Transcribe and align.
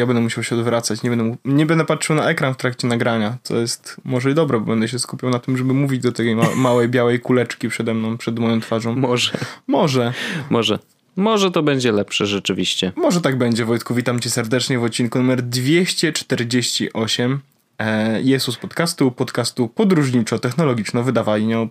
Ja 0.00 0.06
będę 0.06 0.22
musiał 0.22 0.44
się 0.44 0.56
odwracać, 0.56 1.02
nie 1.02 1.10
będę, 1.10 1.36
nie 1.44 1.66
będę 1.66 1.84
patrzył 1.84 2.16
na 2.16 2.30
ekran 2.30 2.54
w 2.54 2.56
trakcie 2.56 2.88
nagrania. 2.88 3.38
To 3.42 3.56
jest 3.56 3.96
może 4.04 4.30
i 4.30 4.34
dobre, 4.34 4.60
bo 4.60 4.66
będę 4.66 4.88
się 4.88 4.98
skupiał 4.98 5.30
na 5.30 5.38
tym, 5.38 5.56
żeby 5.56 5.74
mówić 5.74 6.02
do 6.02 6.12
tej 6.12 6.36
ma 6.36 6.54
małej 6.68 6.88
białej 6.88 7.20
kuleczki 7.20 7.68
przede 7.68 7.94
mną, 7.94 8.18
przed 8.18 8.38
moją 8.38 8.60
twarzą. 8.60 8.96
Może. 8.96 9.32
Może. 9.66 10.12
Może. 10.50 10.78
Może 11.16 11.50
to 11.50 11.62
będzie 11.62 11.92
lepsze 11.92 12.26
rzeczywiście. 12.26 12.92
Może 12.96 13.20
tak 13.20 13.38
będzie, 13.38 13.64
Wojtku. 13.64 13.94
Witam 13.94 14.20
cię 14.20 14.30
serdecznie 14.30 14.78
w 14.78 14.84
odcinku 14.84 15.18
numer 15.18 15.42
248 15.42 17.40
e, 17.78 18.22
Jezus 18.22 18.56
podcastu, 18.56 19.10
podcastu 19.10 19.68
podróżniczo-technologiczno-wydawania 19.68 21.68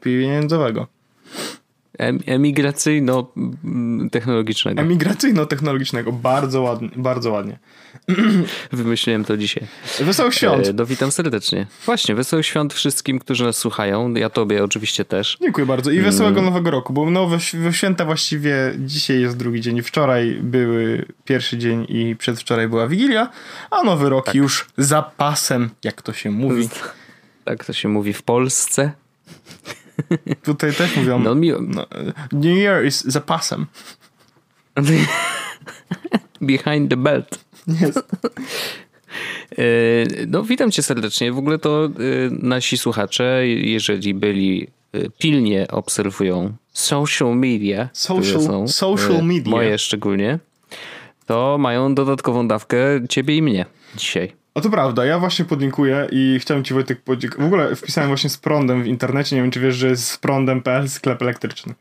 pieniędzowego. 0.00 0.86
Emigracyjno-technologicznego. 1.98 4.82
Emigracyjno-technologicznego. 4.82 6.12
Bardzo 6.12 6.62
ładnie. 6.62 6.88
Bardzo 6.96 7.30
ładnie. 7.30 7.58
Wymyśliłem 8.72 9.24
to 9.24 9.36
dzisiaj. 9.36 9.64
Wesołych 10.00 10.34
świąt. 10.34 10.80
E, 10.80 10.84
witam 10.84 11.12
serdecznie. 11.12 11.66
Właśnie, 11.86 12.14
wesołych 12.14 12.46
świąt 12.46 12.74
wszystkim, 12.74 13.18
którzy 13.18 13.44
nas 13.44 13.56
słuchają. 13.56 14.14
Ja 14.14 14.30
tobie 14.30 14.64
oczywiście 14.64 15.04
też. 15.04 15.38
Dziękuję 15.40 15.66
bardzo. 15.66 15.90
I 15.90 16.00
wesołego 16.00 16.40
mm. 16.40 16.44
nowego 16.44 16.70
roku, 16.70 16.92
bo 16.92 17.10
nowe 17.10 17.38
święta 17.72 18.04
właściwie 18.04 18.54
dzisiaj 18.78 19.20
jest 19.20 19.36
drugi 19.36 19.60
dzień. 19.60 19.82
Wczoraj 19.82 20.38
były 20.42 21.06
pierwszy 21.24 21.58
dzień 21.58 21.86
i 21.88 22.16
przedwczoraj 22.16 22.68
była 22.68 22.88
Wigilia, 22.88 23.28
a 23.70 23.82
nowy 23.82 24.08
rok 24.08 24.26
tak. 24.26 24.34
już 24.34 24.66
za 24.78 25.02
pasem, 25.02 25.70
jak 25.84 26.02
to 26.02 26.12
się 26.12 26.30
mówi. 26.30 26.68
Tak 27.44 27.64
to 27.64 27.72
się 27.72 27.88
mówi 27.88 28.12
w 28.12 28.22
Polsce. 28.22 28.92
Tutaj 30.42 30.72
też 30.72 30.96
mówią. 30.96 31.18
No, 31.18 31.34
mi... 31.34 31.52
no, 31.60 31.86
New 32.32 32.58
Year 32.58 32.84
is 32.86 33.04
za 33.04 33.20
pasem. 33.20 33.66
Behind 36.40 36.90
the 36.90 36.96
belt. 36.96 37.44
Jest. 37.80 38.02
No, 40.28 40.42
witam 40.42 40.70
cię 40.70 40.82
serdecznie. 40.82 41.32
W 41.32 41.38
ogóle 41.38 41.58
to 41.58 41.88
nasi 42.30 42.78
słuchacze, 42.78 43.46
jeżeli 43.46 44.14
byli 44.14 44.68
pilnie 45.18 45.68
obserwują 45.70 46.52
social 46.72 47.36
media, 47.36 47.88
social, 47.92 48.42
są, 48.42 48.68
social 48.68 49.24
media, 49.24 49.50
moje 49.50 49.78
szczególnie, 49.78 50.38
to 51.26 51.56
mają 51.58 51.94
dodatkową 51.94 52.48
dawkę 52.48 52.78
ciebie 53.08 53.36
i 53.36 53.42
mnie 53.42 53.66
dzisiaj. 53.96 54.41
O 54.54 54.60
to 54.60 54.70
prawda, 54.70 55.04
ja 55.04 55.18
właśnie 55.18 55.44
podlinkuję 55.44 56.08
i 56.12 56.38
chciałem 56.40 56.64
ci 56.64 56.74
Wojtek 56.74 57.00
podziękować. 57.00 57.44
W 57.44 57.46
ogóle 57.46 57.76
wpisałem 57.76 58.10
właśnie 58.10 58.30
z 58.30 58.38
prądem 58.38 58.82
w 58.82 58.86
internecie, 58.86 59.36
nie 59.36 59.42
wiem 59.42 59.50
czy 59.50 59.60
wiesz, 59.60 59.76
że 59.76 59.88
jest 59.88 60.08
z 60.08 60.18
prądem.pl 60.18 60.88
sklep 60.88 61.22
elektryczny. 61.22 61.74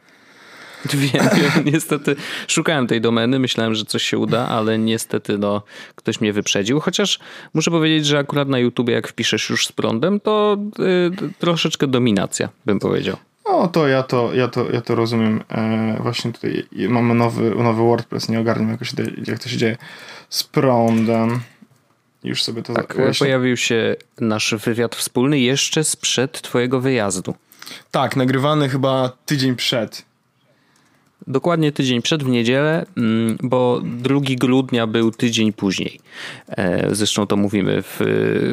Wiem, 0.94 1.30
niestety 1.66 2.16
szukałem 2.48 2.88
tej 2.88 3.02
domeny, 3.02 3.40
myślałem, 3.40 3.76
że 3.76 3.86
coś 3.86 4.04
się 4.04 4.18
uda, 4.18 4.48
ale 4.48 4.80
niestety 4.80 5.38
no, 5.38 5.62
ktoś 5.96 6.22
mnie 6.22 6.34
wyprzedził. 6.34 6.80
Chociaż 6.80 7.20
muszę 7.54 7.72
powiedzieć, 7.72 8.06
że 8.06 8.20
akurat 8.20 8.48
na 8.48 8.60
YouTubie 8.60 8.94
jak 8.94 9.08
wpiszesz 9.08 9.50
już 9.50 9.68
z 9.68 9.72
prądem, 9.72 10.20
to 10.20 10.58
y, 10.80 11.34
troszeczkę 11.40 11.88
dominacja, 11.88 12.50
bym 12.66 12.80
powiedział. 12.80 13.18
O, 13.44 13.68
to 13.68 13.88
ja 13.88 14.04
to, 14.04 14.34
ja 14.34 14.48
to, 14.48 14.72
ja 14.72 14.81
to 14.81 14.96
rozumiem. 14.96 15.44
E, 15.50 15.98
właśnie 16.02 16.31
tutaj 16.34 16.66
mamy 16.90 17.14
nowy, 17.14 17.56
nowy 17.56 17.81
WordPress, 17.84 18.30
nie 18.30 18.40
ogarniam 18.40 18.70
jak, 18.70 18.86
się, 18.86 18.96
jak 19.28 19.40
to 19.40 19.50
się 19.50 19.58
dzieje 19.58 19.78
z 20.30 20.44
prądem. 20.44 21.40
Już 22.24 22.44
sobie 22.44 22.64
to 22.64 22.74
tak, 22.74 22.98
pojawił 23.20 23.58
się 23.58 23.96
nasz 24.20 24.56
wywiad 24.66 24.96
wspólny 24.96 25.40
jeszcze 25.40 25.84
sprzed 25.84 26.42
twojego 26.42 26.82
wyjazdu. 26.82 27.36
Tak, 27.92 28.16
nagrywany 28.16 28.70
chyba 28.70 29.12
tydzień 29.26 29.56
przed. 29.56 30.06
Dokładnie 31.28 31.72
tydzień 31.72 32.02
przed 32.02 32.24
w 32.24 32.28
niedzielę, 32.28 32.86
mm, 32.98 33.38
bo 33.44 33.81
2 33.84 34.36
grudnia 34.36 34.88
był 34.88 35.12
tydzień 35.12 35.54
później. 35.54 36.00
E, 36.50 36.96
zresztą 36.96 37.28
to 37.28 37.38
mówimy 37.38 37.81
w, 37.81 37.98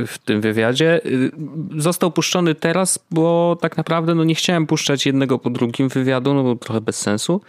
w 0.07 0.19
tym 0.19 0.41
wywiadzie. 0.41 1.01
Y, 1.07 1.31
został 1.77 2.11
puszczony 2.11 2.55
teraz, 2.55 2.99
bo 3.11 3.59
tak 3.61 3.77
naprawdę 3.77 4.15
no 4.15 4.25
nie 4.25 4.35
chciałem 4.35 4.67
puszczać 4.67 5.07
jednego 5.07 5.39
po 5.39 5.51
drugim 5.51 5.89
wywiadu, 5.89 6.35
no 6.35 6.43
bo 6.43 6.57
trochę 6.57 6.81
bez 6.81 6.97
sensu. 6.97 7.41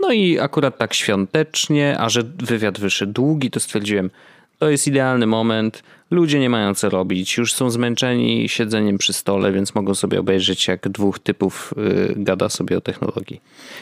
No 0.00 0.12
i 0.12 0.38
akurat 0.38 0.78
tak 0.78 0.94
świątecznie, 0.94 1.96
a 1.98 2.08
że 2.08 2.22
wywiad 2.22 2.80
wyszedł 2.80 3.12
długi, 3.12 3.50
to 3.50 3.60
stwierdziłem, 3.60 4.10
to 4.58 4.70
jest 4.70 4.86
idealny 4.86 5.26
moment. 5.26 5.82
Ludzie 6.10 6.38
nie 6.38 6.50
mają 6.50 6.74
co 6.74 6.90
robić, 6.90 7.36
już 7.36 7.54
są 7.54 7.70
zmęczeni 7.70 8.48
siedzeniem 8.48 8.98
przy 8.98 9.12
stole, 9.12 9.52
więc 9.52 9.74
mogą 9.74 9.94
sobie 9.94 10.20
obejrzeć, 10.20 10.68
jak 10.68 10.88
dwóch 10.88 11.18
typów 11.18 11.74
y, 11.78 12.14
gada 12.16 12.48
sobie 12.48 12.76
o 12.76 12.80
technologii. 12.80 13.40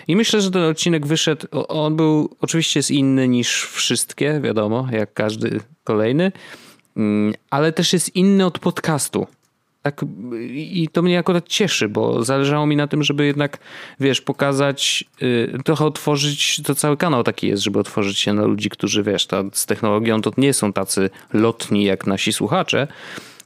I 0.09 0.17
myślę, 0.17 0.41
że 0.41 0.51
ten 0.51 0.63
odcinek 0.63 1.07
wyszedł. 1.07 1.47
On 1.69 1.97
był 1.97 2.37
oczywiście 2.41 2.79
jest 2.79 2.91
inny 2.91 3.29
niż 3.29 3.65
wszystkie, 3.65 4.41
wiadomo, 4.41 4.89
jak 4.93 5.15
każdy 5.15 5.61
kolejny, 5.85 6.33
mm, 6.97 7.35
ale 7.51 7.73
też 7.73 7.93
jest 7.93 8.17
inny 8.17 8.47
od 8.47 8.59
podcastu. 8.59 9.27
Tak, 9.85 10.05
I 10.51 10.89
to 10.93 11.03
mnie 11.03 11.19
akurat 11.19 11.49
cieszy, 11.49 11.89
bo 11.89 12.25
zależało 12.25 12.67
mi 12.67 12.77
na 12.77 12.87
tym, 12.87 13.03
żeby 13.03 13.27
jednak, 13.27 13.59
wiesz, 14.01 14.21
pokazać, 14.21 15.05
yy, 15.21 15.59
trochę 15.65 15.85
otworzyć, 15.85 16.63
to 16.63 16.75
cały 16.75 16.97
kanał 16.97 17.23
taki 17.23 17.49
jest, 17.49 17.63
żeby 17.63 17.79
otworzyć 17.79 18.19
się 18.19 18.33
na 18.33 18.45
ludzi, 18.45 18.71
którzy, 18.71 19.03
wiesz, 19.03 19.27
ta, 19.27 19.43
z 19.53 19.67
technologią 19.67 20.23
to 20.23 20.31
nie 20.37 20.53
są 20.53 20.73
tacy 20.73 21.11
lotni 21.33 21.85
jak 21.85 22.07
nasi 22.07 22.33
słuchacze. 22.33 22.89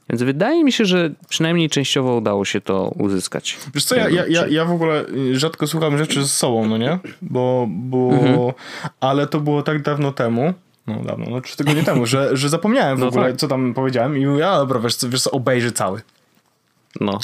Więc 0.09 0.23
wydaje 0.23 0.63
mi 0.63 0.71
się, 0.71 0.85
że 0.85 1.11
przynajmniej 1.29 1.69
częściowo 1.69 2.15
udało 2.15 2.45
się 2.45 2.61
to 2.61 2.91
uzyskać. 2.95 3.57
Wiesz 3.75 3.83
co, 3.83 3.95
ja, 3.95 4.09
ja, 4.09 4.47
ja 4.47 4.65
w 4.65 4.71
ogóle 4.71 5.05
rzadko 5.31 5.67
słucham 5.67 5.97
rzeczy 5.97 6.23
z 6.23 6.31
sobą, 6.31 6.67
no 6.67 6.77
nie? 6.77 6.99
Bo, 7.21 7.67
bo 7.69 8.09
mhm. 8.11 8.53
ale 8.99 9.27
to 9.27 9.39
było 9.39 9.63
tak 9.63 9.81
dawno 9.81 10.11
temu, 10.11 10.53
no 10.87 10.95
dawno, 11.03 11.25
no 11.29 11.41
trzy 11.41 11.57
tygodnie 11.57 11.83
temu, 11.83 12.05
że, 12.05 12.37
że 12.37 12.49
zapomniałem 12.49 12.97
w 12.97 12.99
no 12.99 13.07
ogóle, 13.07 13.27
tak. 13.27 13.37
co 13.37 13.47
tam 13.47 13.73
powiedziałem 13.73 14.17
i 14.17 14.25
mówię, 14.25 14.49
a 14.49 14.57
dobra, 14.57 14.79
wiesz 14.79 14.95
wiesz 15.09 15.21
co, 15.21 15.31
obejrzę 15.31 15.71
cały. 15.71 16.01
No. 17.01 17.19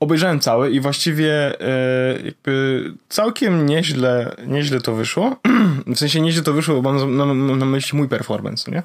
Obejrzałem 0.00 0.40
cały 0.40 0.70
i 0.70 0.80
właściwie 0.80 1.60
e, 1.60 2.18
jakby 2.24 2.84
całkiem 3.08 3.66
nieźle, 3.66 4.36
nieźle 4.46 4.80
to 4.80 4.94
wyszło. 4.94 5.36
w 5.94 5.98
sensie 5.98 6.20
nieźle 6.20 6.42
to 6.42 6.52
wyszło, 6.52 6.82
bo 6.82 6.92
mam 6.92 7.16
na, 7.16 7.26
na, 7.26 7.56
na 7.56 7.66
myśli 7.66 7.98
mój 7.98 8.08
performance, 8.08 8.70
nie? 8.70 8.82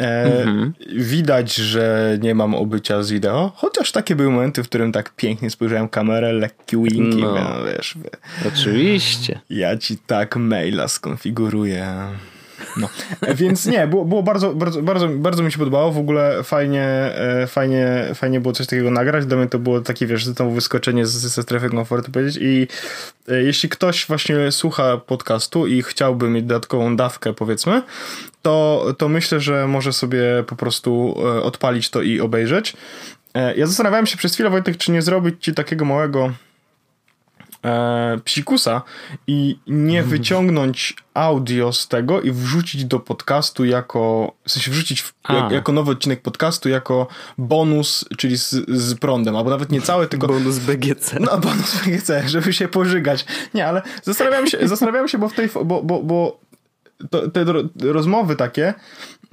E, 0.00 0.24
mhm. 0.42 0.72
Widać, 0.92 1.54
że 1.54 2.18
nie 2.22 2.34
mam 2.34 2.54
obycia 2.54 3.02
z 3.02 3.10
wideo, 3.10 3.52
chociaż 3.56 3.92
takie 3.92 4.16
były 4.16 4.30
momenty, 4.30 4.62
w 4.62 4.68
którym 4.68 4.92
tak 4.92 5.10
pięknie 5.16 5.50
spojrzałem 5.50 5.88
kamerę, 5.88 6.32
lekki 6.32 6.76
wink 6.76 7.14
no. 7.14 7.64
wiesz. 7.64 7.94
Oczywiście. 8.48 9.40
Ja 9.50 9.76
ci 9.76 9.96
tak 9.96 10.36
maila 10.36 10.88
skonfiguruję. 10.88 12.08
No. 12.76 12.88
Więc 13.34 13.66
nie, 13.66 13.86
było, 13.86 14.04
było 14.04 14.22
bardzo, 14.22 14.54
bardzo, 14.54 14.82
bardzo, 14.82 15.08
bardzo 15.08 15.42
mi 15.42 15.52
się 15.52 15.58
podobało. 15.58 15.92
W 15.92 15.98
ogóle 15.98 16.42
fajnie, 16.42 16.84
e, 16.84 17.46
fajnie, 17.46 18.10
fajnie 18.14 18.40
było 18.40 18.54
coś 18.54 18.66
takiego 18.66 18.90
nagrać. 18.90 19.26
Dla 19.26 19.36
mnie 19.36 19.46
to 19.46 19.58
było 19.58 19.80
takie, 19.80 20.06
wiesz, 20.06 20.26
znowu 20.26 20.50
wyskoczenie 20.50 21.06
ze 21.06 21.42
strefy 21.42 21.70
komfortu 21.70 22.12
powiedzieć. 22.12 22.38
I 22.40 22.68
e, 23.28 23.42
jeśli 23.42 23.68
ktoś 23.68 24.06
właśnie 24.06 24.52
słucha 24.52 24.96
podcastu 24.96 25.66
i 25.66 25.82
chciałby 25.82 26.30
mieć 26.30 26.44
dodatkową 26.44 26.96
dawkę, 26.96 27.32
powiedzmy, 27.32 27.82
to, 28.42 28.86
to 28.98 29.08
myślę, 29.08 29.40
że 29.40 29.66
może 29.66 29.92
sobie 29.92 30.44
po 30.46 30.56
prostu 30.56 31.16
e, 31.18 31.42
odpalić 31.42 31.90
to 31.90 32.02
i 32.02 32.20
obejrzeć. 32.20 32.76
Ja 33.56 33.66
zastanawiałem 33.66 34.06
się 34.06 34.16
przez 34.16 34.34
chwilę, 34.34 34.50
Wojtek, 34.50 34.76
czy 34.76 34.92
nie 34.92 35.02
zrobić 35.02 35.44
ci 35.44 35.54
takiego 35.54 35.84
małego 35.84 36.32
e, 37.64 38.18
psikusa 38.24 38.82
i 39.26 39.58
nie 39.66 40.02
wyciągnąć 40.02 40.96
audio 41.14 41.72
z 41.72 41.88
tego 41.88 42.20
i 42.20 42.30
wrzucić 42.32 42.84
do 42.84 43.00
podcastu 43.00 43.64
jako, 43.64 44.32
w 44.44 44.50
sensie 44.50 44.70
wrzucić 44.70 45.02
w, 45.02 45.12
jak, 45.28 45.50
jako 45.50 45.72
nowy 45.72 45.92
odcinek 45.92 46.22
podcastu 46.22 46.68
jako 46.68 47.06
bonus, 47.38 48.04
czyli 48.18 48.36
z, 48.36 48.50
z 48.68 48.94
prądem, 48.94 49.36
albo 49.36 49.50
nawet 49.50 49.72
nie 49.72 49.80
cały, 49.80 50.06
tylko... 50.06 50.26
Bonus 50.26 50.58
BGC. 50.58 51.20
No, 51.20 51.38
bonus 51.38 51.76
BGC, 51.76 52.28
żeby 52.28 52.52
się 52.52 52.68
pożygać. 52.68 53.26
Nie, 53.54 53.66
ale 53.66 53.82
zastanawiałem 54.02 54.46
się, 54.46 54.58
zastanawiałem 54.68 55.08
się, 55.08 55.18
bo 55.18 55.28
w 55.28 55.34
tej, 55.34 55.48
bo, 55.64 55.82
bo, 55.82 56.02
bo 56.02 56.40
te 57.32 57.44
rozmowy 57.80 58.36
takie, 58.36 58.74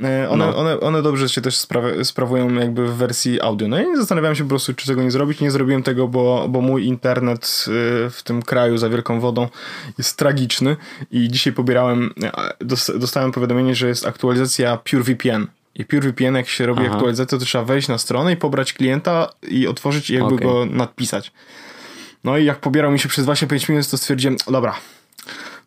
one, 0.03 0.37
no. 0.37 0.57
one, 0.57 0.79
one 0.79 1.01
dobrze 1.01 1.29
się 1.29 1.41
też 1.41 1.55
spra- 1.55 2.03
sprawują 2.03 2.53
jakby 2.53 2.87
w 2.87 2.95
wersji 2.95 3.41
audio. 3.41 3.67
No 3.67 3.81
i 3.81 3.97
zastanawiałem 3.97 4.35
się 4.35 4.43
po 4.43 4.49
prostu, 4.49 4.73
czy 4.73 4.87
tego 4.87 5.03
nie 5.03 5.11
zrobić. 5.11 5.39
Nie 5.39 5.51
zrobiłem 5.51 5.83
tego, 5.83 6.07
bo, 6.07 6.45
bo 6.49 6.61
mój 6.61 6.85
internet 6.85 7.65
e, 7.67 8.09
w 8.09 8.23
tym 8.23 8.41
kraju 8.41 8.77
za 8.77 8.89
wielką 8.89 9.19
wodą 9.19 9.47
jest 9.97 10.17
tragiczny 10.17 10.75
i 11.11 11.27
dzisiaj 11.27 11.53
pobierałem, 11.53 12.13
e, 12.23 12.99
dostałem 12.99 13.31
powiadomienie, 13.31 13.75
że 13.75 13.87
jest 13.87 14.05
aktualizacja 14.05 14.77
PureVPN. 14.77 15.47
I 15.75 15.85
PureVPN, 15.85 16.35
jak 16.35 16.47
się 16.47 16.65
robi 16.65 16.81
Aha. 16.85 16.93
aktualizację, 16.93 17.39
to 17.39 17.45
trzeba 17.45 17.63
wejść 17.63 17.87
na 17.87 17.97
stronę 17.97 18.33
i 18.33 18.37
pobrać 18.37 18.73
klienta 18.73 19.29
i 19.47 19.67
otworzyć 19.67 20.09
i 20.09 20.13
jakby 20.13 20.35
okay. 20.35 20.47
go 20.47 20.65
nadpisać. 20.65 21.31
No 22.23 22.37
i 22.37 22.45
jak 22.45 22.59
pobierał 22.59 22.91
mi 22.91 22.99
się 22.99 23.09
przez 23.09 23.25
25 23.25 23.69
minut, 23.69 23.89
to 23.89 23.97
stwierdziłem, 23.97 24.37
dobra, 24.51 24.75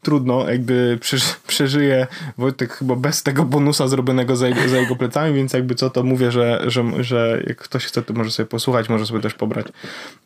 trudno, 0.02 0.50
jakby 0.50 0.99
przeżyje 1.47 2.06
Wojtek 2.38 2.73
chyba 2.73 2.97
bez 2.97 3.23
tego 3.23 3.44
bonusa 3.44 3.88
zrobionego 3.88 4.37
za 4.37 4.49
jego, 4.49 4.69
za 4.69 4.79
jego 4.79 4.97
plecami, 4.97 5.35
więc 5.35 5.52
jakby 5.52 5.75
co 5.75 5.91
to 5.91 6.02
mówię, 6.02 6.32
że, 6.32 6.62
że, 6.67 7.05
że 7.05 7.43
jak 7.47 7.58
ktoś 7.58 7.85
chce, 7.85 8.02
to 8.02 8.14
może 8.14 8.31
sobie 8.31 8.47
posłuchać, 8.47 8.88
może 8.88 9.06
sobie 9.06 9.20
też 9.20 9.35
pobrać. 9.35 9.67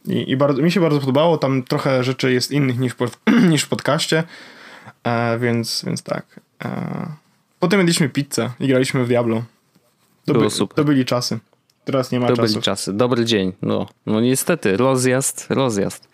I, 0.07 0.31
i 0.31 0.37
bardzo, 0.37 0.63
mi 0.63 0.73
się 0.73 0.81
bardzo 0.81 1.01
podobało, 1.01 1.39
tam 1.39 1.63
trochę 1.63 2.05
rzeczy 2.05 2.33
jest 2.33 2.51
innych 2.51 2.79
niż, 2.79 2.95
pod, 2.95 3.19
niż 3.51 3.63
w 3.63 3.69
podcaście, 3.69 4.25
e, 5.05 5.39
więc, 5.39 5.85
więc 5.87 6.03
tak. 6.03 6.41
E, 6.65 7.07
Potem 7.65 7.81
jedliśmy 7.81 8.09
pizzę 8.09 8.51
i 8.61 8.69
graliśmy 8.69 9.05
w 9.05 9.09
Diablo. 9.09 9.43
To, 10.27 10.35
by, 10.35 10.49
to 10.75 10.85
byli 10.85 11.05
czasy. 11.05 11.39
Teraz 11.85 12.13
nie 12.13 12.21
ma 12.21 12.29
To 12.29 12.37
czasu. 12.37 12.49
byli 12.53 12.63
czasy. 12.63 12.93
Dobry 12.93 13.25
dzień. 13.25 13.53
No, 13.63 13.87
no 14.07 14.21
niestety, 14.21 14.77
rozjazd, 14.77 15.47
rozjazd. 15.51 16.09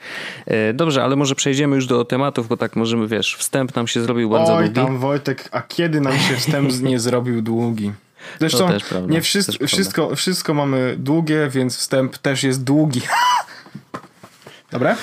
E, 0.46 0.72
dobrze, 0.72 1.04
ale 1.04 1.16
może 1.16 1.34
przejdziemy 1.34 1.76
już 1.76 1.86
do 1.86 2.04
tematów, 2.04 2.48
bo 2.48 2.56
tak 2.56 2.76
możemy, 2.76 3.08
wiesz, 3.08 3.36
wstęp 3.36 3.76
nam 3.76 3.86
się 3.86 4.02
zrobił 4.02 4.30
bardzo 4.30 4.54
Oj 4.54 4.64
długi. 4.64 4.74
tam 4.80 4.98
Wojtek, 4.98 5.48
a 5.52 5.62
kiedy 5.62 6.00
nam 6.00 6.18
się 6.18 6.36
wstęp 6.36 6.80
nie 6.82 7.00
zrobił 7.00 7.42
długi? 7.42 7.92
Zresztą 8.40 8.68
też 8.68 8.84
prawda, 8.84 9.12
nie 9.12 9.20
wszystko, 9.22 9.66
wszystko, 9.66 10.16
wszystko 10.16 10.54
mamy 10.54 10.94
długie, 10.98 11.48
więc 11.50 11.76
wstęp 11.76 12.18
też 12.18 12.42
jest 12.42 12.64
długi. 12.64 13.00
Dobre? 14.72 14.96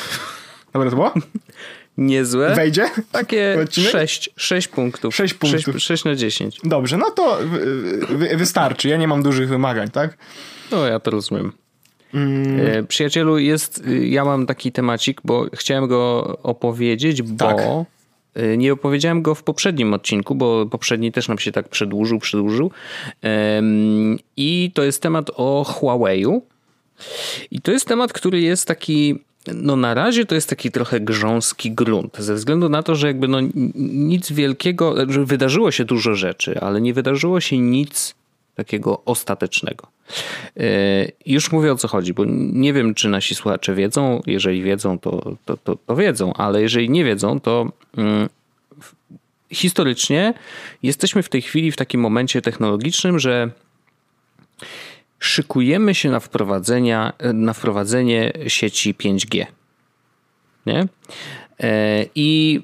Dobre 0.74 0.90
to 0.90 0.96
było? 0.96 1.14
Niezłe. 1.98 2.56
Wejdzie? 2.56 2.90
Takie 3.12 3.58
Odcinek? 3.64 3.92
6, 3.92 4.30
6 4.36 4.68
punktów. 4.68 5.16
Sześć 5.16 5.34
punktów. 5.34 5.74
6, 5.74 5.88
6 5.88 6.06
na 6.06 6.16
10. 6.16 6.60
Dobrze, 6.64 6.98
no 6.98 7.12
to 7.12 7.38
wy, 7.46 8.00
wy, 8.18 8.38
wystarczy. 8.38 8.90
Ja 8.90 8.98
nie 8.98 9.08
mam 9.08 9.24
dużych 9.24 9.50
wymagań, 9.50 9.90
tak? 9.92 10.18
No, 10.72 10.86
ja 10.86 11.00
to 11.00 11.12
rozumiem. 11.12 11.52
Mm, 12.14 12.88
Przyjacielu, 12.88 13.38
jest, 13.38 13.84
y, 13.88 14.08
ja 14.08 14.26
mam 14.26 14.46
taki 14.46 14.72
temacik, 14.72 15.22
bo 15.24 15.46
chciałem 15.54 15.88
go 15.88 16.24
opowiedzieć, 16.44 17.22
bo 17.22 17.46
Tak. 17.46 17.58
y, 18.38 18.58
nie 18.58 18.74
opowiedziałem 18.74 19.22
go 19.22 19.36
w 19.36 19.44
poprzednim 19.44 19.94
odcinku, 19.94 20.36
bo 20.36 20.66
poprzedni 20.66 21.12
też 21.12 21.28
nam 21.28 21.40
się 21.40 21.52
tak 21.52 21.70
przedłużył, 21.70 22.20
przedłużył. 22.20 22.72
I 24.38 24.72
to 24.74 24.84
jest 24.84 25.02
temat 25.02 25.32
o 25.36 25.66
Huawei'u. 25.68 26.40
I 27.52 27.62
to 27.62 27.72
jest 27.72 27.86
temat, 27.88 28.14
który 28.14 28.42
jest 28.42 28.68
taki, 28.68 29.20
no 29.54 29.76
na 29.76 29.94
razie 29.94 30.26
to 30.26 30.36
jest 30.36 30.50
taki 30.50 30.72
trochę 30.72 31.00
grząski 31.00 31.72
grunt, 31.72 32.18
ze 32.18 32.34
względu 32.36 32.70
na 32.70 32.84
to, 32.84 32.96
że 32.96 33.08
jakby 33.08 33.28
no 33.28 33.38
nic 33.76 34.32
wielkiego, 34.32 34.96
że 35.12 35.26
wydarzyło 35.26 35.72
się 35.72 35.86
dużo 35.86 36.16
rzeczy, 36.16 36.60
ale 36.60 36.82
nie 36.82 36.94
wydarzyło 36.94 37.42
się 37.42 37.58
nic 37.58 38.16
takiego 38.56 39.02
ostatecznego. 39.06 39.88
Yy, 40.56 40.66
Już 41.26 41.52
mówię 41.52 41.72
o 41.72 41.76
co 41.76 41.88
chodzi, 41.88 42.14
bo 42.14 42.24
nie 42.54 42.74
wiem, 42.74 42.94
czy 42.94 43.10
nasi 43.10 43.36
słuchacze 43.36 43.76
wiedzą. 43.76 44.22
Jeżeli 44.26 44.64
wiedzą, 44.64 45.00
to, 45.00 45.36
to, 45.46 45.58
to, 45.58 45.76
to 45.76 45.96
wiedzą, 45.96 46.34
ale 46.34 46.62
jeżeli 46.62 46.90
nie 46.90 47.06
wiedzą, 47.06 47.40
to 47.40 47.72
mm, 47.98 48.30
historycznie 49.52 50.34
jesteśmy 50.84 51.24
w 51.24 51.30
tej 51.30 51.42
chwili 51.42 51.72
w 51.72 51.76
takim 51.76 52.02
momencie 52.02 52.42
technologicznym, 52.42 53.20
że 53.20 53.52
szykujemy 55.20 55.96
się 55.96 56.10
na, 56.10 56.20
wprowadzenia, 56.20 57.14
na 57.34 57.54
wprowadzenie 57.54 58.34
sieci 58.48 58.96
5G. 58.96 59.46
Nie? 60.66 60.88
E, 61.60 62.06
I 62.16 62.62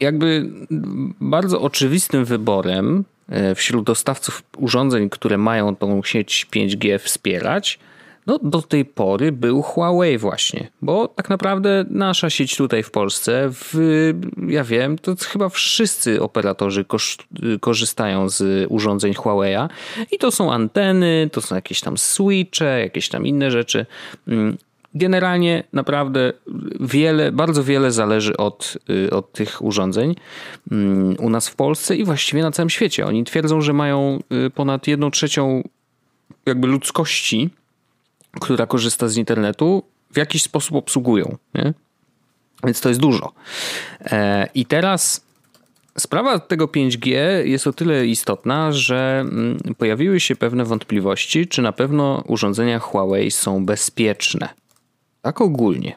jakby 0.00 0.50
bardzo 1.20 1.60
oczywistym 1.60 2.24
wyborem 2.24 3.04
wśród 3.54 3.84
dostawców 3.84 4.42
urządzeń, 4.56 5.10
które 5.10 5.38
mają 5.38 5.76
tą 5.76 6.02
sieć 6.02 6.46
5G 6.52 6.98
wspierać, 6.98 7.78
no 8.26 8.38
do 8.42 8.62
tej 8.62 8.84
pory 8.84 9.32
był 9.32 9.62
Huawei 9.62 10.18
właśnie, 10.18 10.70
bo 10.82 11.08
tak 11.08 11.30
naprawdę 11.30 11.84
nasza 11.90 12.30
sieć 12.30 12.56
tutaj 12.56 12.82
w 12.82 12.90
Polsce, 12.90 13.48
w, 13.50 13.74
ja 14.48 14.64
wiem, 14.64 14.98
to 14.98 15.14
chyba 15.28 15.48
wszyscy 15.48 16.22
operatorzy 16.22 16.84
kosz, 16.84 17.18
korzystają 17.60 18.28
z 18.28 18.66
urządzeń 18.68 19.12
Huawei'a 19.12 19.68
i 20.10 20.18
to 20.18 20.30
są 20.30 20.52
anteny, 20.52 21.30
to 21.32 21.40
są 21.40 21.54
jakieś 21.54 21.80
tam 21.80 21.98
switche, 21.98 22.80
jakieś 22.80 23.08
tam 23.08 23.26
inne 23.26 23.50
rzeczy. 23.50 23.86
Generalnie 24.94 25.64
naprawdę 25.72 26.32
wiele, 26.80 27.32
bardzo 27.32 27.64
wiele 27.64 27.92
zależy 27.92 28.36
od, 28.36 28.78
y, 28.90 29.10
od 29.10 29.32
tych 29.32 29.62
urządzeń 29.62 30.14
mm, 30.72 31.16
u 31.18 31.30
nas 31.30 31.48
w 31.48 31.54
Polsce 31.54 31.96
i 31.96 32.04
właściwie 32.04 32.42
na 32.42 32.50
całym 32.50 32.70
świecie. 32.70 33.06
Oni 33.06 33.24
twierdzą, 33.24 33.60
że 33.60 33.72
mają 33.72 34.18
y, 34.46 34.50
ponad 34.50 34.86
jedną 34.86 35.10
trzecią 35.10 35.62
jakby 36.46 36.66
ludzkości, 36.66 37.50
która 38.40 38.66
korzysta 38.66 39.08
z 39.08 39.16
internetu, 39.16 39.82
w 40.10 40.16
jakiś 40.16 40.42
sposób 40.42 40.76
obsługują. 40.76 41.36
Nie? 41.54 41.74
Więc 42.64 42.80
to 42.80 42.88
jest 42.88 43.00
dużo. 43.00 43.32
E, 44.00 44.48
I 44.54 44.66
teraz 44.66 45.26
sprawa 45.98 46.38
tego 46.38 46.66
5G 46.66 47.10
jest 47.44 47.66
o 47.66 47.72
tyle 47.72 48.06
istotna, 48.06 48.72
że 48.72 49.20
mm, 49.20 49.58
pojawiły 49.78 50.20
się 50.20 50.36
pewne 50.36 50.64
wątpliwości, 50.64 51.46
czy 51.46 51.62
na 51.62 51.72
pewno 51.72 52.24
urządzenia 52.26 52.78
Huawei 52.78 53.30
są 53.30 53.66
bezpieczne. 53.66 54.48
Tak 55.24 55.40
ogólnie. 55.40 55.96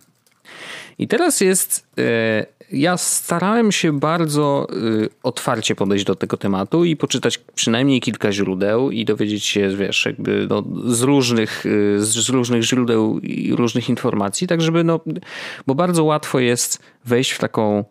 I 1.00 1.08
teraz 1.08 1.42
jest. 1.42 1.88
e, 1.98 2.46
Ja 2.72 2.98
starałem 2.98 3.72
się 3.72 4.00
bardzo 4.00 4.68
e, 4.70 4.76
otwarcie 5.24 5.76
podejść 5.76 6.06
do 6.06 6.16
tego 6.16 6.38
tematu 6.38 6.86
i 6.86 6.96
poczytać 6.96 7.38
przynajmniej 7.38 8.02
kilka 8.02 8.32
źródeł 8.32 8.92
i 8.92 9.06
dowiedzieć 9.06 9.46
się, 9.46 9.70
wiesz, 9.70 10.06
jakby 10.06 10.48
no, 10.50 10.64
z, 10.86 11.02
różnych, 11.02 11.66
e, 11.66 12.00
z 12.00 12.30
różnych 12.30 12.64
źródeł 12.64 13.20
i 13.20 13.56
różnych 13.56 13.90
informacji, 13.90 14.48
tak 14.48 14.62
żeby, 14.62 14.84
no, 14.84 15.00
bo 15.68 15.76
bardzo 15.76 16.04
łatwo 16.04 16.40
jest 16.40 16.80
wejść 17.06 17.32
w 17.32 17.40
taką 17.40 17.84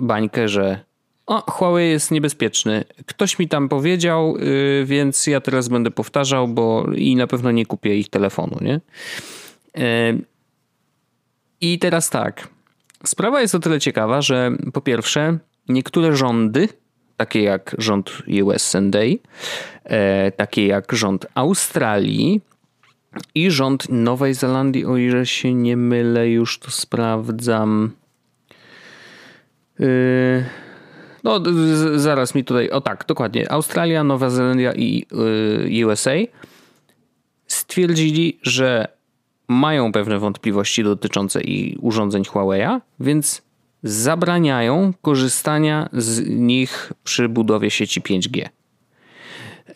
bańkę, 0.00 0.48
że 0.48 0.84
o, 1.26 1.50
Huawei 1.50 1.90
jest 1.90 2.10
niebezpieczny. 2.10 2.84
Ktoś 3.06 3.38
mi 3.38 3.48
tam 3.48 3.68
powiedział, 3.68 4.36
więc 4.84 5.26
ja 5.26 5.40
teraz 5.40 5.68
będę 5.68 5.90
powtarzał, 5.90 6.48
bo 6.48 6.86
i 6.94 7.16
na 7.16 7.26
pewno 7.26 7.50
nie 7.50 7.66
kupię 7.66 7.96
ich 7.96 8.08
telefonu, 8.08 8.58
nie? 8.60 8.80
I 11.60 11.78
teraz 11.78 12.10
tak. 12.10 12.48
Sprawa 13.04 13.40
jest 13.40 13.54
o 13.54 13.58
tyle 13.58 13.80
ciekawa, 13.80 14.22
że 14.22 14.50
po 14.72 14.80
pierwsze, 14.80 15.38
niektóre 15.68 16.16
rządy, 16.16 16.68
takie 17.16 17.42
jak 17.42 17.76
rząd 17.78 18.22
USA, 18.44 18.80
e, 19.84 20.32
takie 20.32 20.66
jak 20.66 20.92
rząd 20.92 21.26
Australii 21.34 22.40
i 23.34 23.50
rząd 23.50 23.88
Nowej 23.88 24.34
Zelandii, 24.34 24.84
o 24.84 24.96
ile 24.96 25.26
się 25.26 25.54
nie 25.54 25.76
mylę, 25.76 26.28
już 26.28 26.58
to 26.58 26.70
sprawdzam. 26.70 27.92
Yy, 29.78 30.44
no, 31.24 31.40
zaraz 31.96 32.34
mi 32.34 32.44
tutaj. 32.44 32.70
O 32.70 32.80
tak, 32.80 33.04
dokładnie. 33.08 33.52
Australia, 33.52 34.04
Nowa 34.04 34.30
Zelandia 34.30 34.72
i 34.74 35.06
yy, 35.70 35.86
USA 35.86 36.14
stwierdzili, 37.46 38.38
że 38.42 38.88
mają 39.50 39.92
pewne 39.92 40.18
wątpliwości 40.18 40.84
dotyczące 40.84 41.40
i 41.40 41.78
urządzeń 41.80 42.22
Huawei'a, 42.22 42.80
więc 43.00 43.42
zabraniają 43.82 44.92
korzystania 45.02 45.88
z 45.92 46.28
nich 46.28 46.92
przy 47.04 47.28
budowie 47.28 47.70
sieci 47.70 48.00
5G. 48.00 48.48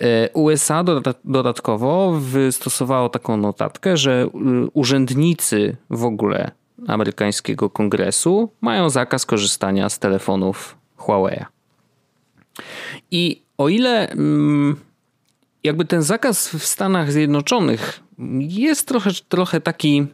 E, 0.01 0.31
USA 0.33 0.85
doda- 0.85 1.15
dodatkowo 1.25 2.13
wystosowało 2.13 3.09
taką 3.09 3.37
notatkę, 3.37 3.97
że 3.97 4.25
y, 4.25 4.71
urzędnicy 4.73 5.77
w 5.91 6.05
ogóle 6.05 6.51
amerykańskiego 6.89 7.71
kongresu 7.71 8.51
mają 8.61 8.91
zakaz 8.91 9.27
korzystania 9.27 9.89
z 9.89 9.99
telefonów 9.99 10.77
Huawei'a. 10.99 11.45
I 13.11 13.43
o 13.59 13.69
ile 13.69 14.09
mm, 14.11 14.77
jakby 15.65 15.85
ten 15.85 16.03
zakaz 16.03 16.49
w 16.49 16.65
Stanach 16.65 17.13
Zjednoczonych 17.13 18.01
jest 18.39 18.89
trochę, 18.89 19.11
trochę 19.29 19.61
taki, 19.61 20.07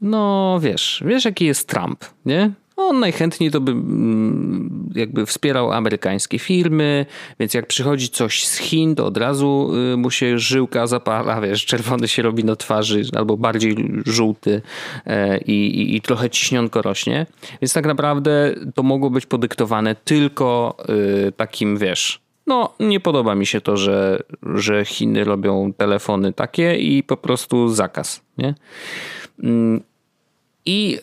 no 0.00 0.58
wiesz, 0.62 1.02
wiesz 1.06 1.24
jaki 1.24 1.44
jest 1.44 1.68
Trump, 1.68 2.04
nie? 2.26 2.50
On 2.76 3.00
najchętniej 3.00 3.50
to 3.50 3.60
by 3.60 3.72
mm, 3.72 4.90
jakby 4.94 5.26
wspierał 5.26 5.72
amerykańskie 5.72 6.38
firmy, 6.38 7.06
więc 7.40 7.54
jak 7.54 7.66
przychodzi 7.66 8.08
coś 8.08 8.46
z 8.46 8.56
Chin, 8.56 8.94
to 8.94 9.06
od 9.06 9.16
razu 9.16 9.72
y, 9.92 9.96
mu 9.96 10.10
się 10.10 10.38
żyłka 10.38 10.86
zapala, 10.86 11.40
wiesz, 11.40 11.66
czerwony 11.66 12.08
się 12.08 12.22
robi 12.22 12.44
na 12.44 12.56
twarzy, 12.56 13.02
albo 13.16 13.36
bardziej 13.36 13.76
żółty 14.06 14.62
e, 15.06 15.38
i, 15.38 15.80
i, 15.80 15.96
i 15.96 16.00
trochę 16.00 16.30
ciśnionko 16.30 16.82
rośnie. 16.82 17.26
Więc 17.62 17.72
tak 17.72 17.86
naprawdę 17.86 18.54
to 18.74 18.82
mogło 18.82 19.10
być 19.10 19.26
podyktowane 19.26 19.94
tylko 19.94 20.76
y, 21.28 21.32
takim, 21.32 21.78
wiesz, 21.78 22.25
no, 22.46 22.74
nie 22.80 23.00
podoba 23.00 23.34
mi 23.34 23.46
się 23.46 23.60
to, 23.60 23.76
że, 23.76 24.22
że 24.54 24.84
Chiny 24.84 25.24
robią 25.24 25.72
telefony 25.72 26.32
takie 26.32 26.76
i 26.76 27.02
po 27.02 27.16
prostu 27.16 27.68
zakaz, 27.68 28.20
nie? 28.38 28.54
Mm, 29.42 29.80
I 30.66 30.98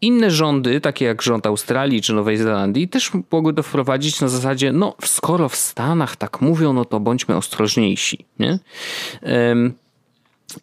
inne 0.00 0.30
rządy, 0.30 0.80
takie 0.80 1.04
jak 1.04 1.22
rząd 1.22 1.46
Australii 1.46 2.02
czy 2.02 2.12
Nowej 2.12 2.36
Zelandii, 2.36 2.88
też 2.88 3.12
mogły 3.30 3.54
to 3.54 3.62
wprowadzić 3.62 4.20
na 4.20 4.28
zasadzie, 4.28 4.72
no, 4.72 4.94
skoro 5.04 5.48
w 5.48 5.56
Stanach 5.56 6.16
tak 6.16 6.40
mówią, 6.40 6.72
no 6.72 6.84
to 6.84 7.00
bądźmy 7.00 7.36
ostrożniejsi, 7.36 8.24
nie? 8.38 8.58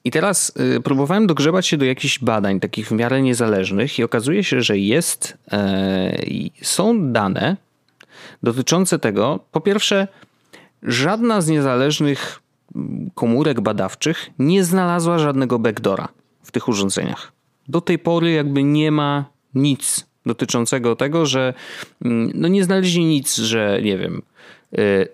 I 0.03 0.11
teraz 0.11 0.53
y, 0.77 0.81
próbowałem 0.81 1.27
dogrzebać 1.27 1.67
się 1.67 1.77
do 1.77 1.85
jakichś 1.85 2.19
badań, 2.19 2.59
takich 2.59 2.87
w 2.87 2.91
miarę 2.91 3.21
niezależnych, 3.21 3.99
i 3.99 4.03
okazuje 4.03 4.43
się, 4.43 4.61
że 4.61 4.77
jest, 4.77 5.37
e, 5.51 6.17
są 6.61 7.11
dane 7.11 7.57
dotyczące 8.43 8.99
tego, 8.99 9.39
po 9.51 9.61
pierwsze, 9.61 10.07
żadna 10.85 11.41
z 11.41 11.47
niezależnych 11.47 12.41
mm, 12.75 13.09
komórek 13.15 13.61
badawczych 13.61 14.29
nie 14.39 14.63
znalazła 14.63 15.19
żadnego 15.19 15.59
backdora 15.59 16.07
w 16.43 16.51
tych 16.51 16.67
urządzeniach. 16.67 17.31
Do 17.67 17.81
tej 17.81 17.99
pory 17.99 18.31
jakby 18.31 18.63
nie 18.63 18.91
ma 18.91 19.25
nic 19.55 20.07
dotyczącego 20.25 20.95
tego, 20.95 21.25
że 21.25 21.53
mm, 22.05 22.31
no 22.35 22.47
nie 22.47 22.63
znaleźli 22.63 23.05
nic, 23.05 23.35
że 23.35 23.79
nie 23.83 23.97
wiem, 23.97 24.21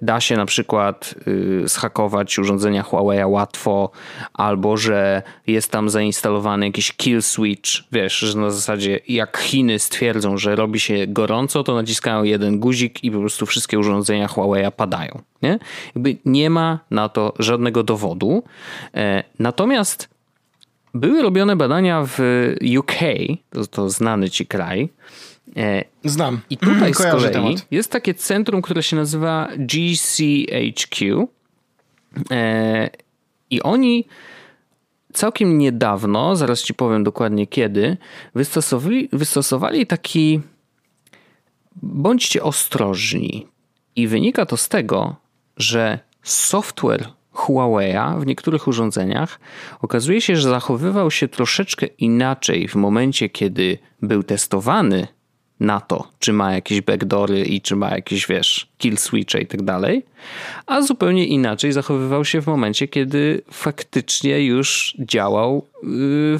da 0.02 0.20
się 0.20 0.38
na 0.38 0.46
przykład 0.46 1.16
y, 1.28 1.68
zhakować 1.68 2.40
urządzenia 2.40 2.84
Huawei 2.84 3.26
łatwo, 3.26 3.92
albo 4.34 4.78
że 4.78 5.22
jest 5.48 5.72
tam 5.72 5.90
zainstalowany 5.90 6.66
jakiś 6.66 6.94
kill 6.94 7.22
switch, 7.22 7.72
wiesz, 7.92 8.18
że 8.18 8.40
na 8.40 8.52
zasadzie 8.52 9.00
jak 9.08 9.38
Chiny 9.38 9.80
stwierdzą, 9.80 10.38
że 10.38 10.56
robi 10.56 10.80
się 10.80 11.08
gorąco, 11.08 11.64
to 11.64 11.76
naciskają 11.76 12.24
jeden 12.24 12.60
guzik 12.60 13.04
i 13.04 13.12
po 13.12 13.20
prostu 13.20 13.46
wszystkie 13.46 13.80
urządzenia 13.80 14.28
Huawei 14.28 14.72
padają. 14.72 15.22
Nie? 15.42 15.60
Jakby 15.96 16.18
nie 16.26 16.50
ma 16.50 16.80
na 16.92 17.10
to 17.10 17.34
żadnego 17.40 17.84
dowodu. 17.84 18.44
E, 18.96 19.24
natomiast 19.40 20.10
były 20.94 21.22
robione 21.22 21.56
badania 21.56 22.04
w 22.08 22.20
UK, 22.80 22.94
to, 23.50 23.68
to 23.68 23.90
znany 23.90 24.30
ci 24.30 24.46
kraj, 24.46 24.90
Znam. 26.04 26.42
I 26.50 26.58
tutaj 26.58 26.94
z 26.94 26.98
kolei 26.98 27.56
jest 27.72 27.92
takie 27.92 28.14
centrum, 28.14 28.62
które 28.62 28.84
się 28.84 28.96
nazywa 28.96 29.50
GCHQ. 29.58 31.28
E, 32.32 32.90
I 33.50 33.62
oni 33.62 34.06
całkiem 35.14 35.58
niedawno, 35.58 36.36
zaraz 36.36 36.62
ci 36.62 36.74
powiem 36.74 37.04
dokładnie 37.04 37.48
kiedy, 37.48 37.98
wystosowali, 38.36 39.10
wystosowali 39.14 39.88
taki 39.88 40.42
bądźcie 41.82 42.44
ostrożni. 42.44 43.48
I 43.96 44.08
wynika 44.08 44.46
to 44.46 44.58
z 44.58 44.70
tego, 44.70 45.16
że 45.58 46.00
software 46.24 47.08
Huawei'a 47.34 48.20
w 48.20 48.26
niektórych 48.26 48.68
urządzeniach 48.68 49.40
okazuje 49.82 50.22
się, 50.22 50.36
że 50.36 50.50
zachowywał 50.50 51.12
się 51.12 51.28
troszeczkę 51.28 51.86
inaczej 51.86 52.68
w 52.68 52.76
momencie, 52.76 53.30
kiedy 53.30 53.78
był 54.02 54.24
testowany 54.24 55.08
na 55.62 55.80
to, 55.80 56.08
czy 56.20 56.34
ma 56.34 56.54
jakieś 56.54 56.82
backdory 56.82 57.46
i 57.46 57.62
czy 57.62 57.76
ma 57.76 57.90
jakieś, 57.90 58.28
wiesz, 58.28 58.68
kill 58.78 58.98
switche 58.98 59.42
i 59.42 59.48
tak 59.48 59.62
dalej, 59.62 60.06
a 60.66 60.82
zupełnie 60.82 61.26
inaczej 61.26 61.72
zachowywał 61.72 62.26
się 62.26 62.42
w 62.42 62.48
momencie, 62.48 62.88
kiedy 62.88 63.42
faktycznie 63.52 64.46
już 64.46 64.96
działał 65.00 65.58
y, 65.58 65.88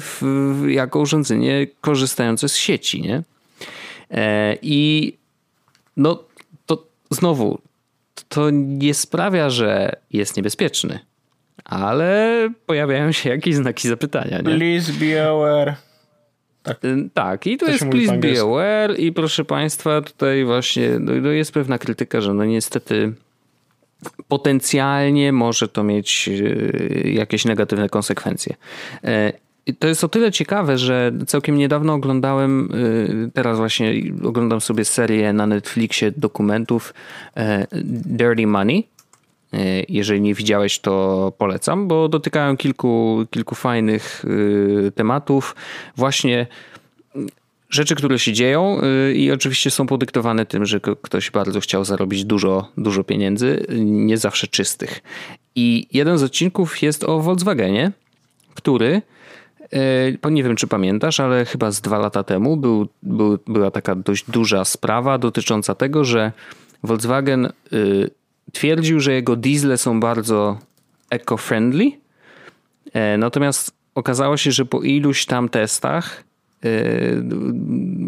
w, 0.00 0.22
jako 0.68 0.98
urządzenie 0.98 1.66
korzystające 1.80 2.48
z 2.48 2.56
sieci, 2.56 3.02
nie? 3.02 3.22
E, 4.10 4.56
I 4.62 5.12
no, 5.96 6.24
to 6.66 6.86
znowu, 7.10 7.58
to 8.28 8.50
nie 8.50 8.94
sprawia, 8.94 9.50
że 9.50 9.96
jest 10.10 10.36
niebezpieczny, 10.36 10.98
ale 11.64 12.50
pojawiają 12.66 13.12
się 13.12 13.30
jakieś 13.30 13.54
znaki 13.54 13.88
zapytania, 13.88 14.38
nie? 14.38 14.56
Please 14.56 14.92
be 14.92 15.28
aware. 15.28 15.91
Tak. 16.62 16.84
Y, 16.84 17.08
tak, 17.14 17.46
i 17.46 17.58
tu 17.58 17.66
jest 17.66 17.84
please 17.90 18.18
be 18.18 18.40
aware 18.40 18.98
i 18.98 19.12
proszę 19.12 19.44
Państwa, 19.44 20.00
tutaj 20.00 20.44
właśnie 20.44 20.90
no, 21.00 21.30
jest 21.30 21.52
pewna 21.52 21.78
krytyka, 21.78 22.20
że 22.20 22.34
no 22.34 22.44
niestety 22.44 23.12
potencjalnie 24.28 25.32
może 25.32 25.68
to 25.68 25.82
mieć 25.84 26.28
y, 26.28 27.10
jakieś 27.14 27.44
negatywne 27.44 27.88
konsekwencje. 27.88 28.56
E, 29.04 29.32
to 29.78 29.88
jest 29.88 30.04
o 30.04 30.08
tyle 30.08 30.32
ciekawe, 30.32 30.78
że 30.78 31.12
całkiem 31.26 31.58
niedawno 31.58 31.94
oglądałem, 31.94 32.68
y, 33.26 33.30
teraz 33.34 33.58
właśnie 33.58 33.94
oglądam 34.24 34.60
sobie 34.60 34.84
serię 34.84 35.32
na 35.32 35.46
Netflixie 35.46 36.12
dokumentów 36.16 36.94
Dirty 37.84 38.46
Money. 38.46 38.91
E, 39.52 39.82
jeżeli 39.88 40.20
nie 40.20 40.34
widziałeś, 40.34 40.78
to 40.78 41.32
polecam, 41.38 41.88
bo 41.88 42.08
dotykają 42.08 42.56
kilku, 42.56 43.24
kilku 43.30 43.54
fajnych 43.54 44.24
y, 44.24 44.92
tematów. 44.94 45.56
Właśnie 45.96 46.46
rzeczy, 47.70 47.94
które 47.94 48.18
się 48.18 48.32
dzieją 48.32 48.80
y, 49.10 49.14
i 49.14 49.32
oczywiście 49.32 49.70
są 49.70 49.86
podyktowane 49.86 50.46
tym, 50.46 50.66
że 50.66 50.80
ktoś 50.80 51.30
bardzo 51.30 51.60
chciał 51.60 51.84
zarobić 51.84 52.24
dużo, 52.24 52.68
dużo 52.78 53.04
pieniędzy, 53.04 53.66
nie 53.84 54.18
zawsze 54.18 54.46
czystych. 54.46 55.02
I 55.54 55.86
jeden 55.92 56.18
z 56.18 56.22
odcinków 56.22 56.82
jest 56.82 57.04
o 57.04 57.20
Volkswagenie, 57.20 57.92
który 58.54 59.02
y, 60.26 60.30
nie 60.30 60.44
wiem, 60.44 60.56
czy 60.56 60.66
pamiętasz, 60.66 61.20
ale 61.20 61.44
chyba 61.44 61.70
z 61.70 61.80
dwa 61.80 61.98
lata 61.98 62.22
temu 62.22 62.56
był, 62.56 62.88
był, 63.02 63.38
była 63.46 63.70
taka 63.70 63.94
dość 63.94 64.24
duża 64.30 64.64
sprawa 64.64 65.18
dotycząca 65.18 65.74
tego, 65.74 66.04
że 66.04 66.32
Volkswagen 66.82 67.52
twierdził, 68.52 69.00
że 69.00 69.12
jego 69.12 69.36
diesle 69.36 69.78
są 69.78 70.00
bardzo 70.00 70.58
eco-friendly, 71.10 71.90
e, 72.92 73.18
natomiast 73.18 73.72
okazało 73.94 74.36
się, 74.36 74.52
że 74.52 74.64
po 74.64 74.82
iluś 74.82 75.26
tam 75.26 75.48
testach 75.48 76.24
e, 76.64 76.68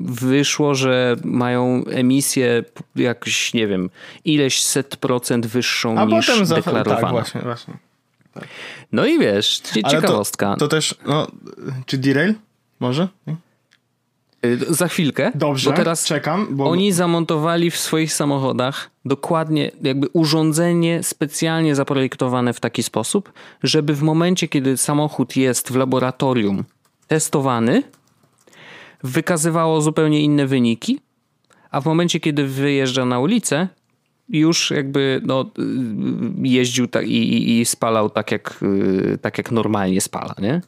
wyszło, 0.05 0.75
że 0.75 1.17
mają 1.25 1.85
emisję 1.85 2.65
jakoś, 2.97 3.55
nie 3.55 3.67
wiem, 3.67 3.91
ileś 4.25 4.63
set 4.63 4.97
procent 4.97 5.47
wyższą 5.47 5.99
A 5.99 6.05
niż 6.05 6.27
potem 6.27 6.47
deklarowana. 6.47 7.01
Tak, 7.01 7.11
właśnie, 7.11 7.41
właśnie. 7.41 7.75
Tak. 8.35 8.45
No 8.93 9.07
i 9.07 9.19
wiesz, 9.19 9.61
ciekawostka. 9.91 10.53
To, 10.53 10.57
to, 10.57 10.69
też, 10.69 10.95
no, 11.07 11.27
czy 11.87 11.99
derail? 11.99 12.35
Może? 12.81 13.09
Nie? 13.27 13.37
Y, 14.45 14.75
za 14.75 14.89
chwilkę. 14.89 15.33
Dobrze, 15.35 15.71
bo 15.71 15.77
teraz 15.77 16.05
czekam. 16.05 16.47
Bo... 16.51 16.71
Oni 16.71 16.93
zamontowali 16.93 17.71
w 17.71 17.77
swoich 17.77 18.13
samochodach 18.13 18.91
dokładnie 19.05 19.71
jakby 19.83 20.09
urządzenie 20.13 21.03
specjalnie 21.03 21.75
zaprojektowane 21.75 22.53
w 22.53 22.61
taki 22.61 22.83
sposób, 22.83 23.33
żeby 23.63 23.95
w 23.95 24.03
momencie, 24.03 24.49
kiedy 24.49 24.77
samochód 24.77 25.37
jest 25.37 25.73
w 25.73 25.77
laboratorium 25.77 26.65
testowany, 27.07 27.83
wykazywało 29.03 29.81
zupełnie 29.81 30.21
inne 30.21 30.47
wyniki, 30.47 31.01
a 31.71 31.81
w 31.81 31.87
momencie, 31.87 32.21
kiedy 32.21 32.47
wyjeżdża 32.47 33.05
na 33.05 33.19
ulicę, 33.19 33.69
już 34.29 34.71
jakby 34.71 35.21
no, 35.25 35.51
jeździł 36.43 36.87
tak 36.89 37.09
i, 37.09 37.61
i, 37.61 37.65
spalał 37.65 38.11
tak 38.11 38.33
jak, 38.33 38.61
tak 39.21 39.39
jak 39.39 39.51
normalnie 39.51 40.01
spala. 40.01 40.35
Nie? 40.39 40.61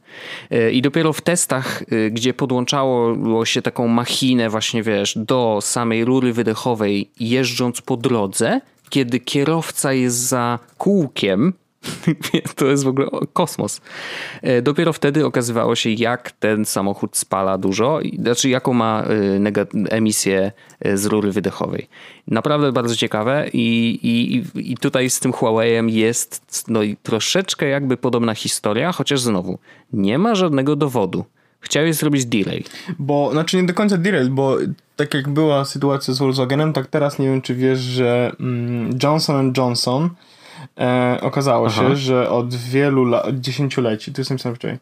I 0.73 0.83
dopiero 0.83 1.13
w 1.13 1.21
testach, 1.21 1.83
gdzie 2.11 2.35
podłączało 2.35 3.45
się 3.45 3.63
taką 3.63 3.89
machinę 3.89 4.51
właśnie 4.51 4.83
wiesz, 4.83 5.19
do 5.19 5.59
samej 5.63 6.05
rury 6.05 6.33
wydechowej 6.33 7.11
jeżdżąc 7.21 7.81
po 7.81 7.97
drodze, 7.97 8.61
kiedy 8.89 9.21
kierowca 9.21 9.93
jest 9.93 10.17
za 10.17 10.59
kółkiem, 10.79 11.53
to 12.57 12.67
jest 12.67 12.85
w 12.85 12.89
ogóle 12.89 13.09
kosmos. 13.33 13.81
E, 14.43 14.63
dopiero 14.63 14.93
wtedy 14.93 15.27
okazywało 15.27 15.75
się, 15.75 15.91
jak 15.91 16.33
ten 16.33 16.65
samochód 16.65 17.17
spala 17.17 17.59
dużo, 17.59 18.01
znaczy 18.19 18.49
jaką 18.49 18.73
ma 18.73 19.05
e, 19.05 19.91
emisję 19.91 20.53
e, 20.81 20.97
z 20.97 21.07
rury 21.07 21.33
wydechowej. 21.33 21.89
Naprawdę 22.27 22.73
bardzo 22.73 22.97
ciekawe 22.97 23.49
i, 23.53 23.99
i, 24.03 24.45
i 24.73 24.77
tutaj 24.77 25.11
z 25.11 25.21
tym 25.21 25.33
Huawei'em 25.33 25.91
jest 25.91 26.65
no, 26.69 26.81
troszeczkę 27.03 27.69
jakby 27.69 27.97
podobna 27.97 28.35
historia, 28.35 28.93
chociaż 28.93 29.21
znowu 29.21 29.59
nie 29.93 30.19
ma 30.19 30.35
żadnego 30.35 30.77
dowodu. 30.77 31.25
Chciałeś 31.61 31.97
zrobić 31.97 32.27
delay. 32.27 32.65
Bo, 32.99 33.29
znaczy 33.33 33.57
nie 33.57 33.67
do 33.67 33.75
końca 33.75 33.97
delay, 33.97 34.31
bo 34.31 34.57
tak 34.97 35.15
jak 35.15 35.29
była 35.29 35.65
sytuacja 35.65 36.15
z 36.15 36.19
Volkswagenem, 36.19 36.73
tak 36.73 36.87
teraz 36.87 37.19
nie 37.19 37.27
wiem, 37.27 37.43
czy 37.43 37.55
wiesz, 37.55 37.79
że 37.79 38.33
mm, 38.41 38.99
Johnson 39.03 39.53
Johnson 39.57 40.11
e, 40.79 41.19
okazało 41.21 41.67
Aha. 41.67 41.83
się, 41.83 41.97
że 41.97 42.31
od 42.31 42.55
wielu 42.55 43.05
lat, 43.05 43.41
dziesięcioleci, 43.41 44.13
to 44.13 44.21
jest 44.21 44.31
napisane 44.31 44.55
wczoraj, 44.55 44.79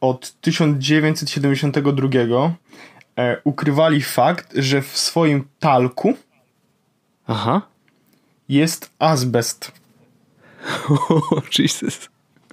od 0.00 0.32
1972 0.40 2.08
e, 3.16 3.36
ukrywali 3.44 4.02
fakt, 4.02 4.54
że 4.54 4.82
w 4.82 4.98
swoim 4.98 5.44
talku 5.58 6.14
Aha. 7.26 7.62
jest 8.48 8.90
azbest. 8.98 9.72
Oh, 10.88 11.42
Jesus. 11.58 12.08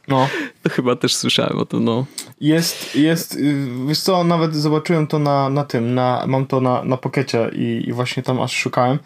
No. 0.08 0.30
To 0.64 0.70
chyba 0.70 0.96
też 0.96 1.16
słyszałem 1.16 1.60
o 1.60 1.66
tym, 1.66 1.84
no. 1.84 2.06
Jest, 2.42 2.96
jest, 2.96 3.36
y, 3.36 3.68
wiesz 3.88 4.00
co, 4.00 4.24
nawet 4.24 4.56
zobaczyłem 4.56 5.08
to 5.08 5.20
na, 5.20 5.50
na 5.50 5.64
tym, 5.64 5.96
na, 5.96 6.24
mam 6.28 6.46
to 6.46 6.62
na, 6.62 6.84
na 6.84 6.98
pokecie 6.98 7.50
i, 7.54 7.84
i 7.88 7.94
właśnie 7.94 8.24
tam 8.24 8.42
aż 8.42 8.56
szukałem. 8.56 9.00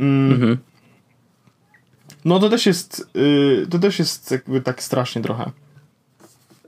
Mm, 0.00 0.32
mhm. 0.32 0.58
No 2.24 2.38
to 2.38 2.48
też 2.48 2.66
jest, 2.66 3.10
yy, 3.14 3.66
to 3.70 3.78
też 3.78 3.98
jest 3.98 4.30
jakby 4.30 4.60
tak 4.60 4.82
strasznie 4.82 5.22
trochę. 5.22 5.50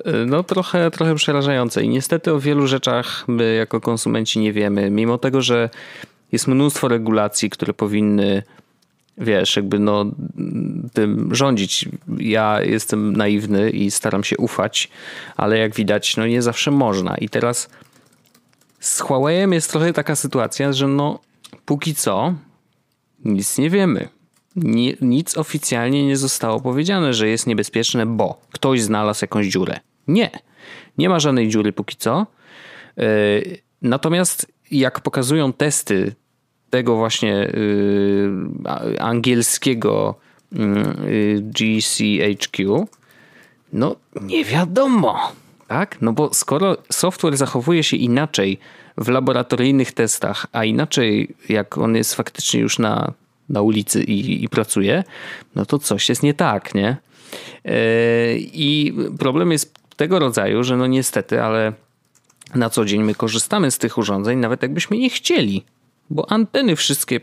Y, 0.07 0.27
no 0.27 0.43
trochę, 0.43 0.91
trochę 0.91 1.15
przerażające 1.15 1.83
i 1.83 1.89
niestety 1.89 2.33
o 2.33 2.41
wielu 2.41 2.67
rzeczach 2.67 3.25
my 3.29 3.55
jako 3.55 3.81
konsumenci 3.81 4.39
nie 4.39 4.53
wiemy, 4.53 4.91
mimo 4.91 5.19
tego, 5.19 5.43
że 5.43 5.71
jest 6.33 6.49
mnóstwo 6.49 6.89
regulacji, 6.89 7.51
które 7.51 7.75
powinny 7.75 8.43
wiesz, 9.19 9.57
jakby 9.57 9.79
no 9.79 10.05
tym 10.93 11.35
rządzić. 11.35 11.89
Ja 12.19 12.63
jestem 12.63 13.17
naiwny 13.17 13.71
i 13.71 13.91
staram 13.91 14.25
się 14.25 14.37
ufać, 14.37 14.91
ale 15.37 15.59
jak 15.59 15.75
widać, 15.75 16.17
no 16.17 16.27
nie 16.27 16.43
zawsze 16.43 16.71
można. 16.71 17.17
I 17.17 17.29
teraz 17.29 17.69
z 18.81 19.03
Huawei'em 19.03 19.53
jest 19.53 19.71
trochę 19.71 19.93
taka 19.93 20.17
sytuacja, 20.17 20.73
że 20.73 20.89
no 20.89 21.19
póki 21.65 21.95
co 21.95 22.35
nic 23.25 23.59
nie 23.59 23.71
wiemy 23.71 24.20
nie, 24.57 24.97
nic 25.01 25.37
oficjalnie 25.37 26.07
nie 26.07 26.17
zostało 26.17 26.61
powiedziane, 26.61 27.15
że 27.15 27.29
jest 27.29 27.47
niebezpieczne, 27.47 28.07
bo 28.07 28.41
ktoś 28.53 28.83
znalazł 28.83 29.25
jakąś 29.25 29.47
dziurę. 29.47 29.81
Nie. 30.09 30.31
Nie 30.99 31.09
ma 31.09 31.21
żadnej 31.21 31.49
dziury 31.49 31.73
póki 31.73 31.97
co. 31.97 32.27
E, 32.99 33.07
natomiast 33.83 34.53
jak 34.71 35.01
pokazują 35.01 35.53
testy 35.53 36.15
tego 36.71 36.97
właśnie 36.97 37.49
y, 37.49 38.31
angielskiego 38.99 40.15
y, 40.53 40.57
GCHQ, 41.41 42.89
no 43.73 43.97
nie 44.21 44.45
wiadomo, 44.45 45.33
tak? 45.69 45.97
No 46.01 46.13
bo 46.13 46.35
skoro 46.35 46.77
software 46.93 47.37
zachowuje 47.37 47.83
się 47.83 47.97
inaczej 47.97 48.59
w 48.97 49.09
laboratoryjnych 49.09 49.93
testach, 49.93 50.47
a 50.53 50.65
inaczej 50.65 51.35
jak 51.49 51.79
on 51.79 51.97
jest 51.97 52.15
faktycznie 52.15 52.61
już 52.61 52.79
na, 52.79 53.13
na 53.51 53.63
ulicy 53.63 54.03
i, 54.03 54.45
i 54.45 54.49
pracuje, 54.49 55.05
no 55.55 55.67
to 55.67 55.79
coś 55.79 56.09
jest 56.09 56.23
nie 56.23 56.35
tak, 56.35 56.75
nie? 56.75 56.97
Yy, 57.65 57.73
I 58.39 58.95
problem 59.19 59.53
jest 59.53 59.75
tego 59.97 60.19
rodzaju, 60.19 60.65
że 60.65 60.77
no 60.77 60.87
niestety, 60.87 61.43
ale 61.43 61.73
na 62.55 62.71
co 62.71 62.85
dzień 62.85 63.03
my 63.03 63.15
korzystamy 63.15 63.71
z 63.71 63.79
tych 63.79 63.99
urządzeń, 63.99 64.39
nawet 64.39 64.63
jakbyśmy 64.63 64.99
nie 64.99 65.11
chcieli. 65.11 65.65
Bo 66.11 66.31
anteny 66.31 66.77
wszystkie, 66.77 67.21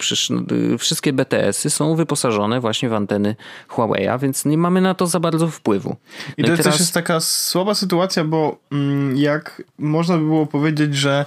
wszystkie 0.79 1.13
BTS-y 1.13 1.69
są 1.69 1.96
wyposażone 1.96 2.60
właśnie 2.60 2.89
w 2.89 2.93
anteny 2.93 3.36
Huawei'a, 3.69 4.19
więc 4.19 4.46
nie 4.46 4.57
mamy 4.57 4.81
na 4.81 4.93
to 4.93 5.07
za 5.07 5.19
bardzo 5.19 5.48
wpływu. 5.48 5.89
No 5.89 6.34
I 6.38 6.43
to 6.43 6.53
i 6.53 6.57
teraz... 6.57 6.65
też 6.65 6.79
jest 6.79 6.93
taka 6.93 7.19
słaba 7.19 7.75
sytuacja, 7.75 8.24
bo 8.24 8.60
mm, 8.72 9.17
jak 9.17 9.63
można 9.79 10.17
by 10.17 10.24
było 10.24 10.46
powiedzieć, 10.46 10.96
że 10.96 11.25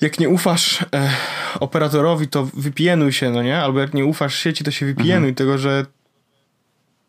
jak 0.00 0.20
nie 0.20 0.28
ufasz 0.28 0.82
e, 0.82 1.10
operatorowi, 1.60 2.28
to 2.28 2.44
wypienuj 2.54 3.12
się, 3.12 3.30
no 3.30 3.42
nie? 3.42 3.58
Albo 3.58 3.80
jak 3.80 3.94
nie 3.94 4.04
ufasz 4.04 4.34
sieci, 4.34 4.64
to 4.64 4.70
się 4.70 4.86
wypienuj, 4.86 5.14
mhm. 5.14 5.34
tego, 5.34 5.58
że 5.58 5.86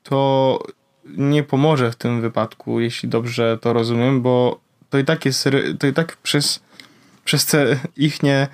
to 0.03 0.59
nie 1.05 1.43
pomoże 1.43 1.91
w 1.91 1.95
tym 1.95 2.21
wypadku, 2.21 2.79
jeśli 2.79 3.09
dobrze 3.09 3.57
to 3.61 3.73
rozumiem, 3.73 4.21
bo 4.21 4.59
to 4.89 4.97
i 4.97 5.05
tak 5.05 5.25
jest, 5.25 5.49
to 5.79 5.87
i 5.87 5.93
tak 5.93 6.17
przez, 6.17 6.59
przez 7.25 7.45
te 7.45 7.79
ich 7.97 8.23
nie 8.23 8.47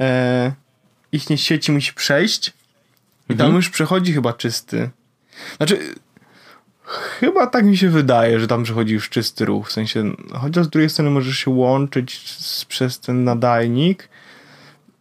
e, 0.00 0.52
ich 1.12 1.30
nie 1.30 1.38
sieci 1.38 1.72
musi 1.72 1.94
przejść 1.94 2.48
i 3.28 3.32
mhm. 3.32 3.38
tam 3.50 3.56
już 3.56 3.70
przechodzi 3.70 4.12
chyba 4.12 4.32
czysty. 4.32 4.90
Znaczy, 5.56 5.94
chyba 6.86 7.46
tak 7.46 7.64
mi 7.64 7.76
się 7.76 7.88
wydaje, 7.88 8.40
że 8.40 8.46
tam 8.46 8.62
przechodzi 8.62 8.94
już 8.94 9.08
czysty 9.08 9.44
ruch, 9.44 9.68
w 9.68 9.72
sensie, 9.72 10.12
chociaż 10.32 10.66
z 10.66 10.68
drugiej 10.68 10.90
strony 10.90 11.10
możesz 11.10 11.38
się 11.38 11.50
łączyć 11.50 12.30
z, 12.38 12.64
przez 12.64 13.00
ten 13.00 13.24
nadajnik, 13.24 14.08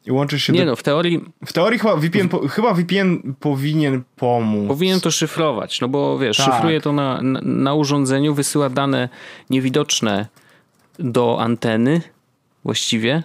i 0.06 0.12
łączysz 0.12 0.44
się 0.44 0.54
Nie 0.54 0.60
do... 0.60 0.66
no, 0.66 0.76
w 0.76 0.84
teorii... 0.84 1.22
W 1.46 1.54
teorii 1.54 1.80
chyba 1.80 1.96
VPN, 1.96 2.30
po... 2.30 2.48
chyba 2.48 2.74
VPN 2.74 3.36
powinien 3.40 4.04
pomóc. 4.16 4.68
Powinien 4.68 5.02
to 5.02 5.12
szyfrować, 5.12 5.82
no 5.82 5.88
bo 5.88 6.18
wiesz, 6.18 6.38
tak. 6.38 6.46
szyfruje 6.46 6.82
to 6.82 6.94
na, 6.94 7.22
na, 7.22 7.40
na, 7.44 7.74
urządzeniu, 7.74 8.34
wysyła 8.34 8.70
dane 8.70 9.10
niewidoczne 9.50 10.28
do 11.00 11.38
anteny 11.40 12.02
właściwie, 12.64 13.24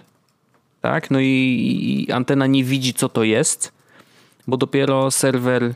tak? 0.81 1.11
No 1.11 1.19
i, 1.19 2.05
i 2.07 2.11
antena 2.11 2.47
nie 2.47 2.63
widzi, 2.63 2.93
co 2.93 3.09
to 3.09 3.23
jest, 3.23 3.73
bo 4.47 4.57
dopiero 4.57 5.11
serwer 5.11 5.73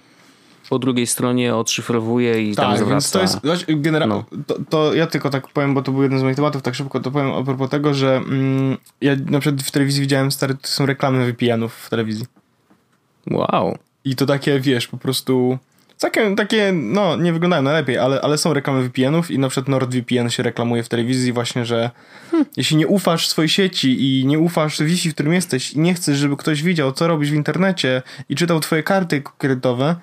po 0.70 0.80
drugiej 0.80 1.08
stronie 1.08 1.56
odszyfrowuje 1.56 2.50
i 2.50 2.56
tak, 2.56 2.66
tam 2.66 2.78
zwraca. 2.78 2.92
Więc 2.92 3.12
to 3.12 3.50
jest, 3.52 3.66
generalnie, 3.70 4.16
no. 4.16 4.44
to, 4.48 4.56
to, 4.70 4.94
ja 4.94 5.08
tylko 5.08 5.30
tak 5.30 5.48
powiem, 5.48 5.74
bo 5.74 5.82
to 5.82 5.92
był 5.92 6.04
jeden 6.04 6.20
z 6.20 6.24
moich 6.24 6.36
tematów, 6.36 6.62
tak 6.62 6.76
szybko 6.76 7.00
to 7.00 7.12
powiem 7.12 7.34
a 7.34 7.44
propos 7.44 7.70
tego, 7.70 7.94
że 7.94 8.16
mm, 8.16 8.78
ja 9.02 9.16
na 9.26 9.40
przykład 9.40 9.64
w 9.64 9.72
telewizji 9.72 10.02
widziałem 10.02 10.32
stare, 10.32 10.56
to 10.56 10.68
są 10.68 10.86
reklamy 10.86 11.32
VPN-ów 11.32 11.76
w 11.76 11.90
telewizji. 11.90 12.26
Wow. 13.32 13.78
I 14.06 14.16
to 14.16 14.26
takie, 14.26 14.60
wiesz, 14.60 14.88
po 14.88 14.98
prostu 14.98 15.58
takie, 16.00 16.36
takie 16.36 16.72
no, 16.74 17.16
nie 17.16 17.34
wyglądają 17.34 17.64
najlepiej, 17.64 17.98
ale, 17.98 18.22
ale 18.22 18.38
są 18.38 18.54
reklamy 18.54 18.90
VPN-ów 18.90 19.32
i 19.32 19.40
na 19.40 19.50
przykład 19.50 19.70
NordVPN 19.70 20.30
się 20.30 20.44
reklamuje 20.44 20.84
w 20.84 20.90
telewizji 20.90 21.34
właśnie, 21.34 21.66
że 21.66 21.92
hmm. 22.32 22.50
jeśli 22.58 22.78
nie 22.78 22.88
ufasz 22.88 23.28
swojej 23.28 23.50
sieci 23.50 24.20
i 24.20 24.26
nie 24.26 24.40
ufasz 24.40 24.84
Wi-Fi, 24.84 25.10
w 25.10 25.14
którym 25.14 25.34
jesteś 25.34 25.74
i 25.74 25.80
nie 25.80 25.94
chcesz, 25.94 26.18
żeby 26.18 26.38
ktoś 26.38 26.64
widział, 26.64 26.92
co 26.92 27.08
robisz 27.08 27.32
w 27.32 27.34
internecie 27.34 28.02
i 28.30 28.36
czytał 28.36 28.60
twoje 28.60 28.84
karty 28.84 29.24
kredytowe, 29.38 29.96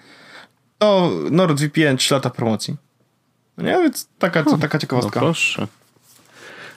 to 0.82 1.10
NordVPN 1.30 1.96
3 1.96 2.14
lata 2.14 2.30
promocji. 2.30 2.76
No 3.56 3.64
nie, 3.64 3.72
więc 3.82 4.08
taka, 4.18 4.42
hmm. 4.42 4.60
taka 4.60 4.78
ciekawostka. 4.78 5.20
No 5.20 5.26
proszę. 5.26 5.66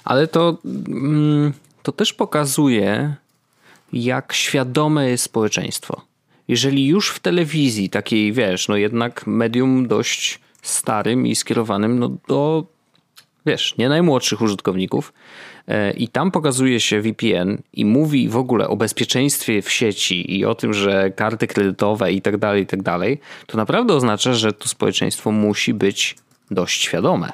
Ale 0.03 0.27
to, 0.27 0.57
mm, 0.87 1.53
to 1.83 1.91
też 1.91 2.13
pokazuje, 2.13 3.15
jak 3.93 4.33
świadome 4.33 5.09
jest 5.09 5.23
społeczeństwo. 5.23 6.01
Jeżeli 6.47 6.87
już 6.87 7.09
w 7.09 7.19
telewizji, 7.19 7.89
takiej 7.89 8.33
wiesz, 8.33 8.67
no 8.67 8.75
jednak 8.75 9.27
medium 9.27 9.87
dość 9.87 10.39
starym 10.61 11.27
i 11.27 11.35
skierowanym 11.35 11.99
no 11.99 12.09
do, 12.27 12.65
wiesz, 13.45 13.77
nie 13.77 13.89
najmłodszych 13.89 14.41
użytkowników, 14.41 15.13
i 15.97 16.07
tam 16.07 16.31
pokazuje 16.31 16.79
się 16.79 17.01
VPN 17.01 17.57
i 17.73 17.85
mówi 17.85 18.29
w 18.29 18.37
ogóle 18.37 18.67
o 18.67 18.75
bezpieczeństwie 18.75 19.61
w 19.61 19.71
sieci 19.71 20.37
i 20.37 20.45
o 20.45 20.55
tym, 20.55 20.73
że 20.73 21.11
karty 21.11 21.47
kredytowe 21.47 22.11
i 22.11 22.21
tak 22.21 22.37
dalej, 22.37 22.63
i 22.63 22.65
tak 22.65 22.83
dalej, 22.83 23.19
to 23.45 23.57
naprawdę 23.57 23.93
oznacza, 23.93 24.33
że 24.33 24.53
to 24.53 24.67
społeczeństwo 24.67 25.31
musi 25.31 25.73
być 25.73 26.15
dość 26.51 26.83
świadome. 26.83 27.31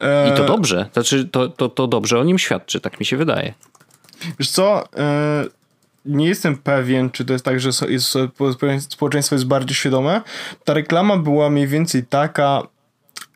I 0.00 0.36
to 0.36 0.44
e, 0.44 0.46
dobrze. 0.46 0.88
Znaczy, 0.92 1.24
to, 1.24 1.48
to, 1.48 1.68
to 1.68 1.86
dobrze 1.86 2.18
o 2.18 2.24
nim 2.24 2.38
świadczy, 2.38 2.80
tak 2.80 3.00
mi 3.00 3.06
się 3.06 3.16
wydaje. 3.16 3.54
Wiesz 4.38 4.50
co, 4.50 4.84
e, 4.96 5.44
nie 6.04 6.26
jestem 6.26 6.56
pewien, 6.56 7.10
czy 7.10 7.24
to 7.24 7.32
jest 7.32 7.44
tak, 7.44 7.60
że 7.60 7.70
społeczeństwo 8.88 9.34
jest 9.34 9.46
bardziej 9.46 9.74
świadome. 9.74 10.22
Ta 10.64 10.74
reklama 10.74 11.16
była 11.16 11.50
mniej 11.50 11.66
więcej 11.66 12.04
taka, 12.06 12.62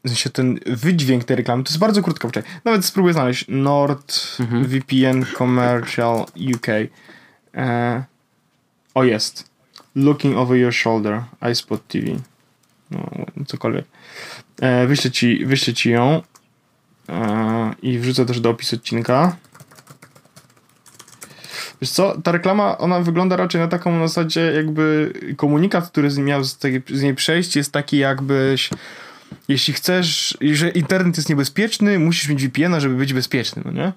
w 0.04 0.08
sensie 0.08 0.30
ten 0.30 0.58
wydźwięk 0.66 1.24
tej 1.24 1.36
reklamy, 1.36 1.64
to 1.64 1.70
jest 1.70 1.78
bardzo 1.78 2.02
krótko, 2.02 2.28
wczoraj. 2.28 2.50
Nawet 2.64 2.84
spróbuję 2.84 3.14
znaleźć 3.14 3.44
NordVPN 3.48 5.16
mhm. 5.16 5.36
Commercial 5.38 6.26
UK. 6.56 6.66
E, 7.54 8.04
o, 8.94 9.04
jest. 9.04 9.50
Looking 9.94 10.36
over 10.36 10.58
your 10.58 10.74
shoulder, 10.74 11.22
iSpot 11.52 11.88
TV. 11.88 12.06
No, 12.90 13.10
cokolwiek. 13.46 13.84
E, 14.60 14.86
wyślę, 14.86 15.10
ci, 15.10 15.46
wyślę 15.46 15.74
ci 15.74 15.90
ją 15.90 16.22
e, 17.08 17.74
i 17.82 17.98
wrzucę 17.98 18.26
też 18.26 18.40
do 18.40 18.50
opisu 18.50 18.76
odcinka. 18.76 19.36
Wiesz 21.82 21.90
co, 21.90 22.22
ta 22.22 22.32
reklama, 22.32 22.78
ona 22.78 23.00
wygląda 23.00 23.36
raczej 23.36 23.60
na 23.60 23.68
taką 23.68 23.98
na 23.98 24.08
zasadzie 24.08 24.40
jakby 24.40 25.12
komunikat, 25.36 25.88
który 25.88 26.08
miał 26.18 26.44
z, 26.44 26.58
tej, 26.58 26.82
z 26.88 27.02
niej 27.02 27.14
przejść 27.14 27.56
jest 27.56 27.72
taki 27.72 27.98
jakbyś 27.98 28.70
jeśli 29.48 29.74
chcesz, 29.74 30.38
że 30.52 30.68
internet 30.70 31.16
jest 31.16 31.28
niebezpieczny, 31.28 31.98
musisz 31.98 32.28
mieć 32.28 32.46
VPN-a, 32.46 32.80
żeby 32.80 32.94
być 32.94 33.12
bezpieczny, 33.12 33.62
no 33.64 33.72
nie? 33.72 33.92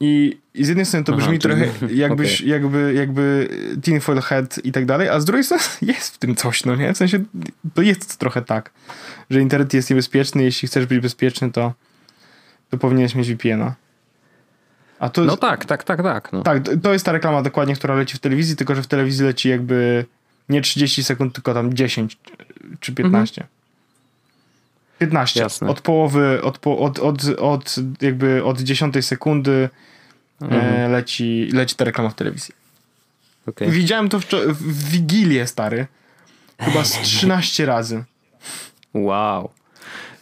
I, 0.00 0.38
I 0.54 0.64
z 0.64 0.68
jednej 0.68 0.86
strony 0.86 1.04
to 1.04 1.12
brzmi 1.12 1.32
Aha, 1.32 1.38
trochę 1.40 1.66
jakbyś, 1.94 2.40
okay. 2.40 2.48
jakby, 2.48 2.94
jakby 2.94 3.48
tinfoil 3.82 4.20
head 4.20 4.60
i 4.64 4.72
tak 4.72 4.86
dalej, 4.86 5.08
a 5.08 5.20
z 5.20 5.24
drugiej 5.24 5.44
strony 5.44 5.62
jest 5.92 6.14
w 6.14 6.18
tym 6.18 6.36
coś, 6.36 6.64
no 6.64 6.76
nie? 6.76 6.94
W 6.94 6.96
sensie 6.96 7.24
to 7.74 7.82
jest 7.82 8.18
trochę 8.18 8.42
tak, 8.42 8.70
że 9.30 9.40
internet 9.40 9.74
jest 9.74 9.90
niebezpieczny, 9.90 10.42
jeśli 10.42 10.68
chcesz 10.68 10.86
być 10.86 11.00
bezpieczny, 11.00 11.52
to, 11.52 11.72
to 12.70 12.78
powinieneś 12.78 13.14
mieć 13.14 13.28
VPN-a. 13.28 13.74
A 14.98 15.08
to 15.08 15.24
no 15.24 15.36
tak, 15.36 15.64
tak, 15.64 15.84
tak, 15.84 16.02
tak. 16.02 16.32
No. 16.32 16.42
Tak, 16.42 16.62
to 16.82 16.92
jest 16.92 17.04
ta 17.04 17.12
reklama 17.12 17.42
dokładnie, 17.42 17.74
która 17.74 17.94
leci 17.94 18.16
w 18.16 18.20
telewizji, 18.20 18.56
tylko 18.56 18.74
że 18.74 18.82
w 18.82 18.86
telewizji 18.86 19.24
leci 19.24 19.48
jakby 19.48 20.04
nie 20.48 20.60
30 20.60 21.04
sekund, 21.04 21.34
tylko 21.34 21.54
tam 21.54 21.74
10 21.74 22.18
czy 22.80 22.92
15. 22.92 23.42
Mhm. 23.42 23.61
15. 25.06 25.40
Jasne. 25.40 25.68
Od 25.68 25.80
połowy, 25.80 26.42
od, 26.42 26.58
od, 26.66 26.98
od, 26.98 27.24
od 27.38 27.74
jakby 28.00 28.44
od 28.44 28.60
10 28.60 29.06
sekundy 29.06 29.68
e, 30.42 30.44
mhm. 30.44 30.92
leci, 30.92 31.48
leci 31.52 31.76
ta 31.76 31.84
reklama 31.84 32.10
w 32.10 32.14
telewizji. 32.14 32.54
Okay. 33.46 33.70
Widziałem 33.70 34.08
to 34.08 34.20
w, 34.20 34.24
w 34.46 34.90
Wigilię, 34.90 35.46
stary. 35.46 35.86
Chyba 36.60 36.84
z 36.84 37.00
13 37.00 37.66
razy. 37.66 38.04
Wow. 38.94 39.50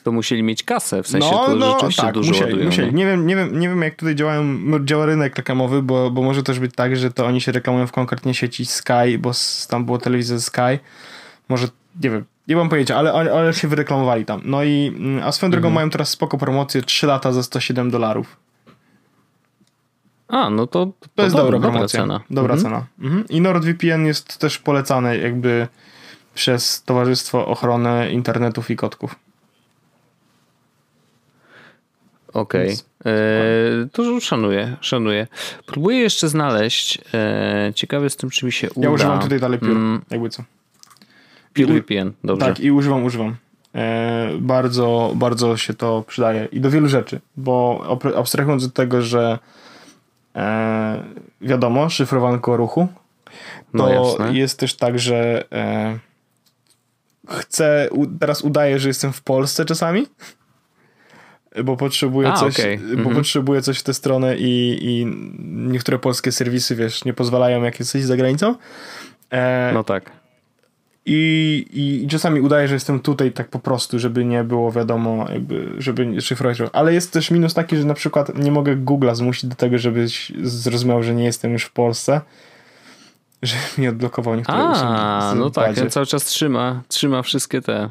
To 0.03 0.13
musieli 0.13 0.43
mieć 0.43 0.63
kasę, 0.63 1.03
w 1.03 1.09
sensie 1.09 1.31
no, 1.31 1.47
to 1.47 1.57
no, 1.57 1.73
rzeczywiście 1.73 2.03
tak, 2.03 2.15
dużo 2.15 2.33
musieli, 2.33 2.65
musieli. 2.65 2.95
Nie 2.95 3.07
wiem, 3.07 3.27
nie, 3.27 3.37
wiem, 3.37 3.61
nie 3.61 3.69
wiem, 3.69 3.83
jak 3.83 3.95
tutaj 3.95 4.15
działają, 4.15 4.45
działa 4.85 5.07
rynek 5.07 5.37
reklamowy, 5.37 5.83
bo, 5.83 6.11
bo 6.11 6.23
może 6.23 6.43
też 6.43 6.59
być 6.59 6.75
tak, 6.75 6.97
że 6.97 7.11
to 7.11 7.27
oni 7.27 7.41
się 7.41 7.53
reklamują 7.53 7.87
w 7.87 7.93
konkretnie 7.93 8.35
sieci 8.35 8.67
Sky, 8.67 9.19
bo 9.19 9.33
tam 9.69 9.85
było 9.85 9.99
telewizja 9.99 10.41
Sky. 10.41 10.79
Może, 11.49 11.69
nie 12.03 12.11
wiem, 12.11 12.25
nie 12.51 12.57
mam 12.57 12.69
pojęcia, 12.69 12.97
ale, 12.97 13.13
ale 13.13 13.55
się 13.55 13.69
wyreklamowali 13.69 14.25
tam. 14.25 14.41
No 14.45 14.65
i, 14.65 14.93
mm, 14.97 15.23
a 15.23 15.33
swoją 15.33 15.51
drogą 15.51 15.69
mhm. 15.69 15.75
mają 15.75 15.91
teraz 15.91 16.09
spoko 16.09 16.39
promocję 16.39 16.83
3 16.83 17.07
lata 17.07 17.33
za 17.33 17.43
107 17.43 17.91
dolarów. 17.91 18.37
A, 20.29 20.51
no 20.51 20.67
to, 20.67 20.87
to, 20.87 21.09
to 21.15 21.23
jest 21.23 21.37
dobra, 21.37 21.53
dobra 21.53 21.71
promocja. 21.71 22.01
Cena. 22.01 22.21
Dobra 22.31 22.55
mhm. 22.55 22.63
cena. 22.63 22.87
Mhm. 23.01 23.29
I 23.29 23.41
NordVPN 23.41 24.07
jest 24.07 24.39
też 24.39 24.59
polecany 24.59 25.19
jakby 25.19 25.69
przez 26.35 26.83
Towarzystwo 26.83 27.47
Ochrony 27.47 28.11
Internetów 28.11 28.71
i 28.71 28.77
Kotków. 28.77 29.15
Okej. 32.33 32.77
Okay. 33.01 33.13
E, 33.13 33.89
to 33.93 34.21
szanuję, 34.21 34.77
szanuję. 34.81 35.27
Próbuję 35.67 35.99
jeszcze 35.99 36.29
znaleźć. 36.29 36.99
E, 37.15 37.73
ciekawe 37.75 38.11
z 38.11 38.17
tym, 38.17 38.31
czy 38.31 38.47
mi 38.47 38.53
się 38.53 38.71
uda. 38.71 38.89
Ja 38.89 38.95
używam 38.95 39.21
tutaj 39.21 39.41
dalej 39.41 39.59
piór, 39.59 39.71
mm. 39.71 40.03
jakby 40.11 40.31
co. 40.31 40.43
PureVPN, 41.55 42.13
dobrze. 42.25 42.47
Tak, 42.47 42.61
i 42.61 42.71
używam, 42.71 43.05
używam. 43.05 43.37
E, 43.75 44.31
bardzo, 44.41 45.13
bardzo 45.17 45.57
się 45.57 45.75
to 45.75 46.05
przydaje 46.07 46.49
i 46.53 46.61
do 46.61 46.71
wielu 46.71 46.89
rzeczy, 46.89 47.21
bo 47.37 47.85
abstrahując 48.17 48.65
od 48.65 48.75
tego, 48.75 49.03
że 49.03 49.39
e, 50.37 51.03
wiadomo, 51.41 51.91
szyfrowanko 51.91 52.57
ruchu, 52.57 52.89
no 53.75 53.87
to 53.87 54.17
no 54.19 54.31
jest 54.31 54.59
też 54.59 54.75
tak, 54.77 54.99
że 54.99 55.45
e, 55.53 55.99
chcę, 57.29 57.89
teraz 58.21 58.43
udaję, 58.43 58.79
że 58.79 58.89
jestem 58.89 59.13
w 59.13 59.23
Polsce 59.23 59.65
czasami, 59.65 60.07
bo 61.65 61.77
potrzebuję 61.77 62.29
A, 62.29 62.37
coś, 62.37 62.61
okay. 62.61 62.79
bo 62.79 62.93
mhm. 62.93 63.17
potrzebuję 63.17 63.63
coś 63.63 63.79
w 63.79 63.83
tę 63.83 63.95
stronę 63.95 64.37
i, 64.37 64.79
i 64.81 65.07
niektóre 65.49 65.99
polskie 65.99 66.33
serwisy, 66.33 66.77
wiesz, 66.77 67.05
nie 67.05 67.15
pozwalają 67.15 67.63
jak 67.63 67.81
jesteś 67.81 68.05
za 68.05 68.17
granicą. 68.17 68.55
E, 69.31 69.71
no 69.75 69.85
tak. 69.85 70.20
I, 71.07 71.67
I 71.73 72.09
czasami 72.09 72.41
udaje, 72.41 72.69
że 72.69 72.75
jestem 72.75 73.01
tutaj 73.01 73.33
tak 73.33 73.49
po 73.49 73.59
prostu, 73.59 73.99
żeby 73.99 74.25
nie 74.25 74.45
było 74.45 74.73
wiadomo, 74.73 75.27
jakby, 75.33 75.75
żeby 75.79 76.21
szyfrować. 76.21 76.59
Ale 76.73 76.95
jest 76.95 77.13
też 77.13 77.31
minus 77.31 77.55
taki, 77.55 77.77
że 77.77 77.85
na 77.85 77.95
przykład 77.95 78.39
nie 78.39 78.53
mogę 78.53 78.77
Google'a 78.77 79.15
zmusić 79.15 79.47
do 79.47 79.57
tego, 79.57 79.79
żebyś 79.79 80.33
zrozumiał, 80.43 81.03
że 81.03 81.15
nie 81.15 81.25
jestem 81.25 81.53
już 81.53 81.65
w 81.65 81.73
Polsce. 81.73 82.21
Że 83.43 83.57
mi 83.79 83.89
odblokował 83.89 84.35
niektóre 84.35 84.59
A, 84.59 85.35
no 85.37 85.51
tak, 85.51 85.79
on 85.79 85.91
cały 85.91 86.07
czas 86.07 86.25
trzyma, 86.25 86.83
trzyma 86.89 87.23
wszystkie 87.23 87.63
te 87.63 87.91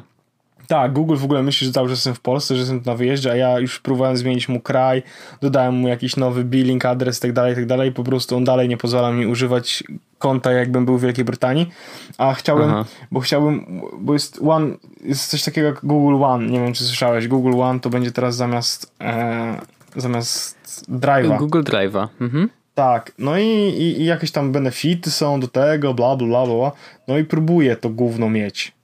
tak, 0.70 0.92
Google 0.92 1.16
w 1.16 1.24
ogóle 1.24 1.42
myśli, 1.42 1.66
że 1.66 1.72
cały 1.72 1.88
czas 1.88 1.98
jestem 1.98 2.14
w 2.14 2.20
Polsce, 2.20 2.54
że 2.54 2.60
jestem 2.60 2.82
na 2.86 2.94
wyjeździe, 2.94 3.32
a 3.32 3.36
ja 3.36 3.58
już 3.58 3.80
próbowałem 3.80 4.16
zmienić 4.16 4.48
mu 4.48 4.60
kraj, 4.60 5.02
dodałem 5.40 5.74
mu 5.74 5.88
jakiś 5.88 6.16
nowy 6.16 6.44
billing, 6.44 6.84
adres 6.84 7.18
i 7.18 7.22
tak 7.22 7.32
dalej, 7.32 7.54
tak 7.54 7.66
dalej. 7.66 7.92
Po 7.92 8.04
prostu 8.04 8.36
on 8.36 8.44
dalej 8.44 8.68
nie 8.68 8.76
pozwala 8.76 9.12
mi 9.12 9.26
używać 9.26 9.84
konta, 10.18 10.52
jakbym 10.52 10.84
był 10.84 10.98
w 10.98 11.02
Wielkiej 11.02 11.24
Brytanii. 11.24 11.70
A 12.18 12.34
chciałbym, 12.34 12.70
Aha. 12.70 12.84
bo 13.10 13.20
chciałbym, 13.20 13.80
bo 14.00 14.12
jest 14.12 14.40
One, 14.42 14.76
jest 15.04 15.30
coś 15.30 15.44
takiego 15.44 15.66
jak 15.66 15.80
Google 15.84 16.24
One, 16.24 16.46
nie 16.46 16.60
wiem 16.60 16.72
czy 16.72 16.84
słyszałeś. 16.84 17.28
Google 17.28 17.60
One 17.60 17.80
to 17.80 17.90
będzie 17.90 18.12
teraz 18.12 18.36
zamiast, 18.36 18.92
e, 19.00 19.60
zamiast 19.96 20.56
Drive'a. 20.90 21.38
Google 21.38 21.62
Drive'a. 21.62 22.08
Mhm. 22.20 22.48
Tak, 22.74 23.12
no 23.18 23.38
i, 23.38 23.44
i, 23.44 24.00
i, 24.00 24.04
jakieś 24.04 24.30
tam 24.30 24.52
benefity 24.52 25.10
są 25.10 25.40
do 25.40 25.48
tego, 25.48 25.94
bla, 25.94 26.16
bla, 26.16 26.26
bla, 26.26 26.46
bla. 26.46 26.72
No 27.08 27.18
i 27.18 27.24
próbuję 27.24 27.76
to 27.76 27.88
gówno 27.88 28.28
mieć 28.28 28.79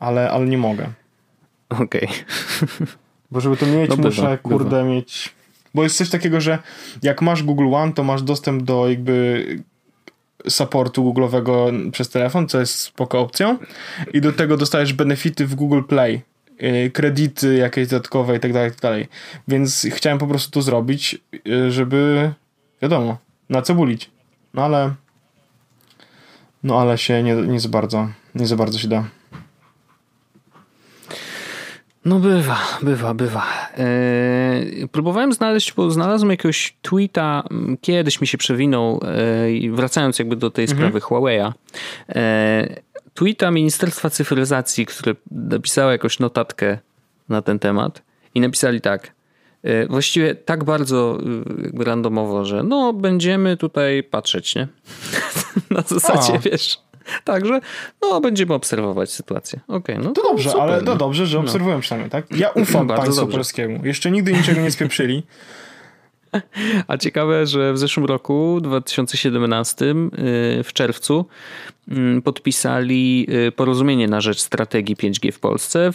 ale, 0.00 0.30
ale 0.30 0.46
nie 0.46 0.58
mogę. 0.58 0.86
Okej. 1.68 1.84
Okay. 1.84 2.86
Bo 3.30 3.40
żeby 3.40 3.56
to 3.56 3.66
mieć, 3.66 3.90
no 3.90 3.96
muszę, 3.96 4.22
bywa, 4.22 4.36
kurde, 4.36 4.70
bywa. 4.70 4.84
mieć... 4.84 5.34
Bo 5.74 5.82
jest 5.82 5.96
coś 5.96 6.10
takiego, 6.10 6.40
że 6.40 6.58
jak 7.02 7.22
masz 7.22 7.42
Google 7.42 7.74
One, 7.74 7.92
to 7.92 8.04
masz 8.04 8.22
dostęp 8.22 8.62
do 8.62 8.88
jakby 8.88 9.44
supportu 10.48 11.04
Google'owego 11.04 11.90
przez 11.90 12.08
telefon, 12.08 12.48
co 12.48 12.60
jest 12.60 12.74
spoko 12.74 13.20
opcją 13.20 13.58
i 14.12 14.20
do 14.20 14.32
tego 14.32 14.56
dostajesz 14.56 14.92
benefity 14.92 15.46
w 15.46 15.54
Google 15.54 15.82
Play 15.82 16.22
y, 16.62 16.90
kredyty 16.90 17.54
jakieś 17.54 17.88
dodatkowe 17.88 18.36
i 18.36 18.40
tak 18.40 18.52
dalej, 18.52 18.68
i 18.68 18.72
tak 18.72 18.80
dalej. 18.80 19.08
Więc 19.48 19.86
chciałem 19.90 20.18
po 20.18 20.26
prostu 20.26 20.50
to 20.50 20.62
zrobić, 20.62 21.18
y, 21.48 21.72
żeby 21.72 22.32
wiadomo, 22.82 23.18
na 23.48 23.62
co 23.62 23.74
bulić. 23.74 24.10
No 24.54 24.64
ale 24.64 24.94
no 26.62 26.80
ale 26.80 26.98
się 26.98 27.22
nie, 27.22 27.34
nie 27.34 27.60
za 27.60 27.68
bardzo, 27.68 28.08
nie 28.34 28.46
za 28.46 28.56
bardzo 28.56 28.78
się 28.78 28.88
da. 28.88 29.04
No 32.04 32.18
bywa, 32.18 32.58
bywa, 32.82 33.14
bywa. 33.14 33.46
Eee, 33.78 34.88
próbowałem 34.88 35.32
znaleźć, 35.32 35.72
bo 35.72 35.90
znalazłem 35.90 36.30
jakiegoś 36.30 36.76
tweeta, 36.82 37.42
kiedyś 37.80 38.20
mi 38.20 38.26
się 38.26 38.38
przewinął, 38.38 39.00
e, 39.68 39.70
wracając 39.70 40.18
jakby 40.18 40.36
do 40.36 40.50
tej 40.50 40.64
mhm. 40.64 40.78
sprawy 40.78 41.00
Huawei'a. 41.00 41.52
E, 42.08 42.80
tweeta 43.14 43.50
Ministerstwa 43.50 44.10
Cyfryzacji, 44.10 44.86
które 44.86 45.14
napisało 45.30 45.90
jakąś 45.90 46.18
notatkę 46.18 46.78
na 47.28 47.42
ten 47.42 47.58
temat 47.58 48.02
i 48.34 48.40
napisali 48.40 48.80
tak. 48.80 49.12
E, 49.62 49.86
właściwie 49.86 50.34
tak 50.34 50.64
bardzo 50.64 51.18
jakby 51.62 51.84
randomowo, 51.84 52.44
że 52.44 52.62
no 52.62 52.92
będziemy 52.92 53.56
tutaj 53.56 54.02
patrzeć, 54.02 54.54
nie? 54.54 54.68
na 55.70 55.82
zasadzie, 55.82 56.32
o. 56.32 56.38
wiesz 56.38 56.89
Także 57.24 57.60
no, 58.02 58.20
będziemy 58.20 58.54
obserwować 58.54 59.12
sytuację. 59.12 59.60
Okay, 59.68 59.98
no 59.98 60.10
to 60.10 60.22
dobrze, 60.22 60.50
super, 60.50 60.62
ale 60.62 60.82
to 60.82 60.96
dobrze, 60.96 61.26
że 61.26 61.36
no. 61.36 61.42
obserwują 61.44 61.76
no. 61.76 61.82
przynajmniej, 61.82 62.10
tak? 62.10 62.26
Ja 62.36 62.48
ufam 62.62 62.88
państwu 62.88 63.16
dobrze. 63.16 63.36
polskiemu. 63.36 63.86
Jeszcze 63.86 64.10
nigdy 64.10 64.32
niczego 64.32 64.60
nie 64.60 64.70
spieprzyli. 64.70 65.22
A 66.88 66.96
ciekawe, 66.96 67.46
że 67.46 67.72
w 67.72 67.78
zeszłym 67.78 68.06
roku, 68.06 68.58
2017, 68.62 69.84
y, 69.84 69.94
w 70.64 70.72
czerwcu, 70.72 71.26
mm, 71.88 72.22
podpisali 72.22 73.26
y, 73.48 73.52
porozumienie 73.52 74.08
na 74.08 74.20
rzecz 74.20 74.40
strategii 74.40 74.96
5G 74.96 75.32
w 75.32 75.40
Polsce 75.40 75.90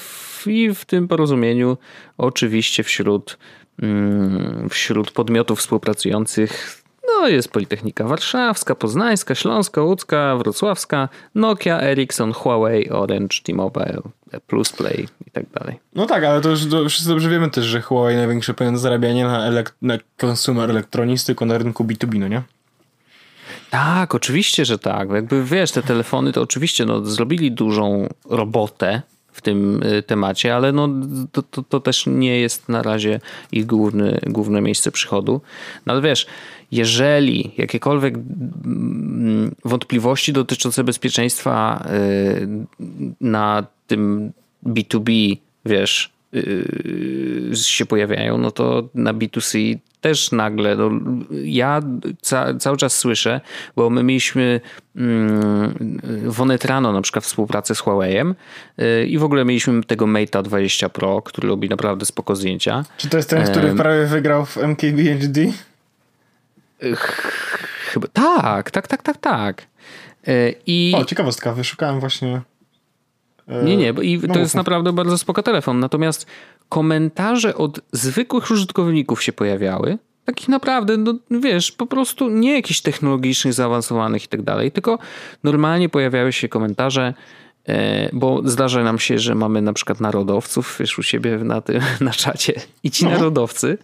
i 0.46 0.74
w 0.74 0.86
tym 0.86 1.08
porozumieniu 1.08 1.78
oczywiście 2.18 2.84
wśród, 2.84 3.38
mm, 3.82 4.68
wśród 4.70 5.12
podmiotów 5.12 5.60
współpracujących 5.60 6.85
no 7.08 7.28
jest 7.28 7.52
Politechnika 7.52 8.04
Warszawska, 8.04 8.76
Poznańska, 8.76 9.36
Śląska, 9.36 9.82
Łódzka, 9.82 10.36
Wrocławska, 10.38 11.10
Nokia, 11.36 11.82
Ericsson, 11.82 12.34
Huawei, 12.34 12.90
Orange, 12.90 13.38
T-Mobile, 13.44 14.02
Plus 14.48 14.72
Play 14.72 15.08
i 15.28 15.32
tak 15.32 15.44
dalej. 15.60 15.80
No 15.96 16.06
tak, 16.06 16.24
ale 16.24 16.42
to 16.42 16.50
już 16.50 16.66
to 16.70 16.90
wszyscy 16.90 17.10
dobrze 17.10 17.30
wiemy 17.30 17.50
też, 17.50 17.66
że 17.66 17.82
Huawei 17.82 18.16
największe 18.16 18.54
pieniądze 18.54 18.82
zarabianie 18.82 19.26
na, 19.26 19.52
elek- 19.52 19.72
na 19.82 19.98
consumer 20.22 20.70
electronics 20.70 21.26
tylko 21.26 21.46
na 21.46 21.58
rynku 21.58 21.84
B2B, 21.84 22.20
no 22.20 22.28
nie? 22.28 22.42
Tak, 23.70 24.16
oczywiście, 24.16 24.66
że 24.66 24.78
tak. 24.80 25.10
Jakby 25.10 25.44
wiesz, 25.44 25.72
te 25.72 25.82
telefony 25.84 26.32
to 26.32 26.42
oczywiście 26.42 26.86
no, 26.86 27.06
zrobili 27.06 27.52
dużą 27.52 28.08
robotę 28.30 29.02
w 29.36 29.42
tym 29.42 29.84
y, 29.84 30.04
temacie, 30.04 30.56
ale 30.56 30.72
no, 30.72 30.90
to, 31.32 31.42
to, 31.42 31.64
to, 31.64 31.80
też 31.80 32.06
nie 32.08 32.40
jest 32.40 32.70
na 32.70 32.82
razie 32.82 33.20
ich 33.52 33.66
główny, 33.66 34.20
główne 34.28 34.62
miejsce 34.62 34.92
przychodu. 34.92 35.42
No 35.86 35.94
ale 35.94 36.02
wiesz, 36.02 36.26
jeżeli 36.72 37.52
jakiekolwiek 37.58 38.16
mm, 38.16 39.56
wątpliwości 39.66 40.34
dotyczące 40.34 40.84
bezpieczeństwa 40.84 41.88
y, 42.40 42.48
na 43.22 43.64
tym 43.88 44.32
B2B, 44.66 45.38
wiesz, 45.66 46.15
się 47.54 47.86
pojawiają, 47.86 48.38
no 48.38 48.52
to 48.52 48.90
na 48.94 49.14
B2C 49.14 49.78
też 50.02 50.32
nagle, 50.32 50.76
no, 50.76 50.90
ja 51.44 51.82
ca, 52.22 52.54
cały 52.54 52.78
czas 52.78 52.98
słyszę, 52.98 53.42
bo 53.76 53.90
my 53.90 54.04
mieliśmy 54.04 54.62
mm, 54.96 56.00
w 56.24 56.42
Onetrano 56.42 56.92
na 56.92 57.02
przykład 57.02 57.26
współpracę 57.26 57.76
z 57.76 57.80
Huawei'em 57.80 58.34
y, 58.80 59.06
i 59.08 59.18
w 59.18 59.24
ogóle 59.24 59.46
mieliśmy 59.46 59.84
tego 59.84 60.06
Mate'a 60.06 60.44
20 60.44 60.90
Pro, 60.90 61.22
który 61.22 61.48
robi 61.48 61.70
naprawdę 61.70 62.06
spoko 62.06 62.36
zdjęcia. 62.36 62.86
Czy 62.98 63.10
to 63.10 63.18
jest 63.18 63.30
ten, 63.30 63.44
który 63.44 63.76
prawie 63.76 64.06
wygrał 64.06 64.46
w 64.46 64.58
MKBHD? 64.58 65.42
Chyba 67.92 68.08
tak, 68.08 68.72
tak, 68.72 68.88
tak, 68.88 69.04
tak, 69.04 69.18
tak. 69.18 69.68
E, 70.28 70.52
I... 70.68 70.94
O, 70.98 71.06
ciekawostka, 71.06 71.54
wyszukałem 71.54 72.00
właśnie. 72.00 72.42
E, 73.48 73.64
nie, 73.64 73.78
nie, 73.78 73.94
i 74.02 74.20
no 74.28 74.34
to 74.34 74.40
jest 74.40 74.56
naprawdę 74.56 74.94
bardzo 74.94 75.18
spoko 75.18 75.44
telefon. 75.44 75.80
Natomiast 75.80 76.26
komentarze 76.70 77.56
od 77.56 77.80
zwykłych 77.92 78.52
użytkowników 78.52 79.24
się 79.24 79.34
pojawiały. 79.34 79.98
Takich 80.26 80.50
naprawdę, 80.50 80.98
no, 80.98 81.14
wiesz, 81.32 81.72
po 81.72 81.88
prostu 81.88 82.30
nie 82.30 82.54
jakichś 82.54 82.82
technologicznych, 82.82 83.54
zaawansowanych 83.54 84.24
i 84.24 84.28
tak 84.28 84.42
dalej, 84.42 84.72
tylko 84.72 85.00
normalnie 85.44 85.90
pojawiały 85.90 86.34
się 86.34 86.50
komentarze, 86.50 87.14
e, 87.68 88.10
bo 88.14 88.42
zdarza 88.46 88.84
nam 88.84 89.00
się, 89.00 89.20
że 89.20 89.36
mamy 89.36 89.62
na 89.62 89.74
przykład 89.74 90.02
narodowców, 90.02 90.78
wiesz, 90.80 91.00
u 91.00 91.04
siebie 91.04 91.38
na, 91.38 91.62
tym, 91.62 91.82
na 92.02 92.12
czacie 92.12 92.54
i 92.84 92.92
ci 92.92 93.06
no. 93.06 93.12
narodowcy 93.12 93.78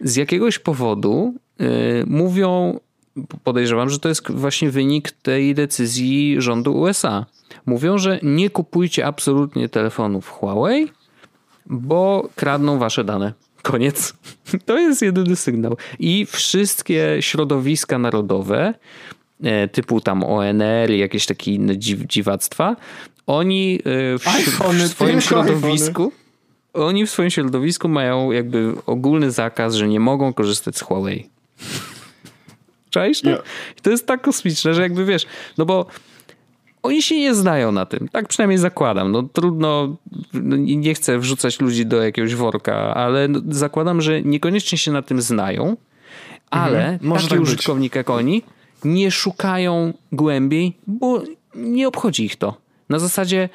z 0.00 0.16
jakiegoś 0.16 0.58
powodu 0.58 1.34
Y, 1.62 2.04
mówią, 2.06 2.80
podejrzewam, 3.44 3.90
że 3.90 3.98
to 3.98 4.08
jest 4.08 4.30
właśnie 4.30 4.70
wynik 4.70 5.10
tej 5.10 5.54
decyzji 5.54 6.36
rządu 6.38 6.80
USA. 6.80 7.26
Mówią, 7.66 7.98
że 7.98 8.18
nie 8.22 8.50
kupujcie 8.50 9.06
absolutnie 9.06 9.68
telefonów 9.68 10.28
Huawei, 10.28 10.88
bo 11.66 12.28
kradną 12.36 12.78
wasze 12.78 13.04
dane. 13.04 13.32
Koniec. 13.62 14.14
To 14.66 14.78
jest 14.78 15.02
jedyny 15.02 15.36
sygnał. 15.36 15.76
I 15.98 16.26
wszystkie 16.26 17.16
środowiska 17.20 17.98
narodowe, 17.98 18.74
e, 19.42 19.68
typu 19.68 20.00
tam 20.00 20.24
ONR 20.24 20.90
i 20.90 20.98
jakieś 20.98 21.26
takie 21.26 21.52
inne 21.52 21.78
dziw, 21.78 22.00
dziwactwa, 22.06 22.76
oni 23.26 23.78
e, 24.14 24.18
w, 24.18 24.22
w 24.22 24.88
swoim 24.88 25.20
środowisku 25.20 26.12
oni 26.74 27.06
w 27.06 27.10
swoim 27.10 27.30
środowisku 27.30 27.88
mają 27.88 28.30
jakby 28.32 28.74
ogólny 28.86 29.30
zakaz, 29.30 29.74
że 29.74 29.88
nie 29.88 30.00
mogą 30.00 30.32
korzystać 30.32 30.76
z 30.76 30.80
Huawei. 30.80 31.28
Czaisz 32.90 33.20
to? 33.20 33.28
Yeah. 33.30 33.42
to 33.82 33.90
jest 33.90 34.06
tak 34.06 34.22
kosmiczne, 34.22 34.74
że 34.74 34.82
jakby 34.82 35.04
wiesz, 35.04 35.26
no 35.58 35.66
bo 35.66 35.86
oni 36.82 37.02
się 37.02 37.18
nie 37.18 37.34
znają 37.34 37.72
na 37.72 37.86
tym. 37.86 38.08
Tak 38.08 38.28
przynajmniej 38.28 38.58
zakładam. 38.58 39.12
No 39.12 39.22
trudno, 39.22 39.96
no 40.32 40.56
nie 40.56 40.94
chcę 40.94 41.18
wrzucać 41.18 41.60
ludzi 41.60 41.86
do 41.86 42.02
jakiegoś 42.02 42.34
worka, 42.34 42.94
ale 42.94 43.28
no, 43.28 43.40
zakładam, 43.48 44.00
że 44.00 44.22
niekoniecznie 44.22 44.78
się 44.78 44.92
na 44.92 45.02
tym 45.02 45.22
znają, 45.22 45.76
ale 46.50 46.78
mhm. 46.78 46.98
Może 47.02 47.22
taki 47.22 47.34
tak 47.34 47.40
użytkownik 47.40 47.94
jak 47.94 48.10
oni 48.10 48.42
nie 48.84 49.10
szukają 49.10 49.92
głębiej, 50.12 50.76
bo 50.86 51.22
nie 51.54 51.88
obchodzi 51.88 52.24
ich 52.24 52.36
to. 52.36 52.56
Na 52.88 52.98
zasadzie, 52.98 53.48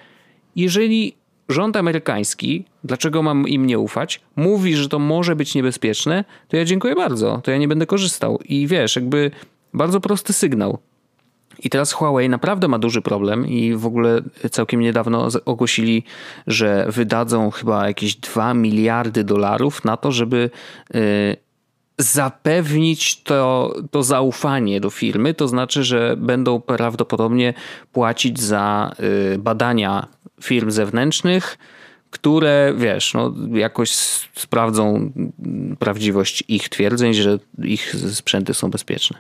jeżeli 0.56 1.13
rząd 1.50 1.78
amerykański, 1.78 2.66
dlaczego 2.84 3.24
mam 3.24 3.48
im 3.48 3.66
nie 3.66 3.80
ufać, 3.80 4.22
mówi, 4.36 4.76
że 4.76 4.90
to 4.90 5.00
może 5.00 5.36
być 5.36 5.56
niebezpieczne, 5.56 6.26
to 6.48 6.58
ja 6.58 6.66
dziękuję 6.66 6.96
bardzo, 6.96 7.42
to 7.44 7.52
ja 7.52 7.58
nie 7.58 7.68
będę 7.68 7.86
korzystał. 7.86 8.40
I 8.46 8.68
wiesz, 8.68 8.96
jakby 8.96 9.32
bardzo 9.74 10.00
prosty 10.00 10.34
sygnał. 10.34 10.80
I 11.60 11.70
teraz 11.70 11.91
Huawei 11.91 12.30
naprawdę 12.30 12.67
ma 12.67 12.80
duży 12.80 13.02
problem 13.02 13.48
i 13.48 13.76
w 13.76 13.86
ogóle 13.86 14.22
całkiem 14.52 14.80
niedawno 14.80 15.28
ogłosili, 15.46 16.04
że 16.48 16.86
wydadzą 16.89 17.52
chyba 17.52 17.88
jakieś 17.88 18.15
2 18.15 18.54
miliardy 18.54 19.24
dolarów 19.24 19.86
na 19.86 19.98
to, 19.98 20.12
żeby 20.12 20.50
y, 20.96 21.38
zapewnić 21.98 23.24
to, 23.24 23.74
to 23.91 24.04
zaufanie 24.04 24.82
do 24.82 24.89
firmy. 24.89 25.34
To 25.34 25.48
znaczy, 25.48 25.84
że 25.84 26.15
będą 26.17 26.62
prawdopodobnie 26.62 27.54
płacić 27.91 28.39
za 28.39 28.91
y, 29.34 29.38
badania 29.38 30.08
firm 30.41 30.72
zewnętrznych, 30.72 31.58
które 32.10 32.74
wiesz, 32.78 33.13
no, 33.13 33.34
jakoś 33.54 33.91
sprawdzą 34.36 35.12
prawdziwość 35.80 36.43
ich 36.48 36.70
twierdzeń, 36.70 37.13
że 37.13 37.39
ich 37.63 37.96
sprzęty 38.13 38.54
są 38.54 38.72
bezpieczne. 38.72 39.20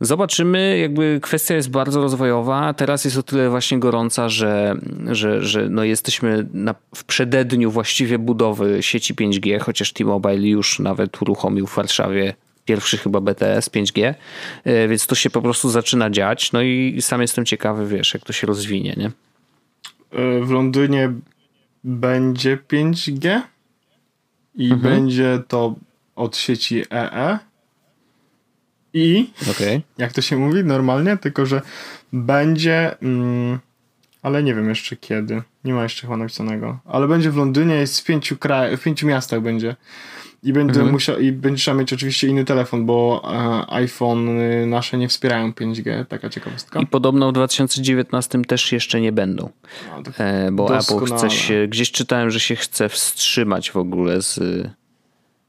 Zobaczymy, 0.00 0.78
jakby 0.78 1.20
kwestia 1.22 1.54
jest 1.54 1.70
bardzo 1.70 2.02
rozwojowa. 2.02 2.74
Teraz 2.74 3.04
jest 3.04 3.16
o 3.18 3.22
tyle 3.22 3.50
właśnie 3.50 3.78
gorąca, 3.78 4.28
że, 4.28 4.74
że, 5.10 5.42
że 5.42 5.68
no 5.68 5.84
jesteśmy 5.84 6.46
na, 6.52 6.74
w 6.94 7.04
przededniu 7.04 7.70
właściwie 7.70 8.18
budowy 8.18 8.82
sieci 8.82 9.14
5G, 9.14 9.60
chociaż 9.60 9.92
T-Mobile 9.92 10.48
już 10.48 10.78
nawet 10.78 11.22
uruchomił 11.22 11.66
w 11.66 11.74
Warszawie 11.74 12.34
pierwszy 12.64 12.98
chyba 12.98 13.20
BTS 13.20 13.70
5G, 13.70 14.14
e, 14.64 14.88
więc 14.88 15.06
to 15.06 15.14
się 15.14 15.30
po 15.30 15.42
prostu 15.42 15.70
zaczyna 15.70 16.10
dziać. 16.10 16.52
No 16.52 16.62
i 16.62 16.98
sam 17.00 17.20
jestem 17.20 17.44
ciekawy, 17.44 17.86
wiesz, 17.86 18.14
jak 18.14 18.24
to 18.24 18.32
się 18.32 18.46
rozwinie, 18.46 18.94
nie? 18.96 19.06
E, 19.06 20.40
w 20.40 20.50
Londynie 20.50 21.12
będzie 21.84 22.58
5G 22.72 23.40
i 24.54 24.72
mhm. 24.72 24.80
będzie 24.80 25.42
to 25.48 25.74
od 26.16 26.36
sieci 26.36 26.84
EE 26.90 27.49
i 28.94 29.30
okay. 29.50 29.82
jak 29.98 30.12
to 30.12 30.20
się 30.20 30.36
mówi 30.36 30.64
normalnie, 30.64 31.16
tylko 31.16 31.46
że 31.46 31.62
będzie, 32.12 32.98
mm, 33.02 33.58
ale 34.22 34.42
nie 34.42 34.54
wiem 34.54 34.68
jeszcze 34.68 34.96
kiedy. 34.96 35.42
Nie 35.64 35.74
ma 35.74 35.82
jeszcze 35.82 36.02
chyba 36.02 36.16
napisanego. 36.16 36.78
Ale 36.84 37.08
będzie 37.08 37.30
w 37.30 37.36
Londynie, 37.36 37.74
jest 37.74 38.00
w 38.00 38.04
pięciu, 38.04 38.36
kraj, 38.36 38.76
w 38.76 38.82
pięciu 38.82 39.06
miastach 39.06 39.40
będzie. 39.40 39.76
I 40.42 40.52
będę 40.52 40.72
mhm. 40.72 40.92
musiał, 40.92 41.18
i 41.18 41.32
będzie 41.32 41.62
trzeba 41.62 41.76
mieć 41.76 41.92
oczywiście 41.92 42.26
inny 42.28 42.44
telefon, 42.44 42.86
bo 42.86 43.22
e, 43.68 43.74
iPhone 43.74 44.28
nasze 44.70 44.98
nie 44.98 45.08
wspierają 45.08 45.50
5G, 45.50 46.06
taka 46.06 46.30
ciekawostka. 46.30 46.80
I 46.80 46.86
podobno 46.86 47.30
w 47.30 47.32
2019 47.32 48.44
też 48.44 48.72
jeszcze 48.72 49.00
nie 49.00 49.12
będą. 49.12 49.50
e, 50.18 50.52
bo 50.52 50.68
doskonale. 50.68 51.06
Apple 51.06 51.16
chce 51.16 51.30
się, 51.30 51.66
gdzieś 51.68 51.90
czytałem, 51.90 52.30
że 52.30 52.40
się 52.40 52.56
chce 52.56 52.88
wstrzymać 52.88 53.70
w 53.70 53.76
ogóle 53.76 54.22
z, 54.22 54.34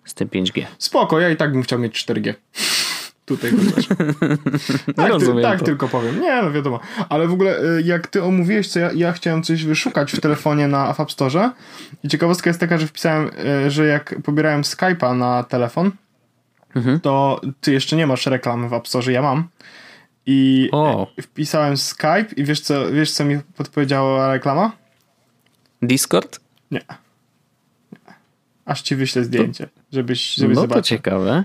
z 0.05 0.13
tym 0.13 0.27
5G. 0.27 0.65
Spoko, 0.77 1.19
ja 1.19 1.29
i 1.29 1.37
tak 1.37 1.51
bym 1.51 1.63
chciał 1.63 1.79
mieć 1.79 2.05
4G 2.05 2.33
tutaj 3.37 3.51
chociaż. 3.51 3.87
tak, 4.95 5.09
rozumiem 5.09 5.43
tak 5.43 5.61
tylko 5.63 5.87
powiem. 5.87 6.21
Nie, 6.21 6.41
no 6.41 6.51
wiadomo. 6.51 6.79
Ale 7.09 7.27
w 7.27 7.33
ogóle 7.33 7.59
y, 7.77 7.81
jak 7.81 8.07
ty 8.07 8.23
omówiłeś, 8.23 8.67
co 8.67 8.79
ja, 8.79 8.91
ja 8.95 9.11
chciałem 9.11 9.43
coś 9.43 9.65
wyszukać 9.65 10.11
w 10.11 10.21
telefonie 10.21 10.67
na 10.67 10.95
App 10.97 11.11
Store 11.11 11.51
i 12.03 12.07
ciekawostka 12.07 12.49
jest 12.49 12.59
taka, 12.59 12.77
że 12.77 12.87
wpisałem, 12.87 13.31
y, 13.65 13.71
że 13.71 13.85
jak 13.85 14.15
pobierałem 14.23 14.61
Skype'a 14.61 15.17
na 15.17 15.43
telefon, 15.43 15.91
mhm. 16.75 16.99
to 16.99 17.41
ty 17.61 17.73
jeszcze 17.73 17.95
nie 17.95 18.07
masz 18.07 18.25
reklamy 18.25 18.69
w 18.69 18.73
App 18.73 18.87
Store, 18.87 19.11
ja 19.11 19.21
mam. 19.21 19.47
I 20.25 20.69
o. 20.71 21.07
wpisałem 21.21 21.77
Skype 21.77 22.25
i 22.37 22.43
wiesz 22.43 22.61
co, 22.61 22.91
wiesz 22.91 23.11
co 23.11 23.25
mi 23.25 23.39
podpowiedziała 23.57 24.33
reklama? 24.33 24.71
Discord? 25.81 26.39
Nie. 26.71 26.81
Aż 28.65 28.81
ci 28.81 28.95
wyślę 28.95 29.23
zdjęcie, 29.23 29.67
to, 29.67 29.81
żebyś, 29.91 30.33
żebyś 30.33 30.55
no 30.55 30.61
zobaczył. 30.61 30.81
to 30.81 30.87
ciekawe. 30.87 31.43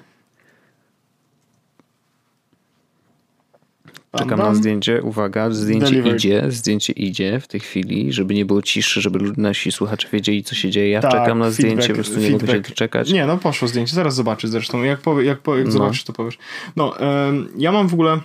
Czekam 4.16 4.38
na 4.38 4.54
zdjęcie. 4.54 5.02
Uwaga, 5.02 5.50
zdjęcie 5.50 5.86
Delivered. 5.86 6.16
idzie, 6.16 6.44
zdjęcie 6.48 6.92
idzie 6.92 7.40
w 7.40 7.48
tej 7.48 7.60
chwili, 7.60 8.12
żeby 8.12 8.34
nie 8.34 8.44
było 8.44 8.62
ciszy, 8.62 9.00
żeby 9.00 9.32
nasi 9.36 9.72
słuchacze 9.72 10.08
wiedzieli, 10.12 10.44
co 10.44 10.54
się 10.54 10.70
dzieje. 10.70 10.90
Ja 10.90 11.00
tak, 11.00 11.10
czekam 11.10 11.38
na 11.38 11.50
zdjęcie, 11.50 11.76
feedback, 11.76 11.88
po 11.88 11.94
prostu 11.94 12.20
nie 12.20 12.26
feedback. 12.28 12.48
mogę 12.48 12.64
się 12.64 12.68
doczekać. 12.68 13.12
Nie, 13.12 13.26
no 13.26 13.38
poszło 13.38 13.68
zdjęcie, 13.68 13.94
zaraz 13.94 14.14
zobaczysz 14.14 14.50
zresztą. 14.50 14.82
Jak, 14.82 15.00
powie, 15.00 15.24
jak, 15.24 15.38
powie, 15.38 15.58
jak 15.58 15.66
no. 15.66 15.72
zobaczysz, 15.72 16.04
to 16.04 16.12
powiesz. 16.12 16.38
No, 16.76 16.94
um, 17.00 17.48
ja 17.56 17.72
mam 17.72 17.88
w 17.88 17.94
ogóle 17.94 18.20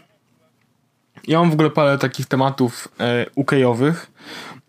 ja 1.27 1.39
mam 1.39 1.49
w 1.49 1.53
ogóle 1.53 1.69
parę 1.69 1.97
takich 1.97 2.25
tematów 2.25 2.87
e, 2.99 3.25
UK-owych. 3.35 4.11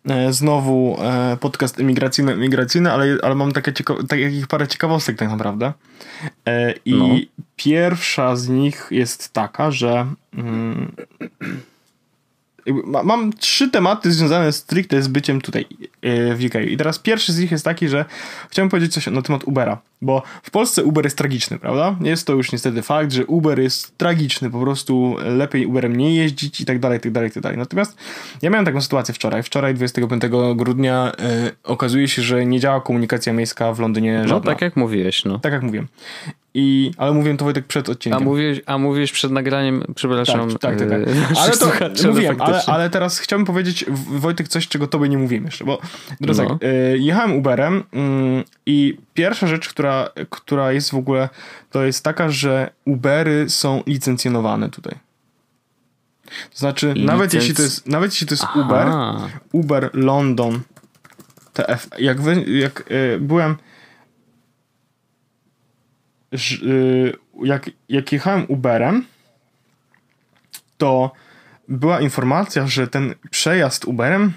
E, 0.08 0.32
znowu 0.32 0.96
e, 1.02 1.36
podcast 1.36 1.80
emigracyjny, 1.80 2.32
emigracyjny 2.32 2.92
ale, 2.92 3.18
ale 3.22 3.34
mam 3.34 3.52
takie 3.52 3.72
cieka- 3.72 4.06
takich 4.06 4.46
parę 4.46 4.68
ciekawostek 4.68 5.16
tak 5.16 5.28
naprawdę. 5.30 5.72
E, 6.48 6.74
I 6.84 6.92
no. 6.98 7.08
pierwsza 7.56 8.36
z 8.36 8.48
nich 8.48 8.86
jest 8.90 9.32
taka, 9.32 9.70
że 9.70 10.06
mm, 10.34 10.92
mam 13.04 13.32
trzy 13.32 13.70
tematy 13.70 14.12
związane 14.12 14.52
stricte 14.52 15.02
z 15.02 15.08
byciem 15.08 15.40
tutaj 15.40 15.66
e, 16.02 16.34
w 16.34 16.44
UK. 16.44 16.54
I 16.68 16.76
teraz 16.76 16.98
pierwszy 16.98 17.32
z 17.32 17.38
nich 17.38 17.50
jest 17.50 17.64
taki, 17.64 17.88
że 17.88 18.04
chciałem 18.50 18.68
powiedzieć 18.68 18.92
coś 18.92 19.06
na 19.06 19.22
temat 19.22 19.44
Ubera, 19.44 19.78
bo 20.02 20.22
w 20.42 20.50
Polsce 20.50 20.84
Uber 20.84 21.04
jest 21.04 21.18
tragiczny, 21.18 21.58
prawda? 21.58 21.96
Jest 22.00 22.26
to 22.26 22.32
już 22.32 22.52
niestety 22.52 22.82
fakt, 22.82 23.12
że 23.12 23.26
Uber 23.26 23.60
jest 23.60 23.98
tragiczny, 23.98 24.50
po 24.50 24.60
prostu 24.60 25.16
lepiej 25.24 25.66
Uberem 25.66 25.96
nie 25.96 26.16
jeździć 26.16 26.60
i 26.60 26.64
tak 26.64 26.78
dalej, 26.78 27.00
tak 27.00 27.12
dalej, 27.12 27.30
tak 27.30 27.42
dalej. 27.42 27.58
Natomiast 27.58 27.96
ja 28.42 28.50
miałem 28.50 28.66
taką 28.66 28.80
sytuację 28.80 29.14
wczoraj. 29.14 29.42
Wczoraj, 29.42 29.74
25 29.74 30.22
grudnia, 30.54 31.12
e, 31.18 31.50
okazuje 31.64 32.08
się, 32.08 32.22
że 32.22 32.46
nie 32.46 32.60
działa 32.60 32.80
komunikacja 32.80 33.32
miejska 33.32 33.72
w 33.72 33.80
Londynie 33.80 34.18
żadna. 34.18 34.34
No 34.34 34.40
tak 34.40 34.60
jak 34.60 34.76
mówiłeś, 34.76 35.24
no. 35.24 35.38
Tak 35.38 35.52
jak 35.52 35.62
mówiłem. 35.62 35.88
I, 36.54 36.90
ale 36.96 37.12
mówiłem 37.12 37.36
to 37.36 37.44
Wojtek 37.44 37.66
przed 37.66 37.88
odcinkiem. 37.88 38.22
A 38.22 38.24
mówiłeś, 38.24 38.60
a 38.66 38.78
mówiłeś 38.78 39.12
przed 39.12 39.32
nagraniem, 39.32 39.84
przepraszam. 39.94 40.50
Tak, 40.50 40.60
tak, 40.60 40.78
tak. 40.78 40.88
tak. 40.88 41.08
E, 41.08 41.40
ale 41.40 41.52
to 41.90 42.08
mówiłem, 42.08 42.42
ale, 42.42 42.62
ale 42.66 42.90
teraz 42.90 43.18
chciałbym 43.18 43.46
powiedzieć 43.46 43.84
Wojtek 44.08 44.48
coś, 44.48 44.68
czego 44.68 44.86
tobie 44.86 45.08
nie 45.08 45.18
mówiłem 45.18 45.44
jeszcze, 45.44 45.64
bo 45.64 45.78
teraz 46.20 46.38
no. 46.38 46.58
y, 46.62 46.98
jechałem 46.98 47.32
Uberem 47.32 47.78
y, 47.78 47.82
i 48.66 48.98
pierwsza 49.14 49.46
rzecz, 49.46 49.68
która, 49.68 50.08
która 50.30 50.72
jest 50.72 50.90
w 50.90 50.94
ogóle, 50.94 51.28
to 51.70 51.84
jest 51.84 52.04
taka, 52.04 52.28
że 52.28 52.70
Ubery 52.84 53.50
są 53.50 53.82
licencjonowane 53.86 54.70
tutaj. 54.70 54.94
To 56.52 56.58
znaczy, 56.58 56.94
nawet 56.96 57.34
jeśli 57.34 57.54
to 57.54 57.62
jest, 57.62 57.88
nawet 57.88 58.12
jeśli 58.12 58.26
to 58.26 58.34
jest 58.34 58.46
Uber, 58.56 58.88
Uber 59.52 59.90
London 59.92 60.60
TF, 61.52 61.88
jak, 61.98 62.20
wy, 62.20 62.44
jak 62.48 62.84
y, 62.90 63.18
byłem 63.20 63.56
jak, 67.42 67.70
jak 67.88 68.12
jechałem 68.12 68.44
Uberem, 68.48 69.04
to 70.78 71.12
była 71.68 72.00
informacja, 72.00 72.66
że 72.66 72.86
ten 72.86 73.14
przejazd 73.30 73.84
Uberem, 73.84 74.32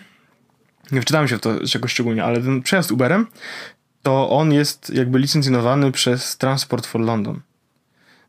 nie 0.92 1.02
wczytałem 1.02 1.28
się 1.28 1.38
w 1.38 1.42
to 1.42 1.68
czegoś 1.68 1.92
szczególnie, 1.92 2.24
ale 2.24 2.42
ten 2.42 2.62
przejazd 2.62 2.92
Uberem, 2.92 3.28
to 4.04 4.30
on 4.30 4.54
jest 4.54 4.90
jakby 4.90 5.20
licencjonowany 5.20 5.92
przez 5.92 6.38
Transport 6.38 6.86
for 6.86 7.02
London. 7.02 7.42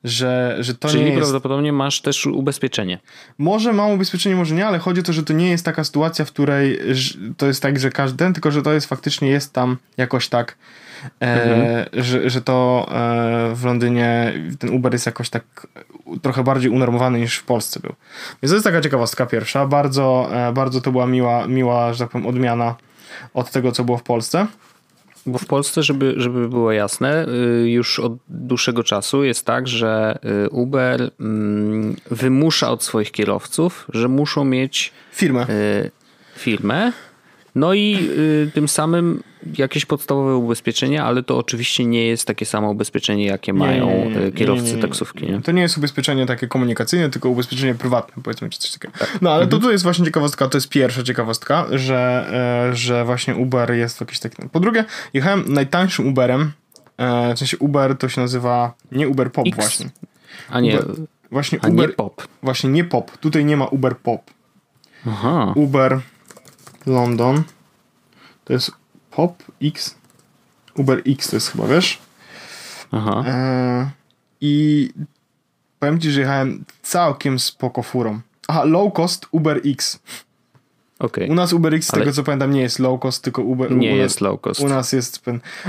Że, 0.05 0.57
że 0.61 0.75
to 0.75 0.89
Czyli 0.89 1.05
nie 1.05 1.17
prawdopodobnie 1.17 1.73
masz 1.73 2.01
też 2.01 2.27
ubezpieczenie. 2.27 2.99
Może 3.39 3.73
mam 3.73 3.91
ubezpieczenie, 3.91 4.37
może 4.37 4.55
nie, 4.55 4.67
ale 4.67 4.79
chodzi 4.79 5.01
o 5.01 5.05
to, 5.05 5.13
że 5.13 5.23
to 5.23 5.33
nie 5.33 5.51
jest 5.51 5.65
taka 5.65 5.85
sytuacja, 5.85 6.25
w 6.25 6.33
której 6.33 6.79
to 7.37 7.47
jest 7.47 7.63
tak, 7.63 7.79
że 7.79 7.91
każdy, 7.91 8.33
tylko 8.33 8.51
że 8.51 8.63
to 8.63 8.73
jest 8.73 8.87
faktycznie 8.87 9.29
jest 9.29 9.53
tam 9.53 9.77
jakoś 9.97 10.29
tak 10.29 10.57
mhm. 11.21 11.87
że, 11.93 12.31
że 12.31 12.43
to 12.43 12.87
e, 12.91 13.55
w 13.55 13.65
Londynie 13.65 14.33
ten 14.59 14.71
Uber 14.71 14.93
jest 14.93 15.07
jakoś 15.07 15.31
tak 15.31 15.67
trochę 16.23 16.45
bardziej 16.45 16.71
unormowany 16.71 17.21
niż 17.21 17.37
w 17.37 17.45
Polsce 17.45 17.81
był. 17.81 17.93
Więc 18.43 18.51
to 18.51 18.55
jest 18.55 18.65
taka 18.65 18.81
ciekawostka 18.81 19.27
pierwsza. 19.27 19.67
Bardzo, 19.67 20.29
e, 20.33 20.53
bardzo 20.53 20.81
to 20.81 20.93
była 20.93 21.07
miła, 21.07 21.47
miła, 21.47 21.93
że 21.93 21.99
tak 21.99 22.11
powiem, 22.11 22.27
odmiana 22.27 22.75
od 23.35 23.51
tego, 23.51 23.73
co 23.73 23.85
było 23.85 23.99
w 23.99 24.03
Polsce. 24.03 24.47
Bo 25.27 25.39
w 25.39 25.47
Polsce, 25.47 25.83
żeby, 25.83 26.15
żeby 26.17 26.49
było 26.49 26.73
jasne, 26.73 27.27
y, 27.65 27.71
już 27.71 28.01
od 28.01 28.13
dłuższego 28.29 28.85
czasu 28.85 29.25
jest 29.25 29.47
tak, 29.47 29.69
że 29.69 30.19
y, 30.47 30.51
Uber 30.51 31.11
mm, 31.21 31.97
wymusza 32.11 32.71
od 32.71 32.85
swoich 32.85 33.11
kierowców, 33.13 33.87
że 33.93 34.09
muszą 34.09 34.45
mieć 34.45 34.93
firmę. 35.13 35.47
firmę 36.37 36.93
no 37.57 37.75
i 37.75 38.09
y, 38.19 38.51
tym 38.55 38.69
samym 38.69 39.23
jakieś 39.59 39.87
podstawowe 39.87 40.37
ubezpieczenie, 40.37 41.03
ale 41.03 41.23
to 41.23 41.39
oczywiście 41.39 41.85
nie 41.85 42.07
jest 42.07 42.27
takie 42.27 42.47
samo 42.47 42.71
ubezpieczenie, 42.71 43.27
jakie 43.27 43.53
nie, 43.53 43.59
mają 43.59 43.87
nie, 43.87 44.17
nie, 44.17 44.33
kierowcy 44.33 44.79
taksówki. 44.79 45.27
Nie? 45.27 45.41
To 45.41 45.53
nie 45.53 45.63
jest 45.63 45.79
ubezpieczenie 45.79 46.27
takie 46.27 46.49
komunikacyjne, 46.49 47.11
tylko 47.11 47.29
ubezpieczenie 47.29 47.75
prywatne, 47.75 48.23
powiedzmy, 48.23 48.51
czy 48.51 48.59
coś 48.59 48.73
takiego. 48.73 48.99
Tak. 48.99 49.19
No 49.21 49.31
ale 49.31 49.45
mhm. 49.45 49.51
to 49.51 49.67
tu 49.67 49.73
jest 49.73 49.85
właśnie 49.85 50.05
ciekawostka, 50.05 50.49
to 50.49 50.57
jest 50.57 50.69
pierwsza 50.69 51.03
ciekawostka, 51.03 51.67
że, 51.71 52.29
e, 52.71 52.77
że 52.77 53.05
właśnie 53.05 53.37
Uber 53.37 53.75
jest 53.75 54.01
jakiś 54.01 54.19
taki... 54.19 54.49
Po 54.53 54.61
drugie, 54.61 54.85
jechałem 55.15 55.45
najtańszym 55.49 56.09
Uberem, 56.09 56.53
e, 56.97 57.35
w 57.35 57.39
sensie 57.39 57.59
Uber 57.59 57.97
to 57.97 58.09
się 58.09 58.21
nazywa 58.21 58.75
nie 58.93 59.09
Uber 59.09 59.33
Pop 59.33 59.47
X. 59.47 59.57
właśnie. 59.57 59.91
A 60.51 60.61
nie... 60.61 60.81
Uber, 60.81 60.97
właśnie 61.31 61.59
a 61.63 61.69
Uber, 61.69 61.89
nie 61.89 61.95
Pop. 61.95 62.29
Właśnie 62.43 62.71
nie 62.71 62.85
Pop, 62.85 63.17
tutaj 63.17 63.45
nie 63.45 63.57
ma 63.57 63.67
Uber 63.67 63.97
Pop. 63.97 64.21
Aha. 65.07 65.53
Uber 65.57 66.01
London. 66.87 67.43
To 68.45 68.53
jest 68.53 68.71
Pop 69.11 69.43
X. 69.63 69.95
Uber 70.75 71.03
X 71.07 71.31
to 71.31 71.37
jest 71.37 71.53
chyba, 71.53 71.67
wiesz? 71.67 71.99
Aha. 72.93 73.25
E, 73.27 73.91
I 74.41 74.91
powiem 75.79 76.01
ci, 76.01 76.11
że 76.11 76.21
jechałem 76.21 76.65
całkiem 76.83 77.39
spoko 77.39 77.83
furą. 77.83 78.21
Aha, 78.49 78.65
low 78.65 78.93
cost 78.93 79.27
Uber 79.31 79.61
X. 79.65 79.99
Okay. 80.99 81.29
U 81.31 81.35
nas 81.35 81.53
Uber 81.53 81.75
X, 81.75 81.87
z 81.87 81.95
Ale... 81.95 82.03
tego 82.03 82.13
co 82.13 82.23
pamiętam, 82.23 82.51
nie 82.51 82.61
jest 82.61 82.79
low 82.79 83.01
cost, 83.01 83.25
tylko 83.25 83.43
Uber. 83.43 83.77
Nie 83.77 83.93
u 83.93 83.97
jest 83.97 84.21
low 84.21 84.41
cost. 84.41 84.61
U 84.61 84.69
nas 84.69 84.93
jest. 84.93 85.25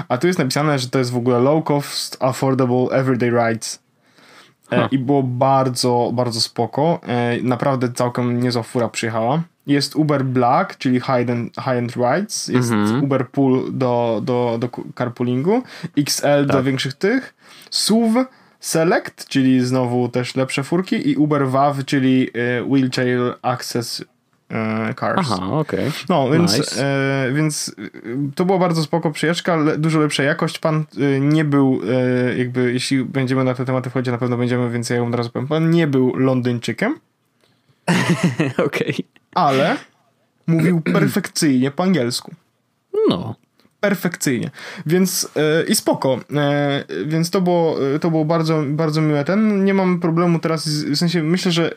A 0.08 0.18
tu 0.18 0.28
jest 0.28 0.40
napisane, 0.40 0.80
że 0.80 0.90
to 0.90 1.00
jest 1.00 1.12
w 1.12 1.18
ogóle 1.18 1.40
low 1.40 1.64
cost, 1.64 2.18
affordable, 2.20 2.88
everyday 2.92 3.30
rides. 3.30 3.80
E, 4.72 4.88
I 4.92 5.00
było 5.00 5.24
bardzo, 5.24 6.12
bardzo 6.14 6.42
spoko. 6.42 7.00
E, 7.04 7.42
naprawdę 7.42 7.92
całkiem 7.92 8.44
niezła 8.44 8.64
fura 8.64 8.90
przyjechała. 8.90 9.44
Jest 9.68 9.96
Uber 9.96 10.26
Black, 10.26 10.78
czyli 10.78 11.00
high-end 11.00 11.56
high 11.56 11.96
rides. 11.96 12.48
Jest 12.48 12.72
mm-hmm. 12.72 13.04
Uber 13.04 13.30
Pool 13.30 13.64
do, 13.72 14.22
do, 14.24 14.58
do 14.60 14.70
carpoolingu. 14.98 15.64
XL 15.98 16.22
tak. 16.22 16.48
do 16.48 16.64
większych 16.64 16.94
tych. 16.94 17.34
SUV 17.72 18.26
Select, 18.60 19.28
czyli 19.28 19.66
znowu 19.66 20.10
też 20.10 20.36
lepsze 20.36 20.64
furki. 20.64 21.10
I 21.10 21.16
Uber 21.16 21.48
WAV, 21.48 21.84
czyli 21.84 22.30
e, 22.34 22.64
Wheelchair 22.64 23.20
Access 23.42 24.04
e, 24.50 24.94
Cars. 25.00 25.20
Aha, 25.20 25.46
okej. 25.52 25.80
Okay. 25.80 25.92
No, 26.10 26.30
więc, 26.30 26.58
nice. 26.58 26.86
e, 26.86 27.32
więc 27.34 27.76
to 28.36 28.46
była 28.46 28.60
bardzo 28.60 28.84
spoko 28.84 29.12
przyjażdżka, 29.12 29.56
le, 29.56 29.78
dużo 29.78 30.00
lepsza 30.00 30.24
jakość. 30.24 30.60
Pan 30.60 30.86
e, 30.98 31.20
nie 31.20 31.46
był, 31.46 31.82
e, 32.30 32.38
jakby, 32.38 32.74
jeśli 32.74 33.06
będziemy 33.06 33.44
na 33.44 33.54
te 33.54 33.66
tematy 33.66 33.90
wchodzić, 33.90 34.12
na 34.12 34.18
pewno 34.18 34.38
będziemy, 34.38 34.70
więc 34.70 34.90
ja 34.90 34.96
ją 34.96 35.08
od 35.08 35.16
razu 35.16 35.30
powiem. 35.30 35.48
Pan 35.48 35.70
nie 35.70 35.88
był 35.88 36.16
Londyńczykiem. 36.16 37.00
okej. 38.68 38.90
Okay. 38.90 39.27
Ale 39.38 39.78
mówił 40.48 40.82
perfekcyjnie 40.82 41.72
po 41.72 41.84
angielsku. 41.84 42.36
No. 43.10 43.36
Perfekcyjnie. 43.80 44.52
Więc 44.86 45.30
e, 45.36 45.64
i 45.64 45.76
spoko. 45.76 46.20
E, 46.36 46.84
więc 47.06 47.30
to 47.30 47.42
było, 47.42 47.78
to 48.02 48.10
było 48.12 48.26
bardzo, 48.26 48.64
bardzo 48.68 49.02
miłe. 49.02 49.26
Ten 49.26 49.66
nie 49.66 49.74
mam 49.74 50.00
problemu 50.00 50.40
teraz, 50.40 50.70
w 50.70 50.96
sensie 50.96 51.24
myślę, 51.24 51.52
że 51.52 51.72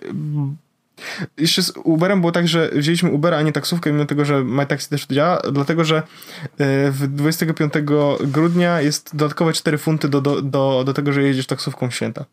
jeszcze 1.38 1.62
z 1.62 1.72
Uberem 1.84 2.20
było 2.20 2.32
tak, 2.32 2.48
że 2.48 2.70
wzięliśmy 2.72 3.10
Ubera, 3.10 3.36
a 3.36 3.42
nie 3.42 3.52
taksówkę, 3.52 3.92
mimo 3.92 4.04
tego, 4.04 4.24
że 4.24 4.44
MyTaxi 4.44 4.88
też 4.88 5.06
to 5.06 5.14
działa, 5.14 5.38
dlatego, 5.52 5.84
że 5.84 5.96
e, 6.58 6.90
w 6.90 7.06
25 7.06 7.72
grudnia 8.20 8.80
jest 8.80 9.16
dodatkowe 9.16 9.52
4 9.52 9.78
funty 9.78 10.08
do, 10.08 10.20
do, 10.20 10.42
do, 10.42 10.82
do 10.84 10.94
tego, 10.94 11.12
że 11.12 11.22
jedziesz 11.22 11.46
taksówką 11.46 11.90
w 11.90 11.94
święta. 11.94 12.24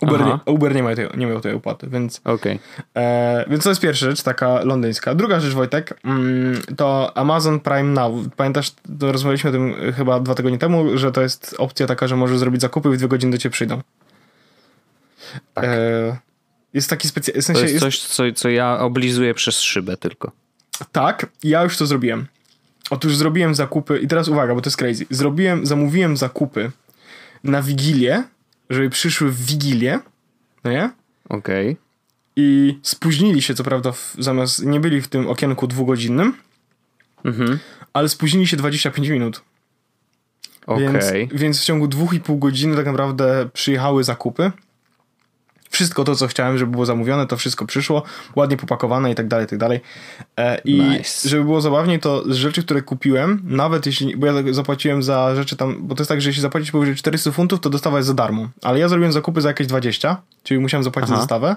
Uber, 0.00 0.24
nie, 0.24 0.38
Uber 0.46 0.74
nie, 0.74 0.82
miał 0.82 0.96
tej, 0.96 1.08
nie 1.16 1.26
miał 1.26 1.40
tej 1.40 1.52
opłaty, 1.52 1.88
więc. 1.88 2.20
Okay. 2.24 2.58
E, 2.96 3.44
więc 3.50 3.64
to 3.64 3.68
jest 3.68 3.80
pierwsza 3.80 4.06
rzecz, 4.06 4.22
taka 4.22 4.64
londyńska. 4.64 5.14
Druga 5.14 5.40
rzecz, 5.40 5.52
Wojtek, 5.52 6.00
mm, 6.04 6.60
to 6.76 7.16
Amazon 7.16 7.60
Prime 7.60 7.82
Now. 7.82 8.12
Pamiętasz, 8.36 8.72
rozmawialiśmy 9.00 9.50
o 9.50 9.52
tym 9.52 9.74
chyba 9.96 10.20
dwa 10.20 10.34
tygodnie 10.34 10.58
temu, 10.58 10.98
że 10.98 11.12
to 11.12 11.22
jest 11.22 11.54
opcja 11.58 11.86
taka, 11.86 12.08
że 12.08 12.16
możesz 12.16 12.38
zrobić 12.38 12.60
zakupy 12.60 12.88
i 12.88 12.92
w 12.92 12.96
dwie 12.96 13.08
godziny 13.08 13.32
do 13.32 13.38
ciebie 13.38 13.52
przyjdą. 13.52 13.82
Tak. 15.54 15.64
E, 15.64 16.16
jest 16.74 16.90
taki 16.90 17.08
specjalny. 17.08 17.42
W 17.42 17.44
sensie 17.44 17.62
to 17.62 17.68
jest 17.68 17.80
coś, 17.80 18.00
co, 18.00 18.22
co 18.34 18.48
ja 18.48 18.78
oblizuję 18.78 19.34
przez 19.34 19.60
szybę 19.60 19.96
tylko. 19.96 20.32
Tak, 20.92 21.26
ja 21.42 21.62
już 21.62 21.76
to 21.76 21.86
zrobiłem. 21.86 22.26
Otóż 22.90 23.16
zrobiłem 23.16 23.54
zakupy, 23.54 23.98
i 23.98 24.08
teraz 24.08 24.28
uwaga, 24.28 24.54
bo 24.54 24.60
to 24.60 24.68
jest 24.68 24.76
crazy. 24.76 25.06
Zrobiłem, 25.10 25.66
zamówiłem 25.66 26.16
zakupy 26.16 26.70
na 27.44 27.62
Wigilię, 27.62 28.24
żeby 28.70 28.90
przyszły 28.90 29.30
w 29.30 29.46
Wigilię, 29.46 29.98
no 30.64 30.70
nie? 30.70 30.90
Okej. 31.28 31.70
Okay. 31.70 31.76
I 32.36 32.78
spóźnili 32.82 33.42
się, 33.42 33.54
co 33.54 33.64
prawda, 33.64 33.92
w, 33.92 34.16
zamiast, 34.18 34.66
nie 34.66 34.80
byli 34.80 35.02
w 35.02 35.08
tym 35.08 35.28
okienku 35.28 35.66
dwugodzinnym, 35.66 36.34
mhm. 37.24 37.58
ale 37.92 38.08
spóźnili 38.08 38.46
się 38.46 38.56
25 38.56 39.08
minut. 39.08 39.42
Okay. 40.66 40.92
Więc, 40.92 41.32
więc 41.32 41.60
w 41.60 41.64
ciągu 41.64 41.88
dwóch 41.88 42.14
i 42.14 42.20
pół 42.20 42.38
godziny 42.38 42.76
tak 42.76 42.86
naprawdę 42.86 43.48
przyjechały 43.52 44.04
zakupy 44.04 44.52
wszystko 45.70 46.04
to, 46.04 46.14
co 46.14 46.26
chciałem, 46.26 46.58
żeby 46.58 46.72
było 46.72 46.86
zamówione, 46.86 47.26
to 47.26 47.36
wszystko 47.36 47.66
przyszło, 47.66 48.02
ładnie 48.36 48.56
popakowane 48.56 49.12
i 49.12 49.14
tak 49.14 49.28
dalej, 49.28 49.46
i 49.46 49.48
tak 49.48 49.58
dalej. 49.58 49.80
E, 50.36 50.58
I 50.64 50.80
nice. 50.80 51.28
żeby 51.28 51.44
było 51.44 51.60
zabawniej, 51.60 52.00
to 52.00 52.24
z 52.32 52.36
rzeczy, 52.36 52.62
które 52.62 52.82
kupiłem, 52.82 53.42
nawet 53.44 53.86
jeśli, 53.86 54.16
bo 54.16 54.26
ja 54.26 54.32
zapłaciłem 54.50 55.02
za 55.02 55.34
rzeczy 55.36 55.56
tam, 55.56 55.86
bo 55.86 55.94
to 55.94 56.02
jest 56.02 56.08
tak, 56.08 56.20
że 56.20 56.28
jeśli 56.28 56.42
zapłacić 56.42 56.70
powyżej 56.70 56.94
400 56.94 57.32
funtów, 57.32 57.60
to 57.60 57.70
dostawa 57.70 57.96
jest 57.96 58.06
za 58.06 58.14
darmo, 58.14 58.48
ale 58.62 58.78
ja 58.78 58.88
zrobiłem 58.88 59.12
zakupy 59.12 59.40
za 59.40 59.48
jakieś 59.48 59.66
20, 59.66 60.22
czyli 60.42 60.60
musiałem 60.60 60.84
zapłacić 60.84 61.10
Aha. 61.10 61.16
za 61.16 61.22
dostawę 61.22 61.56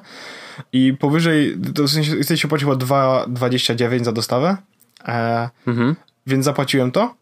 i 0.74 0.94
powyżej, 1.00 1.58
to 1.76 1.84
w 1.84 1.90
sensie, 1.90 2.18
jesteś 2.18 2.46
płacił 2.46 2.70
2,29 2.70 4.04
za 4.04 4.12
dostawę, 4.12 4.58
e, 5.08 5.50
mhm. 5.68 5.96
więc 6.28 6.46
zapłaciłem 6.46 6.92
to, 6.92 7.20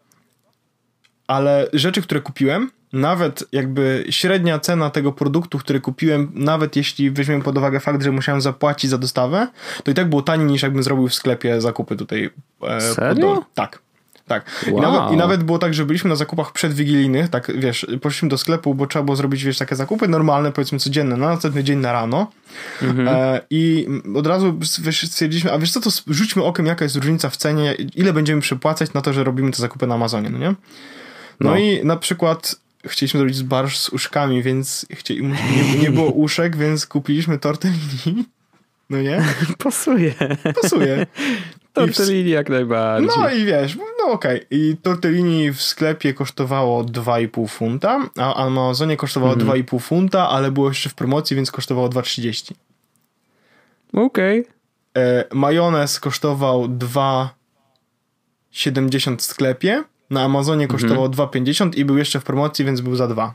ale 1.28 1.68
rzeczy, 1.72 2.02
które 2.02 2.20
kupiłem, 2.20 2.70
nawet 2.92 3.44
jakby 3.52 4.04
średnia 4.10 4.58
cena 4.58 4.90
tego 4.90 5.12
produktu, 5.12 5.58
który 5.58 5.80
kupiłem, 5.80 6.30
nawet 6.34 6.76
jeśli 6.76 7.10
weźmiemy 7.10 7.44
pod 7.44 7.58
uwagę 7.58 7.80
fakt, 7.80 8.02
że 8.02 8.12
musiałem 8.12 8.40
zapłacić 8.40 8.90
za 8.90 8.98
dostawę, 8.98 9.48
to 9.84 9.90
i 9.90 9.94
tak 9.94 10.08
było 10.08 10.22
taniej 10.22 10.46
niż 10.46 10.62
jakbym 10.62 10.82
zrobił 10.82 11.08
w 11.08 11.14
sklepie 11.14 11.60
zakupy 11.60 11.96
tutaj. 11.96 12.30
E, 12.62 12.80
Serio? 12.80 13.44
Tak. 13.54 13.78
Tak. 14.26 14.44
Wow. 14.70 14.78
I, 14.78 14.80
nawet, 14.80 15.12
I 15.12 15.16
nawet 15.16 15.44
było 15.44 15.58
tak, 15.58 15.74
że 15.74 15.84
byliśmy 15.84 16.10
na 16.10 16.16
zakupach 16.16 16.52
przedwigilijnych, 16.52 17.28
tak 17.28 17.52
wiesz, 17.58 17.86
poszliśmy 18.02 18.28
do 18.28 18.38
sklepu, 18.38 18.74
bo 18.74 18.86
trzeba 18.86 19.04
było 19.04 19.16
zrobić, 19.16 19.44
wiesz, 19.44 19.58
takie 19.58 19.76
zakupy 19.76 20.08
normalne, 20.08 20.52
powiedzmy 20.52 20.78
codzienne, 20.78 21.16
na 21.16 21.28
następny 21.28 21.64
dzień 21.64 21.78
na 21.78 21.92
rano. 21.92 22.30
Mhm. 22.82 23.08
E, 23.08 23.40
I 23.50 23.88
od 24.14 24.26
razu 24.26 24.58
wiesz, 24.82 25.10
stwierdziliśmy, 25.10 25.52
a 25.52 25.58
wiesz 25.58 25.72
co, 25.72 25.80
to 25.80 25.90
rzućmy 26.06 26.44
okiem, 26.44 26.66
jaka 26.66 26.84
jest 26.84 26.96
różnica 26.96 27.30
w 27.30 27.36
cenie, 27.36 27.74
ile 27.94 28.12
będziemy 28.12 28.40
przypłacać 28.40 28.92
na 28.92 29.00
to, 29.00 29.12
że 29.12 29.24
robimy 29.24 29.50
te 29.50 29.58
zakupy 29.58 29.86
na 29.86 29.94
Amazonie, 29.94 30.30
no 30.30 30.38
nie? 30.38 30.54
No, 31.40 31.50
no 31.50 31.56
i 31.56 31.84
na 31.84 31.96
przykład 31.96 32.56
chcieliśmy 32.84 33.20
zrobić 33.20 33.42
barsz 33.42 33.78
z 33.78 33.88
uszkami, 33.88 34.42
więc 34.42 34.86
chci... 34.94 35.22
nie, 35.22 35.78
nie 35.82 35.90
było 35.90 36.10
uszek, 36.24 36.56
więc 36.56 36.86
kupiliśmy 36.86 37.38
tortellini. 37.38 38.24
No 38.90 39.02
nie? 39.02 39.24
Pasuje. 39.64 40.14
Pasuje. 40.62 41.06
Tortellini 41.72 42.30
jak 42.30 42.48
najbardziej. 42.48 43.10
No 43.16 43.30
i 43.30 43.44
wiesz, 43.44 43.76
no 43.76 44.12
okej. 44.12 44.36
Okay. 44.36 44.46
I 44.50 44.76
tortellini 44.82 45.52
w 45.52 45.62
sklepie 45.62 46.14
kosztowało 46.14 46.84
2,5 46.84 47.48
funta, 47.48 48.08
a 48.16 48.34
Amazonie 48.34 48.96
kosztowało 48.96 49.32
mhm. 49.32 49.62
2,5 49.62 49.80
funta, 49.80 50.28
ale 50.28 50.50
było 50.50 50.68
jeszcze 50.68 50.90
w 50.90 50.94
promocji, 50.94 51.36
więc 51.36 51.50
kosztowało 51.50 51.88
2,30. 51.88 52.52
Okej. 53.92 54.40
Okay. 54.40 54.52
E, 54.96 55.24
majonez 55.32 56.00
kosztował 56.00 56.66
2,70 56.66 59.16
w 59.16 59.22
sklepie, 59.22 59.84
na 60.10 60.22
Amazonie 60.22 60.68
kosztował 60.68 61.04
mhm. 61.06 61.28
2,50 61.28 61.78
i 61.78 61.84
był 61.84 61.98
jeszcze 61.98 62.20
w 62.20 62.24
promocji, 62.24 62.64
więc 62.64 62.80
był 62.80 62.96
za 62.96 63.08
2. 63.08 63.34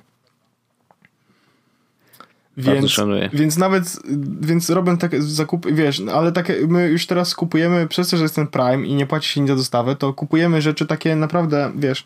Więc, 2.58 3.00
więc 3.34 3.58
nawet, 3.58 4.00
więc 4.42 4.70
robię 4.70 4.98
takie 4.98 5.22
zakupy, 5.22 5.74
wiesz, 5.74 6.02
ale 6.14 6.32
takie, 6.32 6.68
my 6.68 6.90
już 6.90 7.08
teraz 7.08 7.36
kupujemy, 7.36 7.88
przez 7.88 8.10
to, 8.10 8.18
że 8.18 8.24
jest 8.24 8.36
ten 8.36 8.48
Prime 8.48 8.88
i 8.88 8.94
nie 8.94 9.06
płaci 9.06 9.30
się 9.30 9.42
nic 9.42 9.50
za 9.50 9.56
dostawę, 9.56 9.96
to 9.96 10.14
kupujemy 10.14 10.62
rzeczy 10.62 10.86
takie 10.86 11.16
naprawdę, 11.16 11.72
wiesz, 11.76 12.06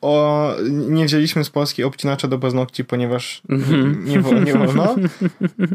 o, 0.00 0.54
nie 0.70 1.04
wzięliśmy 1.04 1.44
z 1.44 1.50
Polski 1.50 1.84
obcinacza 1.84 2.28
do 2.28 2.38
paznokci, 2.38 2.84
ponieważ 2.84 3.42
mm-hmm. 3.48 4.04
nie, 4.04 4.20
wo, 4.20 4.32
nie 4.32 4.52
wolno. 4.52 4.94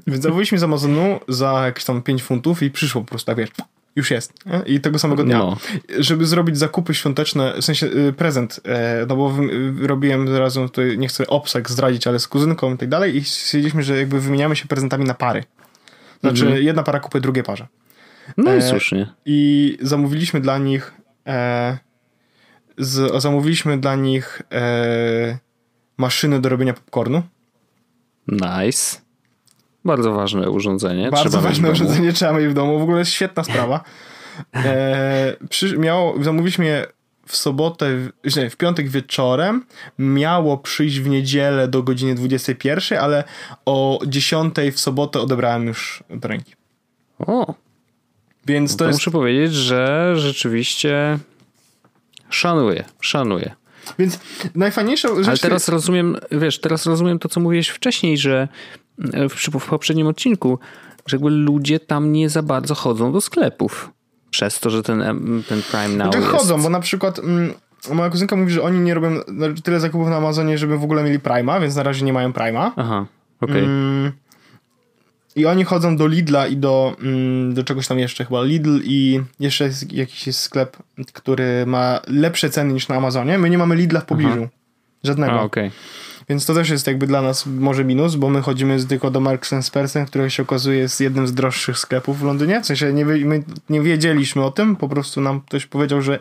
Więc 0.08 0.24
zamówiliśmy 0.24 0.58
z 0.58 0.64
Amazonu 0.64 1.20
za 1.28 1.66
jakieś 1.66 1.84
tam 1.84 2.02
5 2.02 2.24
funtów 2.24 2.64
i 2.64 2.72
przyszło 2.72 3.02
po 3.02 3.08
prostu 3.08 3.26
tak, 3.26 3.38
wiesz, 3.38 3.50
już 3.96 4.12
jest. 4.12 4.34
Nie? 4.46 4.62
I 4.66 4.80
tego 4.80 5.00
samego 5.00 5.24
dnia. 5.24 5.38
No. 5.38 5.58
Żeby 6.00 6.26
zrobić 6.26 6.58
zakupy 6.58 6.94
świąteczne, 6.94 7.54
w 7.62 7.66
sensie 7.66 7.88
y, 7.88 8.14
prezent, 8.14 8.60
e, 8.66 9.06
no 9.10 9.16
bo 9.16 9.34
y, 9.84 9.88
robiłem 9.88 10.38
razem 10.38 10.70
tutaj, 10.70 10.98
nie 10.98 11.08
chcę 11.08 11.28
obsek 11.28 11.70
zdradzić, 11.70 12.08
ale 12.08 12.20
z 12.20 12.28
kuzynką 12.28 12.74
i 12.74 12.78
tak 12.78 12.89
dalej 12.89 13.16
i 13.16 13.24
stwierdziliśmy, 13.24 13.84
że 13.84 13.98
jakby 13.98 14.20
wymieniamy 14.20 14.56
się 14.56 14.68
prezentami 14.68 15.06
na 15.06 15.14
pary. 15.14 15.44
Znaczy 16.22 16.46
mhm. 16.46 16.64
jedna 16.64 16.84
para 16.84 17.00
kupuje 17.00 17.22
drugie 17.22 17.44
parze. 17.44 17.68
No 18.38 18.54
i 18.54 18.58
e, 18.58 18.62
słusznie. 18.62 19.14
I 19.26 19.78
zamówiliśmy 19.82 20.41
dla 20.41 20.58
nich 20.58 20.94
e, 21.28 21.78
z, 22.78 23.22
zamówiliśmy 23.22 23.78
dla 23.78 23.96
nich 23.96 24.41
e, 24.52 25.38
maszyny 25.98 26.41
do 26.41 26.50
robienia 26.50 26.74
popcornu. 26.74 27.24
Nice. 28.28 29.03
Bardzo 29.86 30.14
ważne 30.14 30.50
urządzenie. 30.50 31.12
Bardzo 31.12 31.30
trzeba 31.30 31.44
ważne 31.44 31.72
urządzenie 31.72 32.14
trzeba 32.14 32.34
mieć 32.34 32.48
w 32.48 32.54
domu. 32.54 32.80
W 32.80 32.82
ogóle 32.82 33.00
jest 33.00 33.12
świetna 33.12 33.44
sprawa. 33.44 33.84
E, 34.56 35.36
przy, 35.50 35.78
miało, 35.78 36.24
zamówiliśmy 36.24 36.66
je 36.66 36.88
w 37.28 37.36
sobotę, 37.36 37.90
nie, 38.38 38.50
w 38.50 38.58
piątek 38.58 38.90
wieczorem. 38.90 39.66
Miało 40.00 40.58
przyjść 40.58 41.00
w 41.00 41.10
niedzielę 41.10 41.68
do 41.68 41.84
godziny 41.84 42.16
21, 42.16 43.00
ale 43.00 43.24
o 43.66 44.00
10 44.08 44.56
w 44.74 44.80
sobotę 44.80 45.22
odebrałem 45.22 45.68
już 45.68 46.04
do 46.10 46.28
ręki. 46.28 46.54
O. 47.20 47.54
Więc 48.46 48.72
to, 48.72 48.78
to 48.78 48.88
jest... 48.88 49.00
Muszę 49.00 49.12
powiedzieć, 49.12 49.54
że 49.54 50.14
rzeczywiście 50.18 51.20
szanuję, 52.30 52.84
szanuję. 53.02 53.56
Więc 54.00 54.20
najfajniejsza 54.56 55.16
rzecz... 55.16 55.28
Ale 55.28 55.38
teraz 55.38 55.70
rozumiem, 55.70 56.18
wiesz, 56.32 56.60
teraz 56.60 56.86
rozumiem 56.86 57.20
to, 57.20 57.30
co 57.30 57.40
mówiłeś 57.40 57.68
wcześniej, 57.70 58.18
że 58.18 58.48
w, 58.98 59.60
w 59.60 59.66
poprzednim 59.66 60.08
odcinku, 60.08 60.60
że 61.08 61.18
jakby 61.18 61.30
ludzie 61.30 61.80
tam 61.80 62.12
nie 62.12 62.30
za 62.30 62.41
bardzo 62.41 62.76
chodzą 62.76 63.12
do 63.12 63.22
sklepów. 63.22 63.91
Przez 64.30 64.60
to, 64.60 64.70
że 64.70 64.84
ten, 64.84 65.00
ten 65.50 65.62
Prime 65.72 65.88
Now 65.88 65.96
znaczy, 65.96 66.18
jest... 66.18 66.30
chodzą, 66.30 66.62
bo 66.62 66.70
na 66.70 66.80
przykład 66.80 67.20
mm, 67.20 67.54
moja 67.91 68.10
kuzynka 68.10 68.36
mówi, 68.36 68.52
że 68.52 68.64
oni 68.64 68.80
nie 68.80 68.94
robią 68.94 69.10
tyle 69.64 69.80
zakupów 69.80 70.08
na 70.08 70.18
Amazonie, 70.18 70.58
żeby 70.58 70.78
w 70.78 70.84
ogóle 70.84 71.04
mieli 71.04 71.20
Prima, 71.20 71.60
więc 71.60 71.76
na 71.76 71.84
razie 71.84 72.06
nie 72.06 72.14
mają 72.14 72.34
Prima. 72.34 72.74
Aha, 72.76 73.06
okej. 73.41 73.56
Okay. 73.56 73.70
Mm, 73.70 74.12
I 75.36 75.46
oni 75.46 75.64
chodzą 75.64 75.98
do 75.98 76.08
Lidla 76.08 76.48
i 76.48 76.58
do, 76.58 76.96
mm, 77.02 77.54
do 77.54 77.64
czegoś 77.64 77.88
tam 77.88 78.00
jeszcze 78.00 78.26
chyba. 78.26 78.44
Lidl 78.44 78.80
i 78.84 79.22
jeszcze 79.39 79.64
jest 79.64 79.94
jakiś 79.94 80.28
jest 80.28 80.39
sklep, 80.39 80.78
który 81.14 81.66
ma 81.66 82.00
lepsze 82.08 82.50
ceny 82.50 82.74
niż 82.74 82.88
na 82.88 82.96
Amazonie. 82.96 83.38
My 83.38 83.50
nie 83.50 83.58
mamy 83.58 83.76
Lidla 83.76 84.00
w 84.00 84.06
pobliżu. 84.06 84.41
Aha. 84.41 84.64
Żadnego. 85.04 85.34
A, 85.34 85.41
okay. 85.41 85.72
Więc 86.30 86.46
to 86.46 86.54
też 86.54 86.70
jest 86.70 86.88
jakby 86.88 87.08
dla 87.08 87.22
nas 87.22 87.46
może 87.46 87.86
minus, 87.86 88.16
bo 88.16 88.30
my 88.30 88.42
chodzimy 88.42 88.86
tylko 88.86 89.12
do 89.12 89.20
Marks 89.20 89.54
Spencer, 89.62 90.08
który 90.08 90.30
się 90.30 90.44
okazuje 90.44 90.80
jest 90.80 91.02
jednym 91.02 91.28
z 91.28 91.34
droższych 91.34 91.78
sklepów 91.78 92.20
w 92.20 92.24
Londynie. 92.24 92.62
W 92.62 92.66
sensie 92.66 92.94
nie, 92.94 93.06
my 93.06 93.44
nie 93.70 93.82
wiedzieliśmy 93.82 94.44
o 94.44 94.52
tym, 94.52 94.76
po 94.76 94.90
prostu 94.90 95.22
nam 95.22 95.42
ktoś 95.42 95.66
powiedział, 95.66 96.02
że 96.02 96.20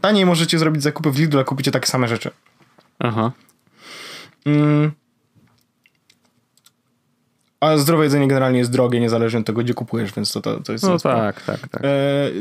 taniej 0.00 0.26
możecie 0.26 0.58
zrobić 0.58 0.82
zakupy 0.82 1.10
w 1.10 1.18
Lidlu, 1.18 1.40
a 1.40 1.44
kupicie 1.44 1.70
takie 1.70 1.86
same 1.86 2.08
rzeczy. 2.08 2.30
Aha. 2.98 3.32
Mm. 4.46 4.92
A 7.60 7.76
zdrowe 7.76 8.04
jedzenie 8.04 8.28
generalnie 8.28 8.58
jest 8.58 8.70
drogie, 8.70 9.00
niezależnie 9.00 9.40
od 9.40 9.46
tego, 9.46 9.62
gdzie 9.62 9.74
kupujesz, 9.74 10.12
więc 10.12 10.32
to, 10.32 10.40
to, 10.40 10.60
to 10.60 10.72
jest... 10.72 10.84
No 10.84 10.98
tak, 10.98 11.42
tak, 11.42 11.68
tak. 11.68 11.84
E, 11.84 11.88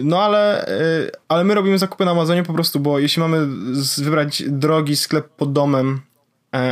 no 0.03 0.21
ale, 0.21 0.67
e, 0.67 1.09
ale 1.29 1.43
my 1.43 1.55
robimy 1.55 1.77
zakupy 1.77 2.05
na 2.05 2.11
Amazonie 2.11 2.43
po 2.43 2.53
prostu, 2.53 2.79
bo 2.79 2.99
jeśli 2.99 3.19
mamy 3.19 3.47
wybrać 3.97 4.43
drogi 4.47 4.95
sklep 4.95 5.29
pod 5.29 5.53
domem, 5.53 6.01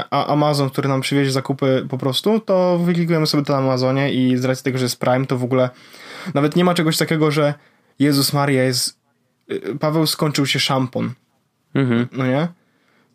a 0.10 0.28
Amazon, 0.28 0.70
który 0.70 0.90
nam 0.90 1.02
przywiezie 1.02 1.32
zakupy 1.32 1.88
po 1.90 1.98
prostu, 1.98 2.40
to 2.40 2.78
wyklikujemy 2.78 3.28
sobie 3.28 3.44
to 3.44 3.54
na 3.54 3.60
Amazonie 3.60 4.14
i 4.14 4.38
z 4.38 4.46
racji 4.46 4.64
tego, 4.64 4.78
że 4.78 4.86
jest 4.86 5.00
Prime, 5.00 5.26
to 5.26 5.38
w 5.38 5.44
ogóle 5.44 5.70
nawet 6.34 6.56
nie 6.56 6.66
ma 6.66 6.74
czegoś 6.74 6.98
takiego, 6.98 7.32
że 7.32 7.54
Jezus 8.00 8.34
Maria 8.34 8.64
jest... 8.64 9.02
Paweł 9.80 10.08
skończył 10.08 10.46
się 10.46 10.60
szampon. 10.60 11.12
Mhm. 11.74 12.08
No 12.12 12.28
nie? 12.28 12.48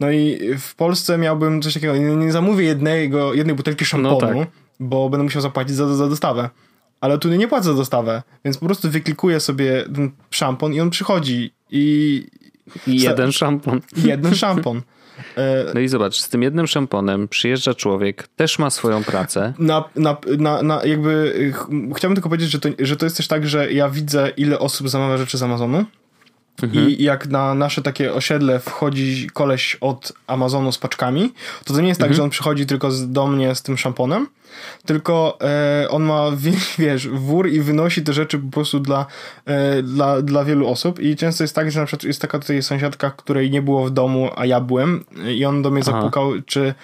No 0.00 0.10
i 0.10 0.38
w 0.58 0.74
Polsce 0.74 1.18
miałbym 1.18 1.62
coś 1.62 1.74
takiego, 1.74 1.96
nie, 1.96 2.32
zamówię 2.32 2.64
jednego, 2.64 3.34
jednej 3.34 3.56
butelki 3.56 3.84
szamponu, 3.84 4.20
no 4.20 4.44
tak 4.44 4.48
bo 4.80 5.10
będę 5.10 5.24
musiał 5.24 5.42
zapłacić 5.42 5.76
za, 5.76 5.94
za 5.94 6.08
dostawę. 6.08 6.50
Ale 7.00 7.18
tu 7.18 7.28
nie 7.28 7.48
płacę 7.48 7.64
za 7.64 7.74
dostawę, 7.74 8.22
więc 8.44 8.58
po 8.58 8.66
prostu 8.66 8.90
wyklikuję 8.90 9.40
sobie 9.40 9.84
ten 9.94 10.10
szampon 10.30 10.74
i 10.74 10.80
on 10.80 10.90
przychodzi 10.90 11.54
i... 11.70 12.26
I 12.86 13.00
jeden 13.00 13.32
szampon. 13.32 13.80
Jeden 13.96 14.34
szampon. 14.34 14.82
E, 15.36 15.64
no 15.74 15.80
i 15.80 15.88
zobacz, 15.88 16.16
z 16.16 16.28
tym 16.28 16.42
jednym 16.42 16.66
szamponem 16.66 17.28
przyjeżdża 17.28 17.74
człowiek, 17.74 18.28
też 18.36 18.58
ma 18.58 18.70
swoją 18.70 19.04
pracę. 19.04 19.52
Na, 19.58 19.84
na, 19.96 20.16
na, 20.38 20.62
na 20.62 20.84
jakby 20.84 21.34
chciałbym 21.96 22.16
tylko 22.16 22.28
powiedzieć, 22.28 22.50
że 22.50 22.58
to, 22.58 22.68
że 22.78 22.96
to 22.96 23.06
jest 23.06 23.16
też 23.16 23.28
tak, 23.28 23.48
że 23.48 23.72
ja 23.72 23.88
widzę, 23.88 24.32
ile 24.36 24.58
osób 24.58 24.88
zamawia 24.88 25.16
rzeczy 25.16 25.38
z 25.38 25.42
Amazonu. 25.42 25.84
Mhm. 26.62 26.90
I 26.90 27.02
jak 27.02 27.26
na 27.26 27.54
nasze 27.54 27.82
takie 27.82 28.14
osiedle 28.14 28.60
wchodzi 28.60 29.30
koleś 29.32 29.76
od 29.80 30.12
Amazonu 30.26 30.72
z 30.72 30.78
paczkami, 30.78 31.32
to 31.64 31.74
to 31.74 31.80
nie 31.80 31.88
jest 31.88 32.00
tak, 32.00 32.08
mhm. 32.08 32.16
że 32.16 32.22
on 32.22 32.30
przychodzi 32.30 32.66
tylko 32.66 32.90
do 33.06 33.26
mnie 33.26 33.54
z 33.54 33.62
tym 33.62 33.76
szamponem, 33.76 34.26
tylko 34.86 35.38
e, 35.40 35.88
on 35.90 36.02
ma, 36.02 36.30
wiesz, 36.78 37.08
wór 37.08 37.48
i 37.48 37.60
wynosi 37.60 38.02
te 38.02 38.12
rzeczy 38.12 38.38
po 38.38 38.50
prostu 38.50 38.80
dla, 38.80 39.06
e, 39.44 39.82
dla, 39.82 40.22
dla 40.22 40.44
wielu 40.44 40.68
osób 40.68 41.00
i 41.00 41.16
często 41.16 41.44
jest 41.44 41.54
tak, 41.54 41.70
że 41.70 41.80
na 41.80 41.86
przykład 41.86 42.04
jest 42.04 42.22
taka 42.22 42.38
tutaj 42.38 42.62
sąsiadka, 42.62 43.10
której 43.10 43.50
nie 43.50 43.62
było 43.62 43.84
w 43.84 43.90
domu, 43.90 44.30
a 44.36 44.46
ja 44.46 44.60
byłem 44.60 45.04
i 45.34 45.44
on 45.44 45.62
do 45.62 45.70
mnie 45.70 45.82
Aha. 45.86 45.92
zapukał, 45.92 46.32
czy 46.46 46.74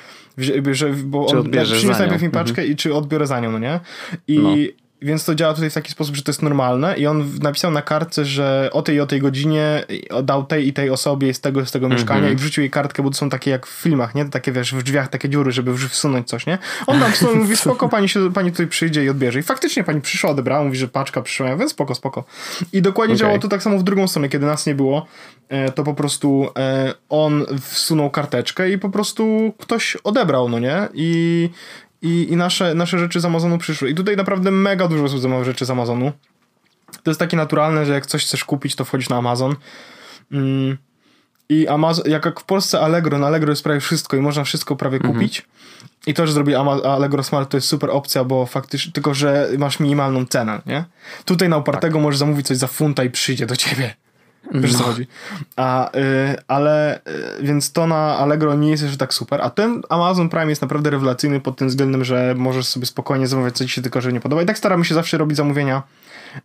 że, 0.72 0.90
bo 1.04 1.26
czy 1.26 1.38
on 1.38 1.50
przyniósł 1.50 1.98
najpierw 1.98 2.22
mi 2.22 2.30
paczkę 2.30 2.62
mhm. 2.62 2.72
i 2.72 2.76
czy 2.76 2.94
odbiorę 2.94 3.26
za 3.26 3.40
nią, 3.40 3.52
no 3.52 3.58
nie? 3.58 3.80
I 4.28 4.38
no. 4.38 4.81
Więc 5.02 5.24
to 5.24 5.34
działa 5.34 5.54
tutaj 5.54 5.70
w 5.70 5.74
taki 5.74 5.90
sposób, 5.90 6.16
że 6.16 6.22
to 6.22 6.30
jest 6.30 6.42
normalne 6.42 6.96
i 6.96 7.06
on 7.06 7.30
napisał 7.40 7.70
na 7.70 7.82
kartce, 7.82 8.24
że 8.24 8.70
o 8.72 8.82
tej 8.82 8.96
i 8.96 9.00
o 9.00 9.06
tej 9.06 9.20
godzinie 9.20 9.84
dał 10.22 10.44
tej 10.44 10.68
i 10.68 10.72
tej 10.72 10.90
osobie 10.90 11.34
z 11.34 11.40
tego 11.40 11.66
z 11.66 11.72
tego 11.72 11.86
-hmm. 11.86 11.92
mieszkania 11.92 12.30
i 12.30 12.36
wrzucił 12.36 12.62
jej 12.62 12.70
kartkę, 12.70 13.02
bo 13.02 13.10
to 13.10 13.16
są 13.16 13.30
takie 13.30 13.50
jak 13.50 13.66
w 13.66 13.70
filmach, 13.70 14.14
nie? 14.14 14.24
Takie 14.24 14.52
wiesz, 14.52 14.74
w 14.74 14.82
drzwiach 14.82 15.08
takie 15.08 15.28
dziury, 15.28 15.52
żeby 15.52 15.78
wsunąć 15.78 16.28
coś, 16.28 16.46
nie? 16.46 16.58
On 16.86 16.98
nam 16.98 17.12
w 17.12 17.34
mówi, 17.34 17.56
spoko, 17.66 17.88
pani, 17.88 18.08
się, 18.08 18.32
pani 18.32 18.50
tutaj 18.50 18.66
przyjdzie 18.66 19.04
i 19.04 19.08
odbierze. 19.08 19.38
I 19.38 19.42
faktycznie 19.42 19.84
pani 19.84 20.00
przyszła, 20.00 20.30
odebrała, 20.30 20.64
mówi, 20.64 20.76
że 20.76 20.88
paczka 20.88 21.22
przyszła, 21.22 21.56
więc 21.56 21.70
spoko, 21.70 21.94
spoko. 21.94 22.24
I 22.72 22.82
dokładnie 22.82 23.14
okay. 23.14 23.20
działało 23.20 23.38
to 23.38 23.48
tak 23.48 23.62
samo 23.62 23.78
w 23.78 23.82
drugą 23.82 24.08
stronę, 24.08 24.28
kiedy 24.28 24.46
nas 24.46 24.66
nie 24.66 24.74
było, 24.74 25.06
e, 25.48 25.72
to 25.72 25.84
po 25.84 25.94
prostu 25.94 26.48
e, 26.58 26.94
on 27.08 27.46
wsunął 27.60 28.10
karteczkę 28.10 28.70
i 28.70 28.78
po 28.78 28.90
prostu 28.90 29.52
ktoś 29.58 29.96
odebrał, 30.04 30.48
no 30.48 30.58
nie? 30.58 30.88
I 30.94 31.50
i, 32.02 32.32
i 32.32 32.36
nasze, 32.36 32.74
nasze 32.74 32.98
rzeczy 32.98 33.20
z 33.20 33.24
Amazonu 33.24 33.58
przyszły. 33.58 33.90
I 33.90 33.94
tutaj 33.94 34.16
naprawdę 34.16 34.50
mega 34.50 34.88
dużo 34.88 35.04
osób 35.04 35.20
zamawia 35.20 35.44
rzeczy 35.44 35.64
z 35.64 35.70
Amazonu. 35.70 36.12
To 37.02 37.10
jest 37.10 37.20
takie 37.20 37.36
naturalne, 37.36 37.86
że 37.86 37.92
jak 37.92 38.06
coś 38.06 38.24
chcesz 38.24 38.44
kupić, 38.44 38.74
to 38.74 38.84
wchodzisz 38.84 39.08
na 39.08 39.16
Amazon. 39.16 39.56
Mm. 40.32 40.78
I 41.48 41.68
Amazon, 41.68 42.04
jak 42.10 42.40
w 42.40 42.44
Polsce 42.44 42.80
Allegro, 42.80 43.18
na 43.18 43.26
Allegro 43.26 43.52
jest 43.52 43.64
prawie 43.64 43.80
wszystko 43.80 44.16
i 44.16 44.20
można 44.20 44.44
wszystko 44.44 44.76
prawie 44.76 44.96
mhm. 44.96 45.14
kupić. 45.14 45.46
I 46.06 46.14
to, 46.14 46.26
że 46.26 46.32
zrobi 46.32 46.54
Allegro 46.54 47.22
Smart 47.22 47.50
to 47.50 47.56
jest 47.56 47.68
super 47.68 47.90
opcja, 47.90 48.24
bo 48.24 48.46
faktycznie, 48.46 48.92
tylko 48.92 49.14
że 49.14 49.48
masz 49.58 49.80
minimalną 49.80 50.26
cenę, 50.26 50.62
nie? 50.66 50.84
Tutaj 51.24 51.48
na 51.48 51.56
upartego 51.56 51.94
tak. 51.94 52.02
możesz 52.02 52.18
zamówić 52.18 52.46
coś 52.46 52.56
za 52.56 52.66
funta 52.66 53.04
i 53.04 53.10
przyjdzie 53.10 53.46
do 53.46 53.56
ciebie. 53.56 53.94
Wiesz 54.54 54.72
no. 54.72 54.78
co 54.78 54.84
chodzi. 54.84 55.06
A, 55.56 55.96
y, 55.96 56.00
ale 56.48 56.98
y, 56.98 57.00
więc 57.42 57.72
to 57.72 57.86
na 57.86 58.18
Allegro 58.18 58.54
nie 58.54 58.70
jest 58.70 58.82
jeszcze 58.82 58.98
tak 58.98 59.14
super, 59.14 59.40
a 59.42 59.50
ten 59.50 59.82
Amazon 59.88 60.28
Prime 60.28 60.48
jest 60.48 60.62
naprawdę 60.62 60.90
rewelacyjny 60.90 61.40
pod 61.40 61.56
tym 61.56 61.68
względem, 61.68 62.04
że 62.04 62.34
możesz 62.38 62.66
sobie 62.66 62.86
spokojnie 62.86 63.26
zamawiać 63.26 63.56
co 63.56 63.64
ci 63.64 63.70
się 63.70 63.82
tylko, 63.82 64.00
że 64.00 64.12
nie 64.12 64.20
podoba. 64.20 64.42
I 64.42 64.46
tak 64.46 64.58
staramy 64.58 64.84
się 64.84 64.94
zawsze 64.94 65.18
robić 65.18 65.36
zamówienia 65.36 65.82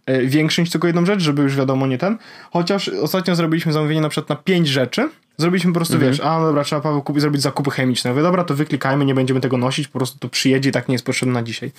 y, 0.09 0.27
większe 0.27 0.61
niż 0.61 0.71
tylko 0.71 0.87
jedną 0.87 1.05
rzecz, 1.05 1.21
żeby 1.21 1.41
już 1.41 1.55
wiadomo 1.55 1.87
nie 1.87 1.97
ten. 1.97 2.17
Chociaż 2.51 2.89
ostatnio 2.89 3.35
zrobiliśmy 3.35 3.73
zamówienie 3.73 4.01
na 4.01 4.09
przykład 4.09 4.29
na 4.29 4.35
pięć 4.35 4.67
rzeczy. 4.67 5.09
Zrobiliśmy 5.37 5.71
po 5.71 5.75
prostu, 5.75 5.93
mhm. 5.93 6.11
wiesz, 6.11 6.21
a 6.21 6.39
no 6.39 6.45
dobra, 6.45 6.63
trzeba 6.63 6.81
Paweł 6.81 7.01
kupić, 7.01 7.21
zrobić 7.21 7.41
zakupy 7.41 7.71
chemiczne. 7.71 8.11
Mówię, 8.11 8.23
dobra, 8.23 8.43
to 8.43 8.55
wyklikajmy, 8.55 9.05
nie 9.05 9.15
będziemy 9.15 9.41
tego 9.41 9.57
nosić, 9.57 9.87
po 9.87 9.99
prostu 9.99 10.19
to 10.19 10.29
przyjedzie 10.29 10.69
i 10.69 10.71
tak 10.71 10.87
nie 10.87 10.93
jest 10.93 11.05
potrzebne 11.05 11.33
na 11.33 11.43
dzisiaj. 11.43 11.71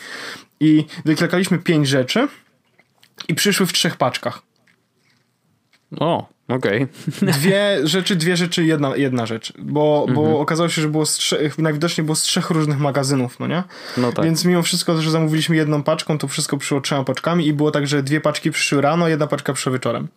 I 0.60 0.84
wyklikaliśmy 1.04 1.58
pięć 1.58 1.88
rzeczy 1.88 2.28
i 3.28 3.34
przyszły 3.34 3.66
w 3.66 3.72
trzech 3.72 3.96
paczkach. 3.96 4.47
O, 5.96 6.28
okej. 6.48 6.86
Okay. 7.16 7.32
Dwie 7.32 7.78
rzeczy, 7.84 8.16
dwie 8.16 8.36
rzeczy, 8.36 8.64
jedna, 8.64 8.96
jedna 8.96 9.26
rzecz. 9.26 9.52
Bo, 9.58 10.06
mhm. 10.08 10.14
bo 10.14 10.40
okazało 10.40 10.68
się, 10.68 10.82
że 10.82 10.88
było 10.88 11.06
z 11.06 11.14
trzech, 11.14 11.58
najwidoczniej 11.58 12.04
było 12.04 12.16
z 12.16 12.22
trzech 12.22 12.50
różnych 12.50 12.78
magazynów, 12.78 13.40
no 13.40 13.46
nie? 13.46 13.62
No 13.96 14.12
tak. 14.12 14.24
Więc 14.24 14.44
mimo 14.44 14.62
wszystko, 14.62 15.02
że 15.02 15.10
zamówiliśmy 15.10 15.56
jedną 15.56 15.82
paczką, 15.82 16.18
to 16.18 16.28
wszystko 16.28 16.56
przyszło 16.56 16.80
trzema 16.80 17.04
paczkami 17.04 17.46
i 17.46 17.52
było 17.52 17.70
tak, 17.70 17.86
że 17.86 18.02
dwie 18.02 18.20
paczki 18.20 18.50
przyszły 18.50 18.80
rano, 18.80 19.08
jedna 19.08 19.26
paczka 19.26 19.52
przyszła 19.52 19.72
wieczorem. 19.72 20.08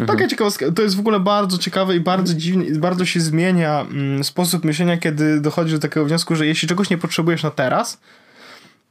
Mhm. 0.00 0.06
Taka 0.18 0.28
ciekawostka. 0.28 0.72
To 0.72 0.82
jest 0.82 0.96
w 0.96 1.00
ogóle 1.00 1.20
bardzo 1.20 1.58
ciekawe 1.58 1.96
i 1.96 2.00
bardzo 2.00 2.34
dziwnie, 2.34 2.78
bardzo 2.78 3.04
się 3.04 3.20
zmienia 3.20 3.80
mm, 3.80 4.24
sposób 4.24 4.64
myślenia, 4.64 4.96
kiedy 4.96 5.40
dochodzi 5.40 5.72
do 5.72 5.78
takiego 5.78 6.06
wniosku, 6.06 6.36
że 6.36 6.46
jeśli 6.46 6.68
czegoś 6.68 6.90
nie 6.90 6.98
potrzebujesz 6.98 7.42
na 7.42 7.50
teraz, 7.50 8.00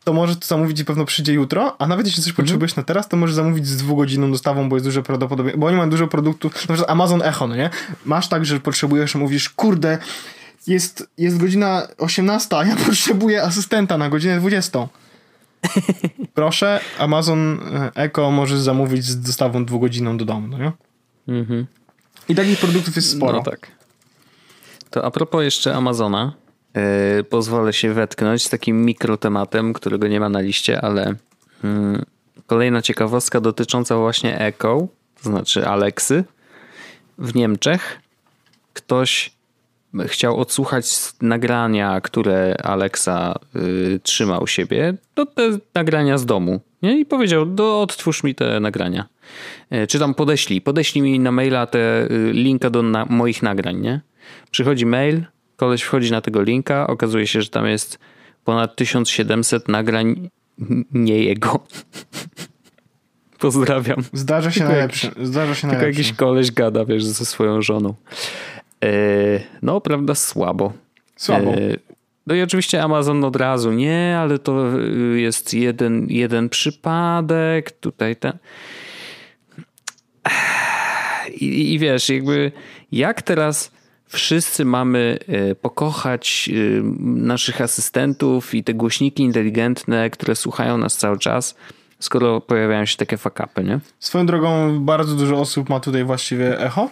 to 0.03 0.13
może 0.13 0.35
to 0.35 0.47
zamówić 0.47 0.79
i 0.79 0.85
pewno 0.85 1.05
przyjdzie 1.05 1.33
jutro, 1.33 1.75
a 1.81 1.87
nawet 1.87 2.05
jeśli 2.05 2.23
coś 2.23 2.31
mhm. 2.31 2.45
potrzebujesz 2.45 2.75
na 2.75 2.83
teraz, 2.83 3.07
to 3.07 3.17
możesz 3.17 3.35
zamówić 3.35 3.67
z 3.67 3.77
dwugodzinną 3.77 4.31
dostawą, 4.31 4.69
bo 4.69 4.75
jest 4.75 4.85
duże 4.85 5.03
prawdopodobieństwo, 5.03 5.59
bo 5.59 5.67
oni 5.67 5.77
mają 5.77 5.89
dużo 5.89 6.07
produktów, 6.07 6.53
na 6.53 6.75
przykład 6.75 6.89
Amazon 6.89 7.21
Echo, 7.21 7.47
no 7.47 7.55
nie? 7.55 7.69
Masz 8.05 8.27
tak, 8.27 8.45
że 8.45 8.59
potrzebujesz, 8.59 9.15
mówisz, 9.15 9.49
kurde, 9.49 9.97
jest, 10.67 11.09
jest 11.17 11.37
godzina 11.37 11.87
18, 11.97 12.57
a 12.57 12.65
ja 12.65 12.75
potrzebuję 12.85 13.43
asystenta 13.43 13.97
na 13.97 14.09
godzinę 14.09 14.39
20. 14.39 14.87
Proszę, 16.33 16.79
Amazon 16.99 17.59
Echo 17.95 18.31
możesz 18.31 18.59
zamówić 18.59 19.05
z 19.05 19.21
dostawą 19.21 19.65
dwugodzinną 19.65 20.17
do 20.17 20.25
domu, 20.25 20.47
no 20.47 20.57
nie? 20.57 20.71
Mhm. 21.27 21.65
I 22.29 22.35
takich 22.35 22.59
produktów 22.59 22.95
jest 22.95 23.11
sporo. 23.11 23.37
No 23.37 23.43
tak. 23.43 23.67
To 24.89 25.05
a 25.05 25.11
propos 25.11 25.43
jeszcze 25.43 25.75
Amazona, 25.75 26.33
pozwolę 27.29 27.73
się 27.73 27.93
wetknąć 27.93 28.43
z 28.43 28.49
takim 28.49 28.85
mikrotematem, 28.85 29.73
którego 29.73 30.07
nie 30.07 30.19
ma 30.19 30.29
na 30.29 30.39
liście, 30.39 30.81
ale 30.81 31.15
yy, 31.63 31.69
kolejna 32.47 32.81
ciekawostka 32.81 33.41
dotycząca 33.41 33.97
właśnie 33.97 34.39
Echo, 34.39 34.87
to 35.23 35.29
znaczy 35.29 35.67
Alexy. 35.67 36.23
W 37.17 37.35
Niemczech 37.35 37.99
ktoś 38.73 39.31
chciał 40.05 40.39
odsłuchać 40.39 40.85
nagrania, 41.21 42.01
które 42.01 42.55
Alexa 42.63 43.39
y, 43.55 43.99
trzymał 44.03 44.47
siebie, 44.47 44.93
to 45.13 45.25
te 45.25 45.49
nagrania 45.75 46.17
z 46.17 46.25
domu. 46.25 46.61
Nie? 46.81 46.99
I 46.99 47.05
powiedział, 47.05 47.45
do, 47.45 47.81
odtwórz 47.81 48.23
mi 48.23 48.35
te 48.35 48.59
nagrania. 48.59 49.07
Y, 49.73 49.87
czy 49.87 49.99
tam 49.99 50.13
podeślij, 50.13 50.61
podeślij 50.61 51.01
mi 51.01 51.19
na 51.19 51.31
maila 51.31 51.65
te 51.65 52.11
y, 52.11 52.31
linka 52.33 52.69
do 52.69 52.81
na, 52.81 53.05
moich 53.05 53.43
nagrań, 53.43 53.79
nie? 53.79 54.01
Przychodzi 54.51 54.85
mail, 54.85 55.25
koleś 55.55 55.81
wchodzi 55.81 56.11
na 56.11 56.21
tego 56.21 56.41
linka, 56.41 56.87
okazuje 56.87 57.27
się, 57.27 57.41
że 57.41 57.49
tam 57.49 57.65
jest 57.67 57.99
ponad 58.43 58.75
1700 58.75 59.67
nagrań 59.67 60.29
nie 60.91 61.23
jego. 61.23 61.59
Pozdrawiam. 63.39 64.03
Zdarza 64.13 64.51
się 64.51 64.63
najlepszy. 64.63 65.11
Zdarza 65.21 65.55
się 65.55 65.61
tylko 65.61 65.75
najlepszy. 65.75 66.01
jakiś 66.01 66.17
koleś 66.17 66.51
gada, 66.51 66.85
wiesz, 66.85 67.05
ze 67.05 67.25
swoją 67.25 67.61
żoną. 67.61 67.93
E, 68.83 68.87
no, 69.61 69.81
prawda, 69.81 70.15
słabo. 70.15 70.73
Słabo. 71.15 71.51
E, 71.51 71.77
no 72.27 72.35
i 72.35 72.41
oczywiście 72.41 72.83
Amazon 72.83 73.23
od 73.23 73.35
razu, 73.35 73.71
nie, 73.71 74.17
ale 74.19 74.39
to 74.39 74.79
jest 75.15 75.53
jeden, 75.53 76.07
jeden 76.09 76.49
przypadek, 76.49 77.71
tutaj 77.71 78.15
ten. 78.15 78.37
I, 81.35 81.73
I 81.73 81.79
wiesz, 81.79 82.09
jakby 82.09 82.51
jak 82.91 83.21
teraz 83.21 83.71
wszyscy 84.13 84.65
mamy 84.65 85.19
e, 85.27 85.55
pokochać 85.55 86.49
e, 86.49 86.83
naszych 87.03 87.61
asystentów 87.61 88.55
i 88.55 88.63
te 88.63 88.73
głośniki 88.73 89.23
inteligentne, 89.23 90.09
które 90.09 90.35
słuchają 90.35 90.77
nas 90.77 90.97
cały 90.97 91.19
czas, 91.19 91.55
skoro 91.99 92.41
pojawiają 92.41 92.85
się 92.85 92.97
takie 92.97 93.17
fakapy, 93.17 93.63
nie? 93.63 93.79
Swoją 93.99 94.25
drogą 94.25 94.79
bardzo 94.79 95.15
dużo 95.15 95.39
osób 95.39 95.69
ma 95.69 95.79
tutaj 95.79 96.03
właściwie 96.03 96.59
echo, 96.59 96.89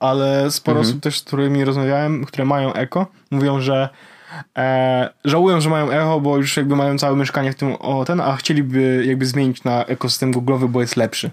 ale 0.00 0.50
sporo 0.50 0.78
mhm. 0.78 0.90
osób 0.90 1.02
też, 1.02 1.18
z 1.20 1.22
którymi 1.22 1.64
rozmawiałem, 1.64 2.24
które 2.24 2.44
mają 2.44 2.74
echo, 2.74 3.06
mówią, 3.30 3.60
że 3.60 3.88
e, 4.56 5.10
żałują, 5.24 5.60
że 5.60 5.70
mają 5.70 5.90
echo, 5.90 6.20
bo 6.20 6.36
już 6.36 6.56
jakby 6.56 6.76
mają 6.76 6.98
całe 6.98 7.16
mieszkanie 7.16 7.52
w 7.52 7.54
tym 7.54 7.74
o 7.74 8.04
ten, 8.04 8.20
a 8.20 8.36
chcieliby 8.36 9.04
jakby 9.06 9.26
zmienić 9.26 9.64
na 9.64 9.84
ekosystem 9.84 10.32
Google'owy, 10.32 10.68
bo 10.68 10.80
jest 10.80 10.96
lepszy. 10.96 11.30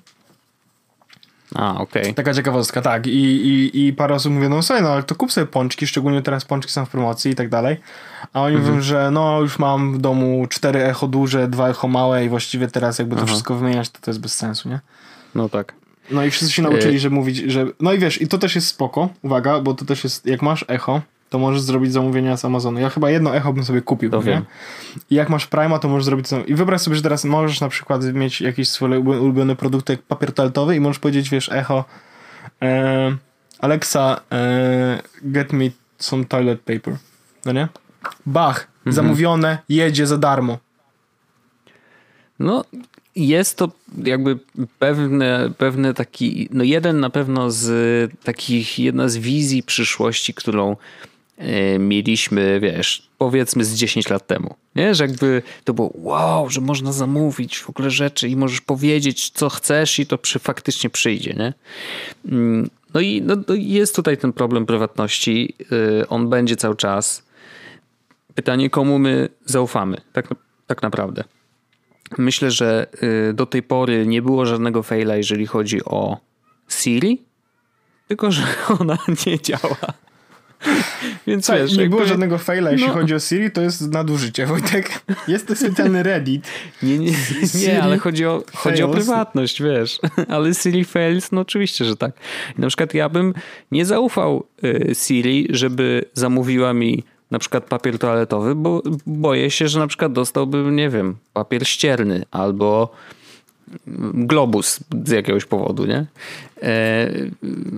A, 1.56 1.82
okej. 1.82 2.02
Okay. 2.02 2.14
Taka 2.14 2.34
ciekawostka, 2.34 2.82
tak. 2.82 3.08
I, 3.08 3.12
i, 3.12 3.88
I 3.88 3.94
parę 3.94 4.16
osób 4.16 4.34
mówi, 4.34 4.50
no 4.50 4.62
słuchaj, 4.62 4.84
no 4.84 4.90
ale 4.90 5.04
to 5.04 5.16
kup 5.16 5.32
sobie 5.32 5.48
pączki, 5.48 5.88
szczególnie 5.88 6.22
teraz 6.22 6.46
pączki 6.46 6.72
są 6.72 6.86
w 6.86 6.90
promocji 6.90 7.32
i 7.32 7.36
tak 7.36 7.50
dalej. 7.50 7.78
A 8.34 8.42
oni 8.42 8.56
mhm. 8.56 8.74
mówią, 8.74 8.84
że 8.84 9.12
no 9.12 9.42
już 9.42 9.60
mam 9.60 9.94
w 9.94 9.98
domu 9.98 10.46
cztery 10.50 10.84
echo 10.84 11.08
duże, 11.08 11.48
dwa 11.48 11.70
echo 11.70 11.88
małe 11.88 12.26
i 12.26 12.30
właściwie 12.30 12.68
teraz 12.68 13.00
jakby 13.00 13.16
to 13.16 13.22
Aha. 13.22 13.32
wszystko 13.32 13.56
wymieniać, 13.56 13.90
to 13.90 14.00
to 14.02 14.12
jest 14.12 14.22
bez 14.22 14.34
sensu, 14.34 14.70
nie? 14.70 14.80
No 15.36 15.50
tak. 15.50 15.74
No 16.12 16.26
i 16.26 16.32
wszyscy 16.32 16.54
się 16.54 16.62
nauczyli, 16.62 16.96
y- 16.96 17.00
że 17.00 17.10
mówić, 17.10 17.38
że... 17.38 17.66
No 17.80 17.94
i 17.94 18.00
wiesz, 18.00 18.22
i 18.22 18.28
to 18.28 18.38
też 18.38 18.56
jest 18.56 18.68
spoko, 18.68 19.10
uwaga, 19.22 19.60
bo 19.60 19.74
to 19.74 19.86
też 19.86 20.04
jest, 20.04 20.26
jak 20.26 20.42
masz 20.42 20.66
echo, 20.68 21.02
to 21.32 21.40
możesz 21.40 21.62
zrobić 21.62 21.92
zamówienia 21.92 22.38
z 22.38 22.46
Amazonu. 22.46 22.80
Ja 22.80 22.90
chyba 22.90 23.10
jedno 23.10 23.36
echo 23.36 23.54
bym 23.54 23.64
sobie 23.64 23.82
kupił, 23.82 24.10
to 24.10 24.24
nie? 24.24 24.42
I 25.10 25.16
jak 25.16 25.30
masz 25.30 25.48
Prima, 25.48 25.80
to 25.80 25.90
możesz 25.90 26.06
zrobić 26.06 26.28
I 26.48 26.56
wyobraź 26.56 26.82
sobie, 26.82 26.96
że 26.96 27.02
teraz 27.02 27.26
możesz 27.26 27.62
na 27.62 27.70
przykład 27.70 28.04
mieć 28.04 28.42
jakieś 28.42 28.70
swoje 28.70 29.00
ulubione 29.00 29.56
produkty 29.56 29.94
jak 29.94 30.02
papier 30.02 30.34
toaletowy 30.34 30.76
i 30.76 30.80
możesz 30.80 31.00
powiedzieć, 31.00 31.30
wiesz, 31.30 31.50
echo 31.52 31.86
e, 32.62 33.18
Alexa 33.60 34.22
e, 34.32 35.02
get 35.22 35.54
me 35.54 35.66
some 35.98 36.26
toilet 36.26 36.62
paper. 36.62 36.96
No 37.46 37.52
nie? 37.52 37.68
Bach, 38.26 38.68
mhm. 38.78 38.94
zamówione, 38.94 39.58
jedzie 39.70 40.08
za 40.08 40.18
darmo. 40.18 40.58
No, 42.40 42.66
jest 43.16 43.58
to 43.58 43.72
jakby 44.04 44.40
pewne, 44.80 45.52
pewne 45.58 45.94
taki, 45.94 46.50
no 46.52 46.64
jeden 46.64 47.00
na 47.00 47.10
pewno 47.10 47.52
z 47.52 48.12
takich, 48.24 48.80
jedna 48.80 49.10
z 49.10 49.18
wizji 49.18 49.64
przyszłości, 49.64 50.34
którą 50.34 50.76
mieliśmy, 51.80 52.60
wiesz, 52.60 53.10
powiedzmy 53.18 53.66
z 53.66 53.74
10 53.74 54.10
lat 54.10 54.28
temu. 54.28 54.56
Nie? 54.76 54.96
Że 54.96 55.04
jakby 55.04 55.42
to 55.64 55.74
było 55.74 55.92
wow, 55.96 56.50
że 56.50 56.62
można 56.62 56.92
zamówić 56.92 57.60
w 57.60 57.70
ogóle 57.70 57.90
rzeczy 57.90 58.30
i 58.30 58.36
możesz 58.36 58.62
powiedzieć, 58.62 59.30
co 59.30 59.50
chcesz 59.50 60.00
i 60.00 60.06
to 60.06 60.18
przy, 60.18 60.40
faktycznie 60.40 60.90
przyjdzie, 60.90 61.34
nie? 61.34 61.54
Mm, 62.26 62.70
no 62.94 63.02
i 63.02 63.22
no, 63.22 63.36
jest 63.56 63.96
tutaj 63.96 64.18
ten 64.18 64.34
problem 64.34 64.66
prywatności. 64.66 65.54
E, 66.02 66.08
on 66.08 66.30
będzie 66.30 66.56
cały 66.56 66.76
czas. 66.76 67.24
Pytanie, 68.36 68.70
komu 68.70 69.00
my 69.00 69.30
zaufamy, 69.46 69.98
tak, 70.14 70.28
tak 70.68 70.82
naprawdę. 70.82 71.24
Myślę, 72.18 72.52
że 72.52 72.88
y, 73.30 73.34
do 73.34 73.46
tej 73.46 73.64
pory 73.64 74.08
nie 74.08 74.22
było 74.22 74.46
żadnego 74.46 74.84
faila, 74.84 75.16
jeżeli 75.16 75.48
chodzi 75.48 75.86
o 75.86 76.18
Siri, 76.70 77.22
tylko 78.08 78.32
że 78.32 78.44
ona 78.80 78.98
nie 79.26 79.40
działa. 79.40 79.78
Więc 81.28 81.52
wiesz, 81.52 81.78
nie 81.78 81.90
było 81.90 82.06
żadnego 82.06 82.38
faila, 82.38 82.72
jeśli 82.72 82.88
no. 82.88 82.94
chodzi 82.94 83.16
o 83.16 83.20
Siri, 83.20 83.52
to 83.52 83.62
jest 83.62 83.92
nadużycie, 83.92 84.46
Wojtek. 84.46 85.04
Jest 85.28 85.48
to 85.48 85.56
specjalny 85.56 86.04
Reddit. 86.14 86.48
Nie, 86.84 87.00
nie, 87.00 87.12
nie 87.68 87.84
ale 87.84 87.98
chodzi 87.98 88.26
o, 88.26 88.44
chodzi 88.56 88.84
o 88.84 88.88
prywatność, 88.88 89.62
wiesz. 89.62 90.00
Ale 90.30 90.54
Siri 90.54 90.86
fails, 90.86 91.32
no 91.32 91.42
oczywiście, 91.42 91.86
że 91.86 91.96
tak. 91.96 92.12
Na 92.58 92.68
przykład 92.68 92.94
ja 92.94 93.10
bym 93.10 93.34
nie 93.72 93.86
zaufał 93.86 94.48
y, 94.64 94.92
Siri, 94.96 95.48
żeby 95.50 96.06
zamówiła 96.14 96.74
mi 96.74 97.04
na 97.32 97.40
przykład 97.40 97.64
papier 97.64 98.00
toaletowy, 98.00 98.56
bo 98.56 98.82
boję 99.06 99.52
się, 99.52 99.68
że 99.68 99.80
na 99.80 99.88
przykład 99.88 100.14
dostałbym, 100.14 100.76
nie 100.76 100.90
wiem, 100.90 101.16
papier 101.34 101.68
ścierny 101.68 102.24
albo 102.32 102.92
globus 104.14 104.80
z 105.06 105.10
jakiegoś 105.10 105.46
powodu, 105.46 105.86
nie? 105.86 106.06
E, 106.64 107.10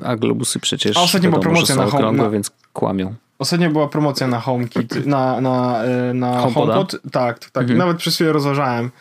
a 0.04 0.16
globusy 0.16 0.60
przecież 0.60 0.98
a 0.98 1.02
ostatnio 1.02 1.30
była 1.30 1.42
promocja 1.42 1.76
na 1.76 1.86
home, 1.86 2.30
więc 2.30 2.52
kłamią. 2.74 3.14
Ostatnio 3.40 3.70
była 3.70 3.88
promocja 3.88 4.28
na 4.28 4.40
HomeKit, 4.40 5.06
na, 5.06 5.42
na, 5.42 5.84
e, 5.84 6.14
na 6.14 6.40
HomePod. 6.40 7.02
Tak, 7.12 7.40
tak. 7.40 7.64
Mhm. 7.64 7.80
Nawet 7.80 7.98
przez 7.98 8.16
chwilę 8.16 8.34
rozważałem, 8.34 8.92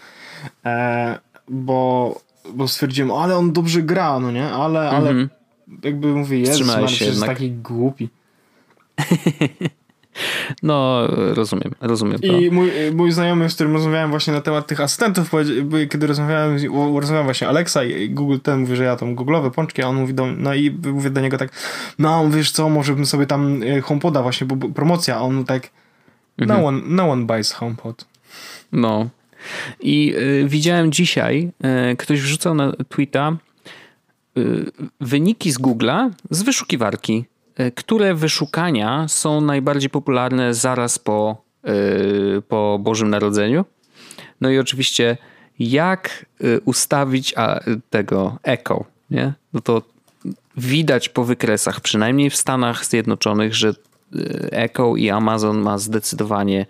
e, 0.64 1.18
bo, 1.48 2.20
bo 2.54 2.68
stwierdziłem, 2.68 3.10
ale 3.10 3.36
on 3.36 3.52
dobrze 3.52 3.82
gra, 3.82 4.20
no 4.20 4.30
nie? 4.30 4.48
Ale, 4.48 4.90
ale 4.90 5.10
mhm. 5.10 5.28
jakby 5.82 6.06
mówię, 6.06 6.38
jest, 6.40 6.60
jest 7.00 7.24
taki 7.26 7.50
głupi. 7.50 8.08
No, 10.62 11.06
rozumiem, 11.34 11.72
rozumiem 11.80 12.18
to. 12.18 12.26
I 12.26 12.50
mój, 12.50 12.70
mój 12.94 13.12
znajomy, 13.12 13.50
z 13.50 13.54
którym 13.54 13.72
rozmawiałem 13.72 14.10
właśnie 14.10 14.32
na 14.32 14.40
temat 14.40 14.66
tych 14.66 14.80
asystentów, 14.80 15.30
kiedy 15.90 16.06
rozmawiałem, 16.06 16.56
rozmawiałem 16.94 17.24
właśnie 17.24 17.48
Alexa 17.48 17.84
i 17.84 18.10
Google 18.10 18.38
ten 18.42 18.60
mówi, 18.60 18.76
że 18.76 18.84
ja 18.84 18.96
tam 18.96 19.16
google'owe 19.16 19.50
pączki, 19.50 19.82
a 19.82 19.86
on 19.86 19.96
mówi 19.96 20.14
do 20.14 20.26
no 20.26 20.54
i 20.54 20.70
mówię 20.92 21.10
do 21.10 21.20
niego 21.20 21.38
tak, 21.38 21.50
no 21.98 22.30
wiesz 22.30 22.50
co, 22.50 22.68
może 22.68 22.94
bym 22.94 23.06
sobie 23.06 23.26
tam 23.26 23.62
e, 23.62 23.80
HomePoda 23.80 24.22
właśnie, 24.22 24.46
bo 24.46 24.68
promocja, 24.68 25.16
a 25.16 25.20
on 25.20 25.44
tak, 25.44 25.70
no, 26.38 26.54
mhm. 26.54 26.64
one, 26.64 26.80
no 26.86 27.10
one 27.10 27.26
buys 27.26 27.52
HomePod. 27.52 28.06
No. 28.72 29.08
I 29.80 30.14
y, 30.16 30.48
widziałem 30.48 30.92
dzisiaj, 30.92 31.50
y, 31.92 31.96
ktoś 31.96 32.20
wrzucał 32.20 32.54
na 32.54 32.72
Twitter 32.88 33.32
y, 34.38 34.72
wyniki 35.00 35.52
z 35.52 35.58
Google'a 35.58 36.10
z 36.30 36.42
wyszukiwarki 36.42 37.24
które 37.74 38.14
wyszukania 38.14 39.08
są 39.08 39.40
najbardziej 39.40 39.90
popularne 39.90 40.54
zaraz 40.54 40.98
po, 40.98 41.36
e, 41.64 41.72
po 42.48 42.78
Bożym 42.82 43.10
Narodzeniu. 43.10 43.64
No 44.40 44.50
i 44.50 44.58
oczywiście, 44.58 45.16
jak 45.58 46.26
e, 46.40 46.60
ustawić 46.60 47.34
tego 47.90 48.38
echo, 48.42 48.84
nie? 49.10 49.32
No 49.52 49.60
to 49.60 49.82
widać 50.56 51.08
po 51.08 51.24
wykresach, 51.24 51.80
przynajmniej 51.80 52.30
w 52.30 52.36
Stanach 52.36 52.86
Zjednoczonych, 52.86 53.54
że 53.54 53.74
Echo 54.50 54.96
i 54.96 55.10
Amazon 55.10 55.58
ma 55.58 55.78
zdecydowanie 55.78 56.66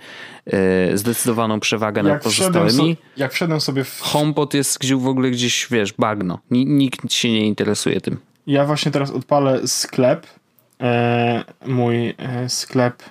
zdecydowaną 0.95 1.61
przewagę 1.61 2.03
jak 2.03 2.13
nad 2.13 2.23
pozostałymi. 2.23 2.97
So, 2.97 3.03
jak 3.17 3.33
wszedłem 3.33 3.61
sobie 3.61 3.85
w... 3.85 4.01
HomePod 4.01 4.55
jest 4.55 4.79
gdzieś 4.79 4.95
w 4.95 5.07
ogóle 5.07 5.31
gdzieś, 5.31 5.67
wiesz, 5.71 5.93
bagno. 5.93 6.39
Nikt 6.51 7.13
się 7.13 7.31
nie 7.31 7.47
interesuje 7.47 8.01
tym. 8.01 8.19
Ja 8.47 8.65
właśnie 8.65 8.93
teraz 8.93 9.11
odpalę 9.11 9.69
sklep 9.69 10.27
E, 10.27 10.42
mój 11.67 12.15
e, 12.19 12.49
sklep 12.49 13.03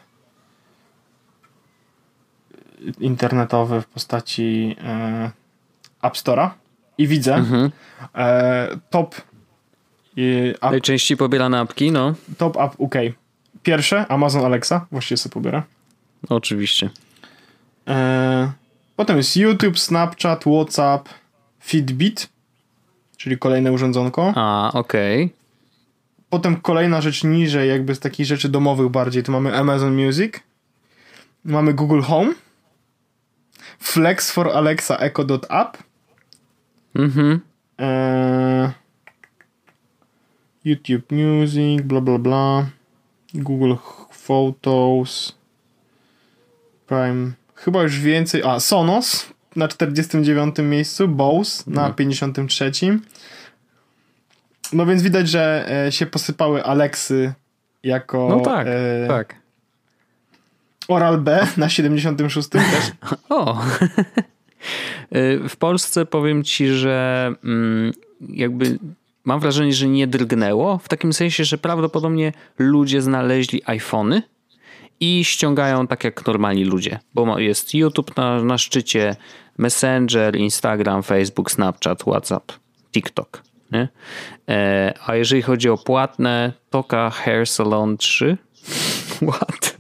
internetowy 3.00 3.82
w 3.82 3.86
postaci 3.86 4.76
e, 4.84 5.32
App 6.02 6.16
Store'a 6.16 6.50
i 6.98 7.08
widzę 7.08 7.36
mhm. 7.36 7.72
top 8.90 9.16
app, 10.62 10.72
Najczęściej 10.72 11.18
pobierane 11.18 11.60
apki, 11.60 11.92
no. 11.92 12.14
Top 12.38 12.58
app 12.58 12.74
UK. 12.78 12.96
Pierwsze 13.64 14.06
Amazon 14.08 14.46
Alexa, 14.46 14.86
właściwie 14.92 15.18
sobie 15.18 15.34
pobiera. 15.34 15.64
Oczywiście. 16.30 16.90
Potem 18.96 19.18
jest 19.18 19.38
YouTube, 19.38 19.80
Snapchat, 19.80 20.44
WhatsApp, 20.44 21.10
Fitbit, 21.60 22.30
czyli 23.18 23.38
kolejne 23.38 23.72
urządzonko. 23.72 24.34
A, 24.36 24.72
okej. 24.74 25.26
Okay. 25.26 25.41
Potem 26.32 26.62
kolejna 26.62 27.02
rzecz 27.02 27.24
niżej, 27.24 27.70
jakby 27.70 27.96
z 27.96 28.00
takich 28.00 28.26
rzeczy 28.26 28.50
domowych 28.50 28.90
bardziej, 28.90 29.24
to 29.24 29.32
mamy 29.32 29.56
Amazon 29.58 30.06
Music, 30.06 30.34
mamy 31.44 31.74
Google 31.74 32.02
Home, 32.02 32.34
Flex 33.80 34.32
for 34.32 34.50
Alexa 34.50 34.98
Echo.app, 34.98 35.78
mhm. 36.96 37.42
E, 37.80 38.72
YouTube 40.66 41.12
Music, 41.12 41.82
bla 41.82 42.02
bla 42.02 42.18
bla, 42.18 42.66
Google 43.34 43.76
Photos, 44.12 45.36
Prime, 46.88 47.32
chyba 47.56 47.84
już 47.84 48.00
więcej, 48.00 48.44
a 48.44 48.60
Sonos 48.60 49.26
na 49.56 49.68
49 49.68 50.56
miejscu, 50.60 51.08
Bose 51.08 51.64
na 51.68 51.82
mhm. 51.82 51.94
53. 51.94 52.72
No 54.74 54.86
więc 54.86 55.02
widać, 55.02 55.30
że 55.30 55.70
e, 55.88 55.92
się 55.92 56.06
posypały 56.06 56.64
Aleksy 56.64 57.34
jako. 57.84 58.28
No 58.30 58.40
tak, 58.40 58.68
e, 58.68 59.08
tak. 59.08 59.36
Oral 60.88 61.18
B 61.18 61.48
na 61.58 61.70
76 61.70 62.50
też. 62.50 62.92
O. 63.30 63.58
E, 65.12 65.50
w 65.50 65.58
Polsce 65.58 66.06
powiem 66.06 66.44
ci, 66.44 66.68
że 66.68 67.32
mm, 67.44 67.92
jakby 68.30 68.80
mam 69.24 69.40
wrażenie, 69.40 69.74
że 69.74 69.88
nie 69.88 70.08
drgnęło. 70.08 70.78
W 70.78 70.90
takim 70.90 71.14
sensie, 71.14 71.46
że 71.46 71.58
prawdopodobnie 71.58 72.34
ludzie 72.58 73.02
znaleźli 73.02 73.62
iPhony 73.66 74.22
i 75.00 75.26
ściągają 75.26 75.88
tak 75.88 76.04
jak 76.04 76.28
normalni 76.28 76.66
ludzie, 76.66 77.00
bo 77.14 77.40
jest 77.40 77.74
YouTube 77.74 78.18
na, 78.18 78.44
na 78.44 78.58
szczycie, 78.58 79.16
Messenger, 79.58 80.36
Instagram, 80.36 81.04
Facebook, 81.04 81.52
Snapchat, 81.52 82.04
WhatsApp, 82.04 82.52
TikTok. 82.92 83.44
Nie? 83.72 83.88
E, 84.50 84.94
a 85.06 85.16
jeżeli 85.16 85.42
chodzi 85.42 85.70
o 85.70 85.78
płatne, 85.78 86.54
Toka 86.70 87.10
Hair 87.10 87.48
Salon 87.48 87.98
3. 87.98 88.38
What? 89.32 89.78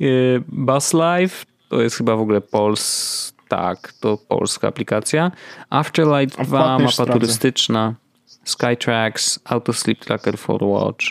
Y, 0.00 0.42
Bus 0.48 0.94
Life 0.94 1.46
to 1.70 1.82
jest 1.82 1.96
chyba 1.96 2.16
w 2.16 2.20
ogóle 2.20 2.40
Pols... 2.40 3.32
Tak, 3.48 3.92
to 4.00 4.18
polska 4.28 4.68
aplikacja. 4.68 5.30
Afterlight 5.70 6.42
2, 6.42 6.78
mapa 6.78 6.92
sprawdzę. 6.92 7.12
turystyczna. 7.12 7.94
Skytrax, 8.44 9.40
Auto 9.44 9.72
Sleep 9.72 9.98
Tracker 9.98 10.38
for 10.38 10.64
Watch. 10.64 11.06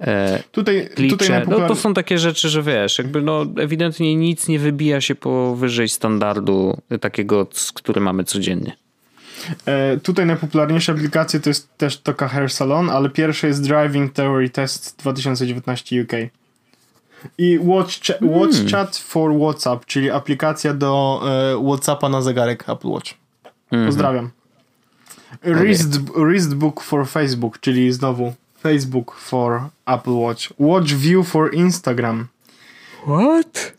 E, 0.00 0.42
tutaj, 0.52 0.88
tutaj 1.10 1.28
no, 1.48 1.68
to 1.68 1.76
są 1.76 1.94
takie 1.94 2.18
rzeczy, 2.18 2.48
że 2.48 2.62
wiesz, 2.62 2.98
jakby 2.98 3.22
no, 3.22 3.46
ewidentnie 3.58 4.16
nic 4.16 4.48
nie 4.48 4.58
wybija 4.58 5.00
się 5.00 5.14
powyżej 5.14 5.88
standardu 5.88 6.76
takiego, 7.00 7.46
który 7.74 8.00
mamy 8.00 8.24
codziennie. 8.24 8.76
E, 9.66 9.96
tutaj 9.96 10.26
najpopularniejsze 10.26 10.92
aplikacje 10.92 11.40
to 11.40 11.50
jest 11.50 11.76
też 11.76 12.00
Toka 12.00 12.28
Hair 12.28 12.50
Salon, 12.50 12.90
ale 12.90 13.10
pierwsze 13.10 13.46
jest 13.46 13.62
Driving 13.62 14.12
Theory 14.12 14.50
Test 14.50 14.96
2019 14.98 16.02
UK. 16.02 16.12
I 17.38 17.58
Watch, 17.58 17.92
Watch 18.20 18.52
hmm. 18.52 18.68
Chat 18.68 18.96
for 18.96 19.38
WhatsApp, 19.38 19.86
czyli 19.86 20.10
aplikacja 20.10 20.74
do 20.74 21.22
e, 21.24 21.64
WhatsAppa 21.64 22.08
na 22.08 22.22
zegarek 22.22 22.68
Apple 22.68 22.90
Watch. 22.90 23.14
Mhm. 23.70 23.86
Pozdrawiam. 23.86 24.30
Wrist, 25.42 25.98
Wrist 25.98 26.54
Book 26.54 26.80
for 26.80 27.08
Facebook, 27.08 27.60
czyli 27.60 27.92
znowu 27.92 28.34
Facebook 28.60 29.14
for 29.14 29.62
Apple 29.86 30.12
Watch. 30.12 30.52
Watch 30.58 30.88
View 30.88 31.28
for 31.28 31.54
Instagram. 31.54 32.26
What? 33.02 33.72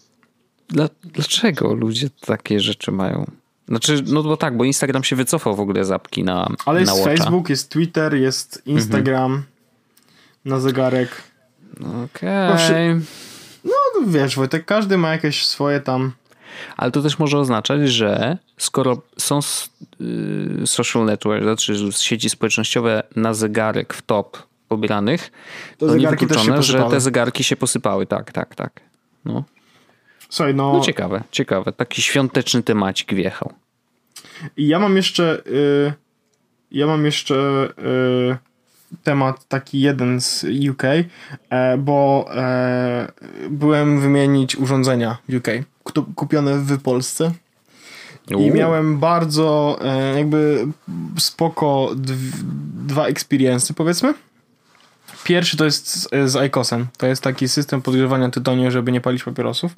Dla, 0.68 0.89
dlaczego 1.03 1.74
ludzie 1.74 2.09
takie 2.09 2.59
rzeczy 2.59 2.91
mają? 2.91 3.26
Znaczy, 3.72 4.04
no 4.08 4.24
bo 4.24 4.38
tak, 4.38 4.58
bo 4.58 4.64
Instagram 4.64 5.04
się 5.04 5.16
wycofał 5.16 5.56
w 5.56 5.60
ogóle 5.60 5.86
z 5.86 5.92
apki 5.92 6.24
na 6.24 6.48
Ale 6.66 6.80
jest 6.80 6.98
na 6.98 7.04
Facebook, 7.04 7.50
jest 7.50 7.70
Twitter, 7.70 8.16
jest 8.16 8.62
Instagram 8.66 9.32
mhm. 9.32 9.44
na 10.46 10.60
zegarek. 10.60 11.10
Okej. 11.80 12.54
Okay. 12.54 13.02
No, 13.64 13.72
no 13.96 14.08
wiesz, 14.08 14.36
Wojtek, 14.36 14.66
każdy 14.66 14.98
ma 14.98 15.12
jakieś 15.12 15.46
swoje 15.46 15.80
tam 15.80 16.12
ale 16.78 16.92
to 16.92 17.02
też 17.02 17.20
może 17.20 17.38
oznaczać, 17.38 17.90
że 17.90 18.38
skoro 18.58 19.02
są 19.18 19.40
y, 20.02 20.68
social 20.68 21.06
network, 21.06 21.44
znaczy 21.44 21.76
sieci 21.92 22.30
społecznościowe 22.30 23.04
na 23.16 23.34
zegarek 23.34 23.94
w 23.94 24.02
top 24.02 24.38
pobieranych, 24.68 25.32
to, 25.78 25.88
to 25.88 25.96
niewykluczone, 25.96 26.64
że 26.64 26.84
te 26.90 27.00
zegarki 27.00 27.44
się 27.44 27.56
posypały. 27.56 28.06
Tak, 28.06 28.32
tak, 28.32 28.56
tak. 28.56 28.82
No. 29.26 29.44
Słuchaj, 30.30 30.56
no... 30.56 30.74
no 30.74 30.80
ciekawe, 30.80 31.24
ciekawe. 31.32 31.72
Taki 31.72 32.02
świąteczny 32.02 32.64
temacik 32.64 33.14
wjechał. 33.14 33.54
I 34.58 34.68
ja 34.68 34.80
mam 34.80 34.96
jeszcze 34.96 35.42
y, 35.48 35.94
ja 36.72 36.88
mam 36.88 37.06
jeszcze 37.06 37.70
y, 37.80 38.52
temat 39.04 39.48
taki 39.48 39.82
jeden 39.82 40.22
z 40.22 40.46
UK, 40.72 40.84
e, 41.50 41.78
bo 41.78 42.26
e, 42.36 43.12
byłem 43.50 44.02
wymienić 44.02 44.56
urządzenia 44.56 45.18
UK 45.38 45.48
kupione 46.16 46.58
w 46.58 46.82
Polsce. 46.82 47.32
I 48.38 48.52
miałem 48.52 48.98
bardzo 48.98 49.80
e, 49.82 50.18
jakby 50.18 50.68
spoko 51.18 51.92
dwa 52.86 53.06
experience 53.08 53.74
powiedzmy. 53.74 54.14
Pierwszy 55.24 55.58
to 55.58 55.66
jest 55.66 55.88
z, 55.94 56.32
z 56.32 56.36
ICOSem. 56.36 56.88
To 56.98 57.08
jest 57.08 57.24
taki 57.24 57.48
system 57.48 57.82
podgrzewania 57.82 58.30
tytoniu, 58.30 58.72
żeby 58.72 58.92
nie 58.92 59.02
palić 59.02 59.24
papierosów. 59.24 59.76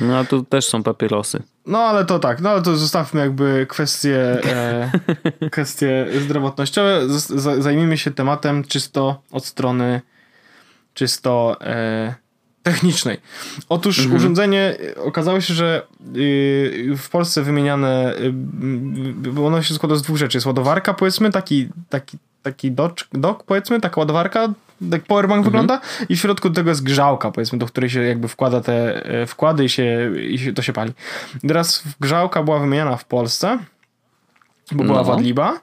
No 0.00 0.18
a 0.18 0.24
tu 0.24 0.44
też 0.44 0.66
są 0.66 0.82
papierosy. 0.82 1.42
No 1.66 1.78
ale 1.78 2.04
to 2.04 2.18
tak, 2.18 2.40
no 2.40 2.50
ale 2.50 2.62
to 2.62 2.76
zostawmy 2.76 3.20
jakby 3.20 3.66
kwestie, 3.68 4.40
e, 4.44 4.90
kwestie 5.52 6.06
zdrowotnościowe. 6.24 7.08
Z, 7.08 7.62
zajmijmy 7.62 7.98
się 7.98 8.10
tematem 8.10 8.64
czysto 8.64 9.22
od 9.30 9.44
strony 9.44 10.00
czysto 10.94 11.56
e, 11.60 12.14
technicznej. 12.62 13.20
Otóż 13.68 13.98
mhm. 13.98 14.16
urządzenie 14.16 14.76
okazało 14.96 15.40
się, 15.40 15.54
że 15.54 15.86
y, 16.16 16.94
w 16.98 17.08
Polsce 17.10 17.42
wymieniane, 17.42 18.14
y, 18.16 18.32
bo 19.32 19.46
ono 19.46 19.62
się 19.62 19.74
składa 19.74 19.96
z 19.96 20.02
dwóch 20.02 20.16
rzeczy. 20.16 20.36
Jest 20.36 20.46
ładowarka, 20.46 20.94
powiedzmy, 20.94 21.30
taki, 21.30 21.68
taki, 21.88 22.18
taki 22.42 22.72
dock, 22.72 23.08
dock 23.12 23.42
powiedzmy, 23.44 23.80
taka 23.80 24.00
ładowarka, 24.00 24.48
jak 24.92 25.02
powerbank 25.02 25.38
mhm. 25.38 25.44
wygląda 25.44 25.80
i 26.08 26.16
w 26.16 26.20
środku 26.20 26.50
tego 26.50 26.70
jest 26.70 26.82
grzałka, 26.82 27.30
powiedzmy, 27.30 27.58
do 27.58 27.66
której 27.66 27.90
się 27.90 28.02
jakby 28.02 28.28
wkłada 28.28 28.60
te 28.60 29.06
e, 29.06 29.26
wkłady 29.26 29.64
i 29.64 29.68
się, 29.68 30.12
i 30.20 30.38
się 30.38 30.52
to 30.52 30.62
się 30.62 30.72
pali. 30.72 30.92
Teraz 31.48 31.82
grzałka 32.00 32.42
była 32.42 32.58
wymieniana 32.58 32.96
w 32.96 33.04
Polsce 33.04 33.58
bo 34.74 34.84
była 34.84 34.98
no. 34.98 35.04
wadliba, 35.04 35.60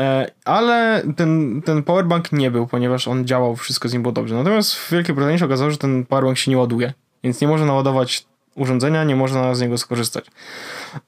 e, 0.00 0.30
ale 0.44 1.02
ten, 1.16 1.62
ten 1.64 1.82
powerbank 1.82 2.32
nie 2.32 2.50
był, 2.50 2.66
ponieważ 2.66 3.08
on 3.08 3.24
działał, 3.24 3.56
wszystko 3.56 3.88
z 3.88 3.92
nim 3.92 4.02
było 4.02 4.12
dobrze. 4.12 4.34
Natomiast 4.34 4.74
w 4.74 4.92
Wielkiej 4.92 5.14
Brytanii 5.14 5.38
się 5.38 5.44
okazało, 5.44 5.70
że 5.70 5.76
ten 5.76 6.06
powerbank 6.06 6.38
się 6.38 6.50
nie 6.50 6.58
ładuje, 6.58 6.92
więc 7.24 7.40
nie 7.40 7.48
można 7.48 7.66
naładować 7.66 8.26
urządzenia, 8.54 9.04
nie 9.04 9.16
można 9.16 9.54
z 9.54 9.60
niego 9.60 9.78
skorzystać. 9.78 10.26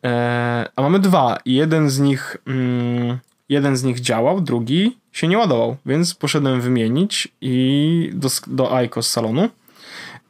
E, 0.05 0.69
a 0.77 0.83
mamy 0.83 0.99
dwa 0.99 1.39
i 1.45 1.55
jeden 1.55 1.91
z 1.91 2.01
nich 2.01 2.37
mm, 2.47 3.19
jeden 3.49 3.77
z 3.77 3.83
nich 3.83 4.01
działał, 4.01 4.41
drugi 4.41 4.99
się 5.13 5.29
nie 5.29 5.39
ładował, 5.39 5.77
więc 5.87 6.15
poszedłem 6.15 6.61
wymienić 6.61 7.29
i 7.41 8.11
do, 8.15 8.29
do 8.47 8.77
Aiko 8.77 9.03
z 9.03 9.11
salonu 9.11 9.49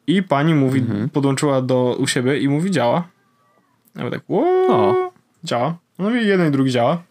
i 0.06 0.22
pani 0.22 0.54
mówi, 0.54 0.80
mhm. 0.80 1.08
podłączyła 1.08 1.62
do 1.62 1.96
u 1.98 2.06
siebie 2.06 2.38
i 2.38 2.48
mówi 2.48 2.70
działa. 2.70 3.08
Ja 3.96 4.10
tak, 4.10 4.20
o, 4.28 5.12
działa. 5.44 5.76
No 5.98 6.10
i 6.10 6.26
jeden 6.26 6.48
i 6.48 6.50
drugi 6.50 6.70
działa. 6.70 7.02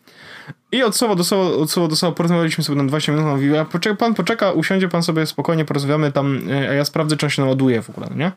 I 0.71 0.83
od 0.83 0.95
słowa 0.95 1.15
do 1.15 1.23
słowa, 1.23 1.55
od 1.55 1.71
słowa 1.71 1.89
do 1.89 1.95
słowa 1.95 2.15
porozmawialiśmy 2.15 2.63
sobie 2.63 2.81
na 2.81 2.87
20 2.87 3.11
minut. 3.11 3.27
Mówi, 3.27 3.57
a 3.57 3.65
poczeka, 3.65 3.95
pan 3.95 4.13
poczeka, 4.13 4.51
usiądzie 4.51 4.89
pan 4.89 5.03
sobie 5.03 5.25
spokojnie, 5.25 5.65
porozmawiamy 5.65 6.11
tam, 6.11 6.39
e, 6.49 6.69
a 6.69 6.73
ja 6.73 6.85
sprawdzę, 6.85 7.17
czy 7.17 7.25
on 7.25 7.29
się 7.29 7.41
naładuje 7.41 7.81
w 7.81 7.89
ogóle, 7.89 8.07
nie? 8.15 8.31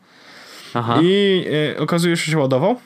Aha. 0.73 0.99
I 1.01 1.45
y, 1.75 1.79
okazuje 1.79 2.17
się, 2.17 2.25
że 2.25 2.31
się 2.31 2.37
ładował. 2.37 2.79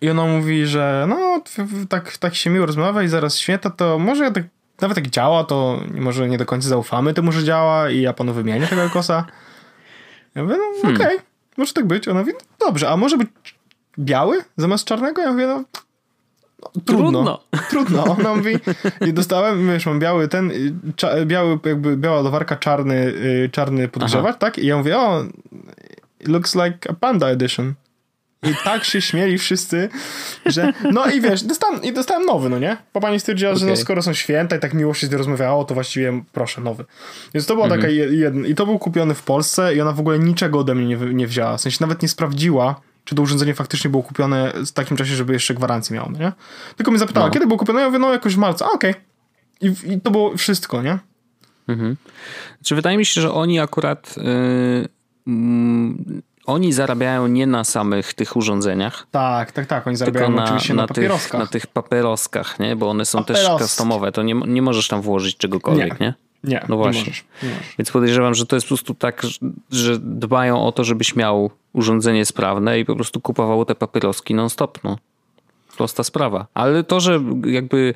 I 0.00 0.10
ona 0.10 0.24
mówi, 0.24 0.66
że 0.66 1.06
no, 1.08 1.42
tak, 1.88 2.18
tak 2.18 2.34
się 2.34 2.50
miło 2.50 2.66
rozmawia 2.66 3.02
i 3.02 3.08
zaraz 3.08 3.38
święta, 3.38 3.70
to 3.70 3.98
może 3.98 4.30
tak, 4.32 4.44
nawet 4.80 4.96
jak 4.96 5.06
działa, 5.06 5.44
to 5.44 5.80
może 5.94 6.28
nie 6.28 6.38
do 6.38 6.46
końca 6.46 6.68
zaufamy 6.68 7.14
temu, 7.14 7.32
że 7.32 7.44
działa 7.44 7.90
i 7.90 8.00
ja 8.00 8.12
panu 8.12 8.32
wymienię 8.32 8.66
tego 8.66 8.90
kosa. 8.90 9.24
Ja 10.34 10.42
mówię, 10.42 10.56
no 10.56 10.82
hmm. 10.82 10.96
okej, 10.96 11.16
okay, 11.16 11.26
może 11.56 11.72
tak 11.72 11.86
być. 11.86 12.08
Ona 12.08 12.20
mówi, 12.20 12.32
no, 12.32 12.66
dobrze, 12.66 12.88
a 12.88 12.96
może 12.96 13.16
być 13.16 13.28
biały 13.98 14.44
zamiast 14.56 14.84
czarnego? 14.84 15.22
Ja 15.22 15.32
mówię, 15.32 15.46
no 15.46 15.64
trudno. 16.84 17.40
Trudno. 17.70 18.04
Ona 18.18 18.34
mówi, 18.34 18.58
i 19.06 19.12
dostałem, 19.12 19.66
wiesz, 19.66 19.86
mam 19.86 19.98
biały 19.98 20.28
ten, 20.28 20.52
cza, 20.96 21.24
biały, 21.24 21.58
jakby 21.64 21.96
biała 21.96 22.16
ładowarka, 22.16 22.56
czarny, 22.56 22.94
y, 22.96 23.48
czarny 23.52 23.88
podgrzewacz, 23.88 24.30
Aha. 24.30 24.38
tak? 24.38 24.58
I 24.58 24.66
ja 24.66 24.76
mówię, 24.76 24.98
o, 24.98 25.24
looks 26.26 26.54
like 26.54 26.90
a 26.90 26.94
panda 26.94 27.28
edition. 27.28 27.74
I 28.42 28.54
tak 28.64 28.84
się 28.84 29.00
śmieli 29.00 29.38
wszyscy, 29.38 29.88
że 30.46 30.72
no 30.92 31.10
i 31.10 31.20
wiesz, 31.20 31.42
dostałem, 31.42 31.82
i 31.82 31.92
dostałem 31.92 32.26
nowy, 32.26 32.48
no 32.48 32.58
nie? 32.58 32.76
Bo 32.94 33.00
pani 33.00 33.20
stwierdziła, 33.20 33.50
okay. 33.50 33.60
że 33.60 33.66
no 33.66 33.76
skoro 33.76 34.02
są 34.02 34.12
święta 34.12 34.56
i 34.56 34.60
tak 34.60 34.74
miło 34.74 34.94
się 34.94 35.06
z 35.06 35.10
nią 35.10 35.18
rozmawiało, 35.18 35.64
to 35.64 35.74
właściwie 35.74 36.22
proszę, 36.32 36.60
nowy. 36.60 36.84
Więc 37.34 37.46
to 37.46 37.54
była 37.54 37.66
mhm. 37.66 37.80
taka 37.80 37.92
jeden, 37.92 38.46
i 38.46 38.54
to 38.54 38.66
był 38.66 38.78
kupiony 38.78 39.14
w 39.14 39.22
Polsce 39.22 39.74
i 39.74 39.80
ona 39.80 39.92
w 39.92 40.00
ogóle 40.00 40.18
niczego 40.18 40.58
ode 40.58 40.74
mnie 40.74 40.86
nie, 40.86 41.14
nie 41.14 41.26
wzięła, 41.26 41.56
w 41.56 41.60
sensie 41.60 41.78
nawet 41.80 42.02
nie 42.02 42.08
sprawdziła, 42.08 42.80
czy 43.04 43.14
to 43.14 43.22
urządzenie 43.22 43.54
faktycznie 43.54 43.90
było 43.90 44.02
kupione 44.02 44.52
w 44.66 44.72
takim 44.72 44.96
czasie, 44.96 45.14
żeby 45.14 45.32
jeszcze 45.32 45.54
gwarancję 45.54 45.96
miało, 45.96 46.10
no 46.10 46.18
nie? 46.18 46.32
Tylko 46.76 46.90
mnie 46.90 46.98
zapytała, 46.98 47.26
no. 47.26 47.32
kiedy 47.32 47.46
było 47.46 47.58
kupione? 47.58 47.80
Ja 47.80 47.86
mówię, 47.86 47.98
no 47.98 48.12
jakoś 48.12 48.34
w 48.34 48.38
marcu. 48.38 48.64
A, 48.64 48.70
okej. 48.70 48.90
Okay. 48.90 49.02
I, 49.60 49.92
I, 49.92 50.00
to 50.00 50.10
było 50.10 50.36
wszystko, 50.36 50.82
nie? 50.82 50.98
Mhm. 51.68 51.96
Czy 52.64 52.74
wydaje 52.74 52.98
mi 52.98 53.06
się, 53.06 53.20
że 53.20 53.32
oni 53.32 53.60
akurat 53.60 54.14
yy, 54.16 54.88
oni 56.48 56.72
zarabiają 56.72 57.26
nie 57.26 57.46
na 57.46 57.64
samych 57.64 58.14
tych 58.14 58.36
urządzeniach. 58.36 59.06
Tak, 59.10 59.52
tak, 59.52 59.66
tak. 59.66 59.86
Oni 59.86 59.96
zarabiają 59.96 60.30
na, 60.30 60.44
oczywiście 60.44 60.74
na, 60.74 60.82
na 60.82 60.88
papieroskach. 60.88 61.30
Tych, 61.30 61.40
na 61.40 61.46
tych 61.46 61.66
papieroskach, 61.66 62.60
nie? 62.60 62.76
Bo 62.76 62.90
one 62.90 63.04
są 63.04 63.18
Papierosk. 63.18 63.58
też 63.58 63.58
customowe. 63.58 64.12
To 64.12 64.22
nie, 64.22 64.34
nie 64.34 64.62
możesz 64.62 64.88
tam 64.88 65.02
włożyć 65.02 65.36
czegokolwiek, 65.36 66.00
nie? 66.00 66.06
nie? 66.06 66.14
Nie, 66.44 66.64
no 66.68 66.76
właśnie. 66.76 67.00
Nie 67.00 67.06
możesz, 67.06 67.24
nie 67.42 67.48
możesz. 67.48 67.74
Więc 67.78 67.90
podejrzewam, 67.90 68.34
że 68.34 68.46
to 68.46 68.56
jest 68.56 68.66
po 68.66 68.68
prostu 68.68 68.94
tak, 68.94 69.22
że 69.70 69.98
dbają 69.98 70.66
o 70.66 70.72
to, 70.72 70.84
żebyś 70.84 71.16
miał 71.16 71.50
urządzenie 71.72 72.24
sprawne 72.24 72.80
i 72.80 72.84
po 72.84 72.94
prostu 72.94 73.20
kupowało 73.20 73.64
te 73.64 73.74
papieroski 73.74 74.34
non-stop. 74.34 74.78
No. 74.84 74.98
Prosta 75.76 76.04
sprawa. 76.04 76.46
Ale 76.54 76.84
to, 76.84 77.00
że 77.00 77.20
jakby 77.46 77.94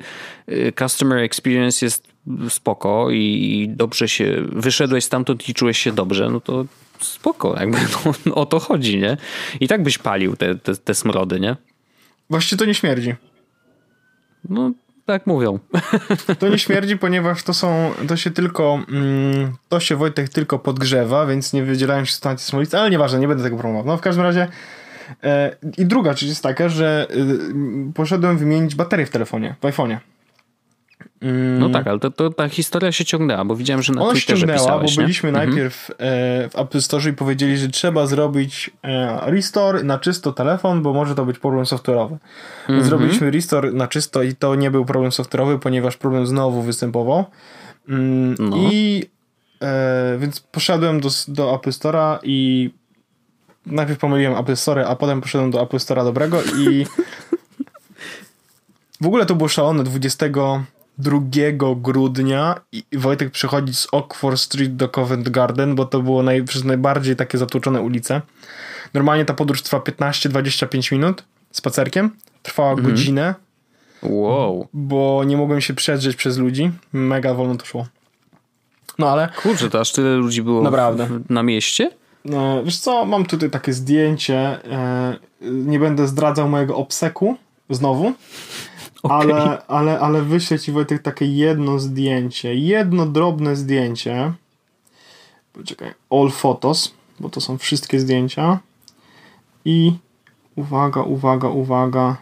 y, 0.49 0.73
customer 0.79 1.17
experience 1.17 1.85
jest 1.85 2.07
spoko 2.49 3.07
i 3.11 3.67
dobrze 3.69 4.07
się, 4.09 4.41
wyszedłeś 4.51 5.03
stamtąd 5.03 5.49
i 5.49 5.53
czułeś 5.53 5.77
się 5.77 5.91
dobrze, 5.91 6.29
no 6.29 6.39
to 6.39 6.65
spoko, 6.99 7.59
jakby 7.59 7.77
no, 8.25 8.35
o 8.35 8.45
to 8.45 8.59
chodzi, 8.59 8.97
nie? 8.97 9.17
I 9.59 9.67
tak 9.67 9.83
byś 9.83 9.97
palił 9.97 10.35
te, 10.35 10.55
te, 10.55 10.75
te 10.75 10.93
smrody, 10.93 11.39
nie? 11.39 11.55
Właściwie 12.29 12.59
to 12.59 12.65
nie 12.65 12.73
śmierdzi. 12.73 13.15
No, 14.49 14.71
tak 15.05 15.27
mówią. 15.27 15.59
To 16.39 16.49
nie 16.49 16.59
śmierdzi, 16.59 16.97
ponieważ 16.97 17.43
to 17.43 17.53
są, 17.53 17.91
to 18.07 18.17
się 18.17 18.31
tylko, 18.31 18.79
mm, 18.89 19.53
to 19.69 19.79
się 19.79 19.95
Wojtek 19.95 20.29
tylko 20.29 20.59
podgrzewa, 20.59 21.25
więc 21.25 21.53
nie 21.53 21.63
wydzielają 21.63 22.05
się 22.05 22.11
substancje 22.11 22.47
smolice, 22.47 22.79
ale 22.79 22.89
nieważne, 22.89 23.19
nie 23.19 23.27
będę 23.27 23.43
tego 23.43 23.57
promował. 23.57 23.85
No 23.85 23.97
w 23.97 24.01
każdym 24.01 24.23
razie 24.23 24.47
e, 25.23 25.55
i 25.77 25.85
druga 25.85 26.11
rzecz 26.11 26.23
jest 26.23 26.43
taka, 26.43 26.69
że 26.69 27.07
e, 27.09 27.93
poszedłem 27.93 28.37
wymienić 28.37 28.75
baterię 28.75 29.05
w 29.05 29.09
telefonie, 29.09 29.55
w 29.61 29.65
iPhone'ie. 29.65 29.97
Mm. 31.21 31.59
No 31.59 31.69
tak, 31.69 31.87
ale 31.87 31.99
to, 31.99 32.11
to, 32.11 32.29
ta 32.29 32.49
historia 32.49 32.91
się 32.91 33.05
ciągnęła, 33.05 33.45
bo 33.45 33.55
widziałem, 33.55 33.83
że 33.83 33.93
na 33.93 34.01
Ona 34.01 34.11
Twitterze 34.11 34.41
się 34.41 34.47
ciągnęła, 34.47 34.79
bo 34.79 34.85
byliśmy? 34.97 35.29
Mhm. 35.29 35.49
najpierw 35.49 35.89
mhm. 35.89 36.49
w 36.49 36.59
Apple 36.59 36.81
Store 36.81 37.09
i 37.09 37.13
powiedzieli, 37.13 37.57
że 37.57 37.67
trzeba 37.69 38.05
zrobić 38.05 38.71
e, 38.83 39.19
restore 39.31 39.83
na 39.83 39.99
czysto 39.99 40.33
telefon, 40.33 40.81
bo 40.81 40.93
może 40.93 41.15
to 41.15 41.25
być 41.25 41.39
problem 41.39 41.65
software'owy. 41.65 42.17
Mhm. 42.69 42.83
Zrobiliśmy 42.83 43.31
restore 43.31 43.71
na 43.71 43.87
czysto 43.87 44.23
i 44.23 44.35
to 44.35 44.55
nie 44.55 44.71
był 44.71 44.85
problem 44.85 45.11
software'owy, 45.11 45.59
ponieważ 45.59 45.97
problem 45.97 46.27
znowu 46.27 46.61
występował. 46.61 47.25
Mm, 47.89 48.35
no. 48.39 48.57
I 48.57 49.05
e, 49.61 50.17
więc 50.19 50.39
poszedłem 50.39 50.99
do, 50.99 51.09
do 51.27 51.55
Apple 51.55 51.69
Store'a 51.69 52.19
i 52.23 52.69
najpierw 53.65 53.99
pomyliłem 53.99 54.37
Apple 54.37 54.55
Store, 54.55 54.87
a 54.87 54.95
potem 54.95 55.21
poszedłem 55.21 55.51
do 55.51 55.61
Apple 55.61 55.77
Store'a 55.77 56.03
dobrego 56.03 56.43
i 56.43 56.85
w 59.01 59.07
ogóle 59.07 59.25
to 59.25 59.35
było 59.35 59.49
szalone 59.49 59.83
22 60.97 61.75
grudnia 61.75 62.61
i 62.71 62.83
Wojtek 62.93 63.31
przychodzi 63.31 63.73
z 63.73 63.87
Oxford 63.91 64.39
Street 64.39 64.75
do 64.75 64.89
Covent 64.89 65.29
Garden, 65.29 65.75
bo 65.75 65.85
to 65.85 66.01
było 66.01 66.23
naj, 66.23 66.43
przez 66.43 66.63
najbardziej 66.63 67.15
takie 67.15 67.37
zatłoczone 67.37 67.81
ulice. 67.81 68.21
Normalnie 68.93 69.25
ta 69.25 69.33
podróż 69.33 69.61
trwa 69.61 69.77
15-25 69.77 70.91
minut 70.91 71.23
spacerkiem. 71.51 72.11
Trwała 72.43 72.71
mhm. 72.71 72.89
godzinę. 72.89 73.35
Wow. 74.03 74.67
Bo 74.73 75.23
nie 75.25 75.37
mogłem 75.37 75.61
się 75.61 75.73
przedrzeć 75.73 76.15
przez 76.15 76.37
ludzi. 76.37 76.71
Mega 76.93 77.33
wolno 77.33 77.55
to 77.55 77.65
szło. 77.65 77.87
No 78.99 79.09
ale... 79.09 79.29
Kurczę, 79.41 79.69
to 79.69 79.79
aż 79.79 79.91
tyle 79.91 80.15
ludzi 80.15 80.41
było 80.41 80.61
Naprawdę. 80.61 81.05
W, 81.05 81.29
na 81.29 81.43
mieście? 81.43 81.91
No, 82.25 82.63
wiesz 82.63 82.77
co, 82.77 83.05
mam 83.05 83.25
tutaj 83.25 83.49
takie 83.49 83.73
zdjęcie. 83.73 84.37
E, 84.71 85.15
nie 85.41 85.79
będę 85.79 86.07
zdradzał 86.07 86.49
mojego 86.49 86.75
obseku 86.75 87.37
znowu. 87.69 88.13
Okay. 89.03 89.17
Ale, 89.17 89.65
ale, 89.67 89.99
ale 89.99 90.21
wyślę 90.21 90.59
ci 90.59 90.71
Wojtek 90.71 91.01
takie 91.01 91.25
jedno 91.25 91.79
zdjęcie. 91.79 92.55
Jedno 92.55 93.05
drobne 93.05 93.55
zdjęcie. 93.55 94.33
Poczekaj. 95.53 95.93
All 96.09 96.31
photos, 96.31 96.93
bo 97.19 97.29
to 97.29 97.41
są 97.41 97.57
wszystkie 97.57 97.99
zdjęcia. 97.99 98.59
I 99.65 99.93
uwaga, 100.55 101.01
uwaga, 101.01 101.47
uwaga. 101.47 102.17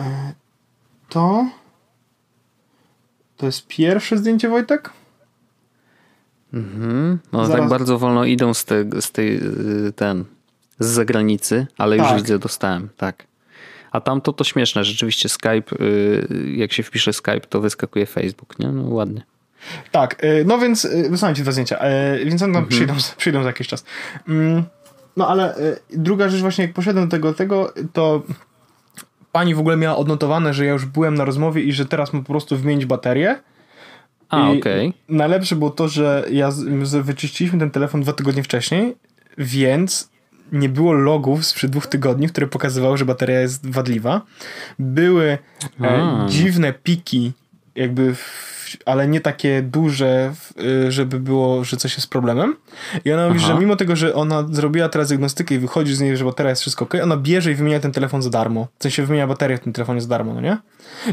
E, 0.00 0.32
to 1.08 1.46
to 3.42 3.46
jest 3.46 3.66
pierwsze 3.66 4.18
zdjęcie 4.18 4.48
Wojtek? 4.48 4.90
Mhm. 6.52 7.18
No 7.32 7.38
tak 7.38 7.48
Zaraz... 7.48 7.62
tak 7.62 7.70
bardzo 7.70 7.98
wolno 7.98 8.24
idą 8.24 8.54
z, 8.54 8.64
te, 8.64 8.84
z 9.00 9.12
tej 9.12 9.36
y, 9.36 9.92
ten 9.92 10.24
z 10.82 10.86
zagranicy, 10.86 11.66
ale 11.78 11.96
już 11.96 12.06
tak. 12.06 12.16
widzę, 12.16 12.38
dostałem, 12.38 12.88
tak. 12.96 13.26
A 13.92 14.00
tamto 14.00 14.32
to 14.32 14.44
śmieszne, 14.44 14.84
rzeczywiście 14.84 15.28
Skype, 15.28 15.76
y, 15.80 16.52
jak 16.56 16.72
się 16.72 16.82
wpisze 16.82 17.12
Skype, 17.12 17.40
to 17.40 17.60
wyskakuje 17.60 18.06
Facebook, 18.06 18.58
nie? 18.58 18.68
No 18.68 18.82
ładnie. 18.82 19.22
Tak, 19.90 20.24
y, 20.24 20.44
no 20.46 20.58
więc 20.58 20.88
wysłałem 21.10 21.36
ci 21.36 21.42
dwa 21.42 21.52
zdjęcia, 21.52 21.78
więc 22.24 22.42
one 22.42 22.58
mhm. 22.58 22.66
przyjdą, 22.66 22.94
przyjdą 23.16 23.42
za 23.42 23.48
jakiś 23.48 23.68
czas. 23.68 23.84
Mm, 24.28 24.64
no 25.16 25.28
ale 25.28 25.54
druga 25.90 26.28
rzecz 26.28 26.40
właśnie, 26.40 26.64
jak 26.64 26.74
poszedłem 26.74 27.08
do 27.08 27.10
tego, 27.10 27.34
tego, 27.34 27.72
to 27.92 28.22
pani 29.32 29.54
w 29.54 29.58
ogóle 29.58 29.76
miała 29.76 29.96
odnotowane, 29.96 30.54
że 30.54 30.64
ja 30.64 30.72
już 30.72 30.86
byłem 30.86 31.14
na 31.14 31.24
rozmowie 31.24 31.62
i 31.62 31.72
że 31.72 31.86
teraz 31.86 32.12
mam 32.12 32.22
po 32.22 32.32
prostu 32.32 32.56
wymienić 32.56 32.86
baterię. 32.86 33.40
A, 34.28 34.50
okej. 34.50 34.88
Okay. 34.88 34.92
Najlepsze 35.08 35.56
było 35.56 35.70
to, 35.70 35.88
że 35.88 36.24
ja 36.30 36.50
wyczyściliśmy 37.02 37.58
ten 37.58 37.70
telefon 37.70 38.02
dwa 38.02 38.12
tygodnie 38.12 38.42
wcześniej, 38.42 38.96
więc 39.38 40.11
nie 40.52 40.68
było 40.68 40.92
logów 40.92 41.46
sprzed 41.46 41.70
dwóch 41.70 41.86
tygodni, 41.86 42.28
które 42.28 42.46
pokazywały, 42.46 42.98
że 42.98 43.04
bateria 43.04 43.40
jest 43.40 43.70
wadliwa. 43.70 44.22
Były 44.78 45.38
e, 45.80 46.26
dziwne 46.28 46.72
piki, 46.72 47.32
jakby, 47.74 48.14
w, 48.14 48.52
ale 48.86 49.08
nie 49.08 49.20
takie 49.20 49.62
duże, 49.62 50.32
y, 50.86 50.92
żeby 50.92 51.20
było, 51.20 51.64
że 51.64 51.76
coś 51.76 51.94
jest 51.94 52.10
problemem. 52.10 52.56
I 53.04 53.12
ona 53.12 53.28
mówi, 53.28 53.40
że 53.40 53.54
mimo 53.54 53.76
tego, 53.76 53.96
że 53.96 54.14
ona 54.14 54.46
zrobiła 54.50 54.88
teraz 54.88 55.08
diagnostykę 55.08 55.54
i 55.54 55.58
wychodzi 55.58 55.94
z 55.94 56.00
niej, 56.00 56.16
że 56.16 56.24
bateria 56.24 56.50
jest 56.50 56.62
wszystko 56.62 56.84
ok, 56.84 56.94
ona 57.02 57.16
bierze 57.16 57.52
i 57.52 57.54
wymienia 57.54 57.80
ten 57.80 57.92
telefon 57.92 58.22
za 58.22 58.30
darmo. 58.30 58.68
W 58.78 58.82
sensie 58.82 59.06
wymienia 59.06 59.26
baterię 59.26 59.56
w 59.56 59.60
tym 59.60 59.72
telefonie 59.72 60.00
za 60.00 60.08
darmo, 60.08 60.34
no 60.34 60.40
nie? 60.40 60.56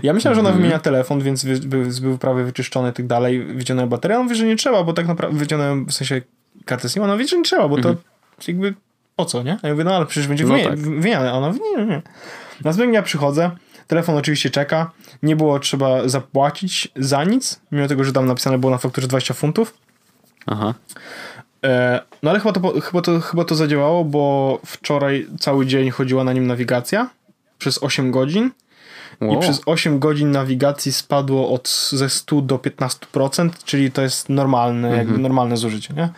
Ja 0.03 0.13
myślałem, 0.13 0.35
że 0.35 0.39
ona 0.39 0.49
mhm. 0.49 0.57
wymienia 0.61 0.79
telefon, 0.79 1.21
więc 1.21 1.45
był, 1.45 1.85
był 2.01 2.17
prawie 2.17 2.43
wyczyszczony 2.43 2.89
i 2.89 2.93
tak 2.93 3.07
dalej, 3.07 3.43
wyciągnąłem 3.43 3.89
baterię. 3.89 4.15
Ona 4.15 4.23
mówi, 4.23 4.35
że 4.35 4.45
nie 4.45 4.55
trzeba, 4.55 4.83
bo 4.83 4.93
tak 4.93 5.07
naprawdę 5.07 5.37
wyciągnąłem 5.37 5.85
w 5.85 5.93
sensie 5.93 6.21
kartę 6.65 6.89
SIM. 6.89 7.03
Ona 7.03 7.13
mówi, 7.13 7.27
że 7.27 7.37
nie 7.37 7.43
trzeba, 7.43 7.67
bo 7.67 7.75
to 7.75 7.89
mhm. 7.89 7.97
jakby 8.47 8.73
po 9.19 9.25
co, 9.25 9.43
nie? 9.43 9.57
Ja 9.63 9.71
mówię, 9.71 9.83
no 9.83 9.95
ale 9.95 10.05
przecież 10.05 10.27
będzie 10.27 10.45
no 10.45 10.55
tak. 10.63 10.79
wymieniane. 10.79 11.31
A 11.31 11.33
ona 11.33 11.47
mówi, 11.47 11.59
nie, 11.77 11.85
nie. 11.85 12.01
Następnego 12.63 12.91
dnia 12.91 13.01
przychodzę, 13.01 13.51
telefon 13.87 14.15
oczywiście 14.17 14.49
czeka, 14.49 14.91
nie 15.23 15.35
było 15.35 15.59
trzeba 15.59 16.07
zapłacić 16.07 16.87
za 16.95 17.23
nic, 17.23 17.61
mimo 17.71 17.87
tego, 17.87 18.03
że 18.03 18.13
tam 18.13 18.25
napisane 18.25 18.57
było 18.57 18.71
na 18.71 18.77
fakturze 18.77 19.07
20 19.07 19.33
funtów. 19.33 19.73
Aha. 20.45 20.73
E, 21.63 21.99
no 22.23 22.29
ale 22.29 22.39
chyba 22.39 22.53
to, 22.53 22.81
chyba, 22.81 23.01
to, 23.01 23.19
chyba 23.19 23.45
to 23.45 23.55
zadziałało, 23.55 24.05
bo 24.05 24.59
wczoraj 24.65 25.27
cały 25.39 25.65
dzień 25.65 25.89
chodziła 25.89 26.23
na 26.23 26.33
nim 26.33 26.47
nawigacja 26.47 27.09
przez 27.57 27.83
8 27.83 28.11
godzin. 28.11 28.51
Wow. 29.21 29.35
I 29.35 29.39
przez 29.39 29.61
8 29.65 29.99
godzin 29.99 30.31
nawigacji 30.31 30.93
spadło 30.93 31.49
od 31.49 31.89
ze 31.91 32.09
100 32.09 32.41
do 32.41 32.57
15%, 32.57 33.49
czyli 33.65 33.91
to 33.91 34.01
jest 34.01 34.29
normalne, 34.29 34.87
mhm. 34.87 35.07
jakby 35.07 35.21
normalne 35.21 35.57
zużycie, 35.57 35.93
nie? 35.93 36.09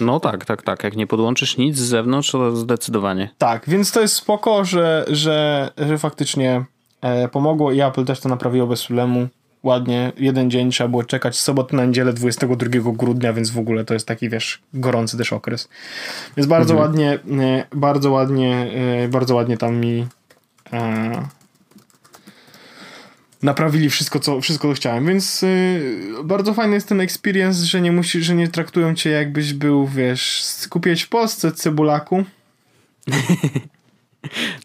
No 0.00 0.20
tak, 0.20 0.44
tak, 0.44 0.62
tak. 0.62 0.84
Jak 0.84 0.96
nie 0.96 1.06
podłączysz 1.06 1.56
nic 1.56 1.76
z 1.76 1.80
zewnątrz, 1.80 2.30
to 2.30 2.56
zdecydowanie. 2.56 3.28
Tak, 3.38 3.68
więc 3.68 3.92
to 3.92 4.00
jest 4.00 4.14
spoko, 4.14 4.64
że, 4.64 5.04
że, 5.08 5.70
że 5.78 5.98
faktycznie 5.98 6.64
e, 7.00 7.28
pomogło 7.28 7.72
i 7.72 7.80
Apple 7.80 8.04
też 8.04 8.20
to 8.20 8.28
naprawiło 8.28 8.66
bez 8.66 8.86
problemu. 8.86 9.28
Ładnie, 9.62 10.12
jeden 10.18 10.50
dzień 10.50 10.70
trzeba 10.70 10.88
było 10.88 11.04
czekać, 11.04 11.38
sobotę 11.38 11.76
na 11.76 11.84
niedzielę 11.84 12.12
22 12.12 12.66
grudnia, 12.92 13.32
więc 13.32 13.50
w 13.50 13.58
ogóle 13.58 13.84
to 13.84 13.94
jest 13.94 14.06
taki, 14.06 14.28
wiesz, 14.28 14.62
gorący 14.74 15.18
też 15.18 15.32
okres. 15.32 15.68
Więc 16.36 16.46
bardzo 16.46 16.74
mhm. 16.74 16.90
ładnie, 16.90 17.18
e, 17.44 17.66
bardzo 17.74 18.10
ładnie, 18.10 18.70
e, 19.04 19.08
bardzo 19.08 19.34
ładnie 19.34 19.56
tam 19.56 19.76
mi 19.76 20.06
naprawili 23.42 23.90
wszystko, 23.90 24.20
co, 24.20 24.40
wszystko, 24.40 24.68
co 24.68 24.74
chciałem, 24.74 25.06
więc 25.06 25.42
y, 25.42 26.02
bardzo 26.24 26.54
fajny 26.54 26.74
jest 26.74 26.88
ten 26.88 27.00
experience, 27.00 27.66
że 27.66 27.80
nie 27.80 27.92
musisz, 27.92 28.24
że 28.24 28.34
nie 28.34 28.48
traktują 28.48 28.94
cię 28.94 29.10
jakbyś 29.10 29.52
był, 29.52 29.86
wiesz, 29.86 30.42
skupiać 30.42 31.02
w 31.02 31.08
Polsce 31.08 31.52
cebulaku. 31.52 32.24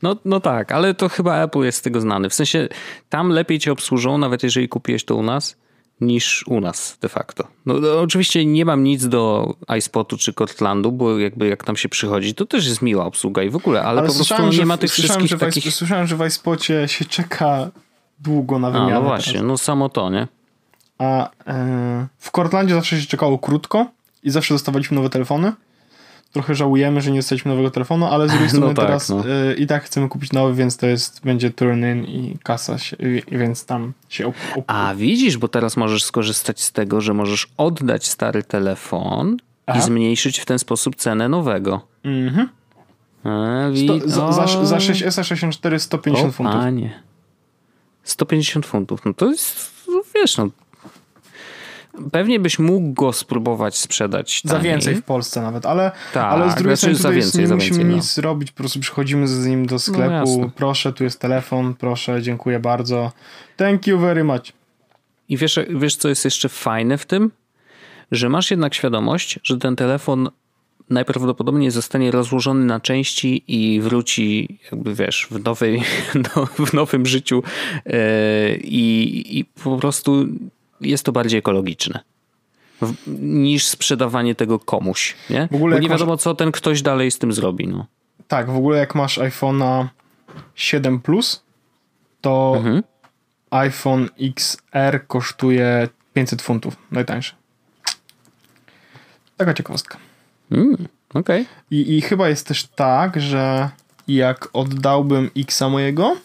No, 0.02 0.16
no 0.26 0.40
tak, 0.40 0.72
ale 0.72 0.94
to 0.94 1.10
chyba 1.10 1.44
Apple 1.44 1.60
jest 1.60 1.78
z 1.78 1.82
tego 1.82 2.02
znany. 2.02 2.30
W 2.30 2.34
sensie 2.34 2.68
tam 3.10 3.30
lepiej 3.30 3.60
cię 3.60 3.72
obsłużą, 3.72 4.18
nawet 4.18 4.44
jeżeli 4.44 4.70
kupiłeś 4.70 5.06
to 5.06 5.16
u 5.16 5.24
nas, 5.24 5.56
niż 6.02 6.44
u 6.48 6.62
nas 6.62 6.98
de 7.02 7.10
facto. 7.10 7.48
No, 7.66 7.74
no 7.74 8.00
oczywiście 8.02 8.46
nie 8.46 8.66
mam 8.66 8.84
nic 8.84 9.08
do 9.08 9.54
iSpotu 9.78 10.18
czy 10.18 10.34
Cortlandu, 10.34 10.92
bo 10.92 11.20
jakby 11.20 11.48
jak 11.48 11.64
tam 11.64 11.78
się 11.78 11.90
przychodzi, 11.90 12.34
to 12.34 12.46
też 12.46 12.68
jest 12.68 12.82
miła 12.82 13.06
obsługa 13.06 13.44
i 13.44 13.50
w 13.50 13.56
ogóle, 13.56 13.84
ale, 13.84 14.00
ale 14.02 14.10
po 14.10 14.16
prostu 14.16 14.48
nie 14.48 14.66
ma 14.66 14.78
tych 14.78 14.92
wszystkich 14.92 15.30
że 15.30 15.38
takich... 15.38 15.74
Słyszałem, 15.74 16.08
że 16.08 16.18
w 16.18 16.28
iSpocie 16.28 16.88
się 16.88 17.06
czeka 17.06 17.72
długo 18.22 18.60
na 18.60 18.72
wymianę. 18.72 18.92
A, 18.92 19.00
no 19.00 19.02
właśnie, 19.02 19.34
teraz. 19.34 19.48
no 19.48 19.58
samo 19.58 19.90
to, 19.90 20.10
nie? 20.10 20.28
A 20.98 21.30
e, 21.48 22.08
w 22.18 22.32
Cortlandzie 22.32 22.74
zawsze 22.76 23.02
się 23.02 23.08
czekało 23.08 23.40
krótko 23.40 23.86
i 24.24 24.30
zawsze 24.30 24.54
dostawaliśmy 24.54 24.96
nowe 24.96 25.10
telefony. 25.10 25.54
Trochę 26.32 26.56
żałujemy, 26.56 27.02
że 27.02 27.12
nie 27.12 27.20
dostaliśmy 27.20 27.52
nowego 27.52 27.72
telefonu, 27.72 28.06
ale 28.06 28.28
z 28.28 28.32
drugiej 28.32 28.50
strony 28.56 28.68
no 28.68 28.74
tak, 28.74 28.86
teraz 28.86 29.10
no. 29.10 29.24
e, 29.30 29.54
i 29.54 29.68
tak 29.68 29.84
chcemy 29.84 30.10
kupić 30.10 30.32
nowy, 30.32 30.54
więc 30.54 30.78
to 30.78 30.88
jest, 30.88 31.22
będzie 31.24 31.50
turn-in 31.50 32.06
i 32.06 32.38
kasa, 32.44 32.78
się, 32.78 32.98
i, 33.00 33.38
więc 33.38 33.66
tam 33.66 33.94
się 34.10 34.28
op, 34.28 34.36
op, 34.56 34.64
A 34.68 34.94
widzisz, 34.96 35.38
bo 35.38 35.48
teraz 35.48 35.78
możesz 35.78 36.04
skorzystać 36.04 36.62
z 36.62 36.72
tego, 36.72 37.02
że 37.02 37.14
możesz 37.14 37.48
oddać 37.58 38.08
stary 38.08 38.44
telefon 38.44 39.38
Aha. 39.66 39.80
i 39.80 39.82
zmniejszyć 39.82 40.40
w 40.40 40.46
ten 40.46 40.60
sposób 40.60 40.96
cenę 40.96 41.30
nowego. 41.30 41.82
Mhm. 42.04 42.50
A, 43.24 43.70
wi- 43.72 43.84
Sto, 43.84 44.10
za, 44.10 44.32
za, 44.32 44.66
za 44.66 44.78
6S 44.78 45.24
64 45.24 45.80
150 45.80 46.30
o, 46.30 46.32
funtów. 46.32 46.56
Panie. 46.56 47.02
150 48.04 48.66
funtów. 48.66 49.06
No 49.06 49.14
to 49.14 49.32
jest, 49.32 49.72
no 49.88 50.02
wiesz, 50.16 50.38
no. 50.38 50.50
Pewnie 52.12 52.40
byś 52.40 52.60
mógł 52.60 52.94
go 52.94 53.14
spróbować 53.14 53.78
sprzedać. 53.78 54.42
Taniej. 54.42 54.58
Za 54.58 54.64
więcej 54.64 54.96
w 54.96 55.04
Polsce 55.04 55.42
nawet, 55.42 55.66
ale, 55.66 55.92
tak, 56.14 56.24
ale 56.24 56.52
z 56.52 56.56
drugiej 56.56 56.78
znaczy 56.78 56.96
strony 56.96 57.16
za 57.22 57.22
więcej, 57.22 57.48
nie 57.48 57.56
musimy 57.56 57.78
więcej, 57.78 57.86
no. 57.86 57.96
nic 57.96 58.18
robić, 58.18 58.52
po 58.52 58.58
prostu 58.58 58.80
przychodzimy 58.80 59.28
z 59.28 59.46
nim 59.46 59.66
do 59.66 59.76
no 59.76 59.80
sklepu, 59.80 60.42
no 60.42 60.52
proszę, 60.56 60.94
tu 60.94 61.04
jest 61.04 61.20
telefon, 61.20 61.74
proszę, 61.74 62.22
dziękuję 62.22 62.60
bardzo. 62.60 63.12
Thank 63.58 63.88
you 63.88 64.00
very 64.00 64.24
much. 64.24 64.44
I 65.30 65.38
wiesz, 65.38 65.60
wiesz, 65.70 65.96
co 65.96 66.10
jest 66.10 66.26
jeszcze 66.26 66.50
fajne 66.50 66.98
w 66.98 67.06
tym? 67.06 67.32
Że 68.12 68.30
masz 68.30 68.52
jednak 68.52 68.74
świadomość, 68.74 69.40
że 69.44 69.58
ten 69.58 69.76
telefon 69.76 70.30
najprawdopodobniej 70.90 71.72
zostanie 71.72 72.12
rozłożony 72.12 72.66
na 72.66 72.80
części 72.80 73.44
i 73.48 73.82
wróci, 73.82 74.60
jakby 74.72 74.96
wiesz, 74.96 75.28
w, 75.32 75.44
nowej, 75.44 75.82
no, 76.36 76.46
w 76.46 76.74
nowym 76.74 77.06
życiu 77.06 77.44
e, 77.86 78.56
i, 78.56 79.40
i 79.40 79.46
po 79.46 79.78
prostu 79.78 80.26
jest 80.82 81.04
to 81.04 81.12
bardziej 81.12 81.40
ekologiczne 81.40 82.00
niż 83.20 83.68
sprzedawanie 83.68 84.36
tego 84.36 84.60
komuś, 84.60 85.16
nie? 85.30 85.48
W 85.52 85.56
ogóle 85.56 85.76
Bo 85.76 85.82
nie 85.82 85.90
wiadomo, 85.90 86.12
masz... 86.12 86.22
co 86.22 86.36
ten 86.36 86.52
ktoś 86.52 86.82
dalej 86.82 87.12
z 87.12 87.20
tym 87.20 87.34
zrobi, 87.34 87.68
no. 87.68 87.86
Tak, 88.28 88.50
w 88.50 88.56
ogóle 88.56 88.80
jak 88.80 88.96
masz 88.96 89.18
iPhone'a 89.18 89.88
7 90.56 91.00
Plus, 91.00 91.44
to 92.22 92.54
mhm. 92.58 92.84
iPhone 93.52 94.10
XR 94.20 95.08
kosztuje 95.08 95.90
500 96.14 96.42
funtów, 96.42 96.76
najtańszy. 96.92 97.34
Taka 99.38 99.54
ciekawostka. 99.54 99.98
Mm, 100.52 100.74
Okej. 101.14 101.42
Okay. 101.42 101.46
I, 101.72 101.98
I 101.98 102.02
chyba 102.02 102.30
jest 102.30 102.48
też 102.48 102.64
tak, 102.64 103.22
że 103.22 103.70
jak 104.08 104.50
oddałbym 104.54 105.30
Xa 105.38 105.70
mojego, 105.70 106.18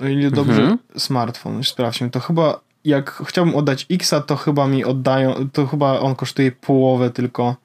o 0.00 0.06
ile 0.06 0.30
dobrze, 0.30 0.60
mhm. 0.60 0.78
smartfon, 0.96 1.56
już 1.56 1.68
sprawdźmy, 1.68 2.10
to 2.10 2.20
chyba 2.20 2.60
jak 2.84 3.22
chciałbym 3.26 3.56
oddać 3.56 3.86
Xa, 3.90 4.20
to 4.20 4.36
chyba 4.36 4.66
mi 4.66 4.84
oddają, 4.84 5.48
to 5.52 5.66
chyba 5.66 6.00
on 6.00 6.14
kosztuje 6.14 6.52
połowę 6.52 7.10
tylko. 7.10 7.56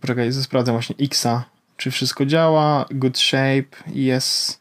Poczekaj, 0.00 0.32
sprawdzam 0.32 0.74
właśnie 0.74 0.96
Xa, 1.00 1.44
czy 1.76 1.90
wszystko 1.90 2.26
działa, 2.26 2.84
good 2.90 3.18
shape, 3.18 3.76
jest 3.86 4.60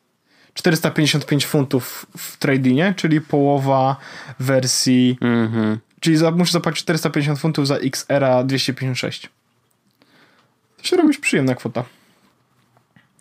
455 0.54 1.46
funtów 1.46 2.06
w 2.18 2.38
tradingie, 2.38 2.94
czyli 2.98 3.22
połowa 3.22 3.96
wersji, 4.40 5.18
mhm. 5.22 5.80
Czyli 6.04 6.18
za, 6.18 6.32
muszę 6.32 6.52
zapłacić 6.52 6.82
450 6.82 7.40
funtów 7.40 7.68
za 7.68 7.76
XR 7.76 8.26
256. 8.46 9.30
To 10.78 10.84
się 10.84 10.98
robić 10.98 11.18
przyjemna 11.18 11.56
kwota. 11.56 11.84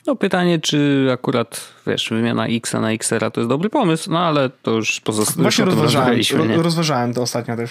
No 0.07 0.17
pytanie, 0.17 0.59
czy 0.61 1.09
akurat, 1.13 1.69
wiesz, 1.87 2.09
wymiana 2.11 2.47
X 2.47 2.73
na 2.73 2.93
XR 2.93 3.31
to 3.33 3.41
jest 3.41 3.49
dobry 3.49 3.71
pomysł, 3.71 4.11
no 4.11 4.19
ale 4.19 4.51
to 4.51 4.71
już 4.71 5.01
pozostaje. 5.01 5.43
Właśnie 5.43 5.65
rozważałem, 5.65 6.21
ro, 6.33 6.63
rozważałem 6.63 7.15
to 7.15 7.23
ostatnio 7.23 7.57
też. 7.57 7.71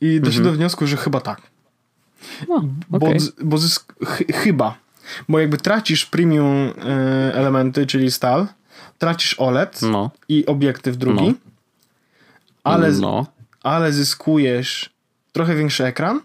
I 0.00 0.20
doszedłem 0.20 0.46
mhm. 0.46 0.54
do 0.54 0.58
wniosku, 0.58 0.86
że 0.86 0.96
chyba 0.96 1.20
tak. 1.20 1.40
No, 2.48 2.56
okay. 2.92 3.18
Bo, 3.38 3.44
bo 3.44 3.58
zysk, 3.58 3.92
ch 4.04 4.22
chyba. 4.34 4.78
Bo 5.28 5.38
jakby 5.38 5.56
tracisz 5.56 6.06
premium 6.06 6.56
y, 6.56 6.72
elementy, 7.34 7.86
czyli 7.86 8.10
stal, 8.10 8.46
tracisz 8.98 9.34
OLED 9.38 9.82
no. 9.82 10.10
i 10.28 10.46
obiektyw 10.46 10.96
drugi, 10.96 11.26
no. 11.26 11.34
ale, 12.64 12.92
no. 12.92 13.26
Ale 13.68 13.92
zyskujesz 13.92 14.90
trochę 15.32 15.54
większy 15.54 15.84
ekran, 15.84 16.20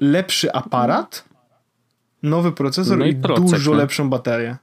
lepszy 0.00 0.52
aparat 0.52 1.24
nowy 2.22 2.52
procesor 2.52 2.98
no 2.98 3.04
i, 3.04 3.10
i 3.10 3.14
procek, 3.14 3.50
dużo 3.50 3.70
no. 3.70 3.76
lepszą 3.76 4.10
baterię. 4.10 4.56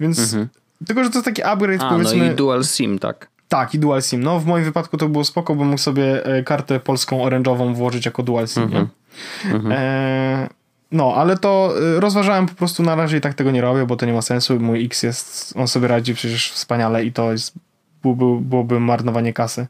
Więc 0.00 0.18
mhm. 0.18 0.48
tylko, 0.86 1.04
że 1.04 1.10
to 1.10 1.18
jest 1.18 1.24
taki 1.24 1.42
upgrade 1.42 1.82
A, 1.82 1.90
powiedzmy... 1.90 2.18
no 2.18 2.32
i 2.32 2.34
dual 2.34 2.64
SIM, 2.64 2.98
tak. 2.98 3.28
Tak, 3.48 3.74
i 3.74 3.78
dual 3.78 4.02
SIM. 4.02 4.22
No 4.22 4.40
w 4.40 4.46
moim 4.46 4.64
wypadku 4.64 4.96
to 4.96 5.08
było 5.08 5.24
spoko, 5.24 5.54
bo 5.54 5.64
mógł 5.64 5.78
sobie 5.78 6.24
e, 6.26 6.42
kartę 6.42 6.80
polską 6.80 7.22
orężową 7.22 7.74
włożyć 7.74 8.06
jako 8.06 8.22
dual 8.22 8.48
SIM, 8.48 8.62
mhm. 8.62 8.88
mhm. 9.44 9.72
E, 9.72 10.48
no, 10.92 11.14
ale 11.16 11.36
to 11.38 11.74
e, 11.96 12.00
rozważałem 12.00 12.46
po 12.46 12.54
prostu 12.54 12.82
na 12.82 12.94
razie 12.94 13.16
i 13.16 13.20
tak 13.20 13.34
tego 13.34 13.50
nie 13.50 13.60
robię, 13.60 13.86
bo 13.86 13.96
to 13.96 14.06
nie 14.06 14.12
ma 14.12 14.22
sensu. 14.22 14.60
Mój 14.60 14.84
X 14.84 15.02
jest, 15.02 15.54
on 15.56 15.68
sobie 15.68 15.88
radzi 15.88 16.14
przecież 16.14 16.52
wspaniale 16.52 17.04
i 17.04 17.12
to 17.12 17.32
jest, 17.32 17.54
byłoby, 18.02 18.44
byłoby 18.44 18.80
marnowanie 18.80 19.32
kasy. 19.32 19.66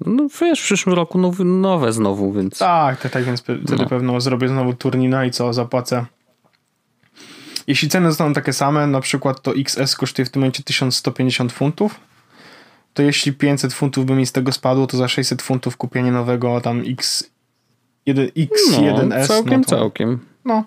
No 0.00 0.26
wiesz, 0.40 0.60
w 0.60 0.64
przyszłym 0.64 0.94
roku 0.94 1.18
nowe, 1.18 1.44
nowe 1.44 1.92
znowu, 1.92 2.32
więc... 2.32 2.58
Tak, 2.58 3.00
tak, 3.00 3.12
tak 3.12 3.24
więc 3.24 3.40
wtedy 3.40 3.76
no. 3.76 3.86
pewno 3.86 4.20
zrobię 4.20 4.48
znowu 4.48 4.74
turnina 4.74 5.24
i 5.24 5.30
co, 5.30 5.52
zapłacę. 5.52 6.06
Jeśli 7.66 7.88
ceny 7.88 8.08
zostaną 8.08 8.34
takie 8.34 8.52
same, 8.52 8.86
na 8.86 9.00
przykład 9.00 9.42
to 9.42 9.54
XS 9.54 9.96
kosztuje 9.96 10.26
w 10.26 10.30
tym 10.30 10.40
momencie 10.40 10.62
1150 10.62 11.52
funtów, 11.52 12.00
to 12.94 13.02
jeśli 13.02 13.32
500 13.32 13.74
funtów 13.74 14.06
by 14.06 14.14
mi 14.14 14.26
z 14.26 14.32
tego 14.32 14.52
spadło, 14.52 14.86
to 14.86 14.96
za 14.96 15.08
600 15.08 15.42
funtów 15.42 15.76
kupienie 15.76 16.12
nowego 16.12 16.60
tam 16.60 16.82
X, 16.86 17.30
1, 18.06 18.26
X1S. 18.26 19.08
No, 19.08 19.26
całkiem, 19.26 19.60
no 19.60 19.64
to, 19.64 19.76
całkiem. 19.76 20.18
No, 20.44 20.64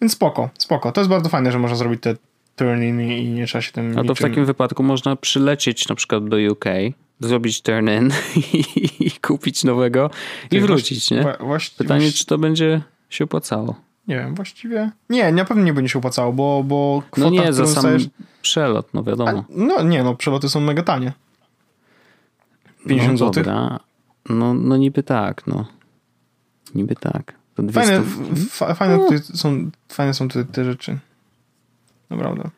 więc 0.00 0.12
spoko, 0.12 0.50
spoko. 0.58 0.92
To 0.92 1.00
jest 1.00 1.10
bardzo 1.10 1.28
fajne, 1.28 1.52
że 1.52 1.58
można 1.58 1.76
zrobić 1.76 2.02
te 2.02 2.14
turn-in 2.56 3.00
i 3.00 3.28
nie 3.28 3.46
trzeba 3.46 3.62
się 3.62 3.72
tym 3.72 3.92
A 3.92 3.94
to 3.94 4.02
niczym... 4.02 4.16
w 4.16 4.20
takim 4.20 4.44
wypadku 4.44 4.82
można 4.82 5.16
przylecieć 5.16 5.88
na 5.88 5.94
przykład 5.94 6.28
do 6.28 6.36
UK, 6.52 6.64
zrobić 7.20 7.62
turn-in 7.62 8.10
i, 9.00 9.10
kupić 9.10 9.64
nowego 9.64 10.10
i 10.50 10.60
wrócić, 10.60 11.10
nie? 11.10 11.24
Pytanie, 11.78 12.12
czy 12.12 12.26
to 12.26 12.38
będzie 12.38 12.82
się 13.10 13.24
opłacało. 13.24 13.74
Nie 14.08 14.16
wiem, 14.16 14.34
właściwie. 14.34 14.90
Nie, 15.10 15.32
na 15.32 15.44
pewno 15.44 15.62
nie 15.64 15.72
będzie 15.72 15.88
się 15.88 15.98
opłacało, 15.98 16.32
bo, 16.32 16.64
bo 16.64 17.02
kwota, 17.10 17.30
No 17.30 17.42
nie, 17.42 17.52
za 17.52 17.66
sam 17.66 17.96
przelot, 18.42 18.94
no 18.94 19.02
wiadomo. 19.02 19.30
A, 19.30 19.44
no 19.48 19.82
nie, 19.82 20.02
no 20.02 20.14
przeloty 20.14 20.48
są 20.48 20.60
mega 20.60 20.82
tanie. 20.82 21.12
50 22.88 23.20
no, 23.20 23.32
zł. 23.32 23.44
No, 24.28 24.54
no 24.54 24.76
niby 24.76 25.02
tak, 25.02 25.46
no. 25.46 25.66
Niby 26.74 26.94
tak. 26.96 27.34
To 27.54 27.62
200... 27.62 28.02
Fajne, 28.50 28.74
fajne, 28.74 28.96
no. 28.96 29.18
są, 29.36 29.70
fajne 29.88 30.14
są 30.14 30.28
tutaj 30.28 30.44
te 30.46 30.64
rzeczy. 30.64 30.98
Naprawdę. 32.10 32.50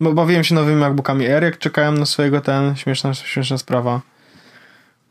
Bo 0.00 0.12
bawiłem 0.12 0.44
się 0.44 0.54
nowymi 0.54 0.80
MacBookami 0.80 1.26
Air, 1.26 1.42
jak 1.42 1.58
czekałem 1.58 1.98
na 1.98 2.06
swojego 2.06 2.40
ten, 2.40 2.76
śmieszna, 2.76 3.14
śmieszna 3.14 3.58
sprawa. 3.58 4.00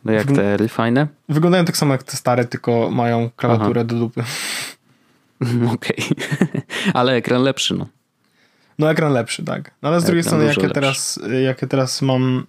No 0.06 0.12
jak 0.12 0.32
te 0.32 0.52
Airy 0.52 0.68
fajne? 0.68 1.08
Wyglądają 1.30 1.66
tak 1.66 1.78
samo 1.78 1.94
jak 1.94 2.04
te 2.04 2.18
stare, 2.18 2.46
tylko 2.46 2.90
mają 2.92 3.30
klawiaturę 3.36 3.82
Aha. 3.82 3.88
do 3.88 3.96
dupy. 3.96 4.24
Okej. 5.74 5.98
Okay. 5.98 6.62
ale 7.00 7.14
ekran 7.14 7.44
lepszy, 7.44 7.74
no. 7.74 7.88
No 8.80 8.92
ekran 8.92 9.14
lepszy, 9.14 9.44
tak. 9.44 9.72
No 9.82 9.90
ale 9.90 10.02
z 10.02 10.04
drugiej 10.04 10.24
strony, 10.24 10.46
jak 10.46 10.58
ja, 10.58 10.70
teraz, 10.70 11.20
jak 11.44 11.62
ja 11.62 11.68
teraz 11.68 12.02
mam 12.02 12.46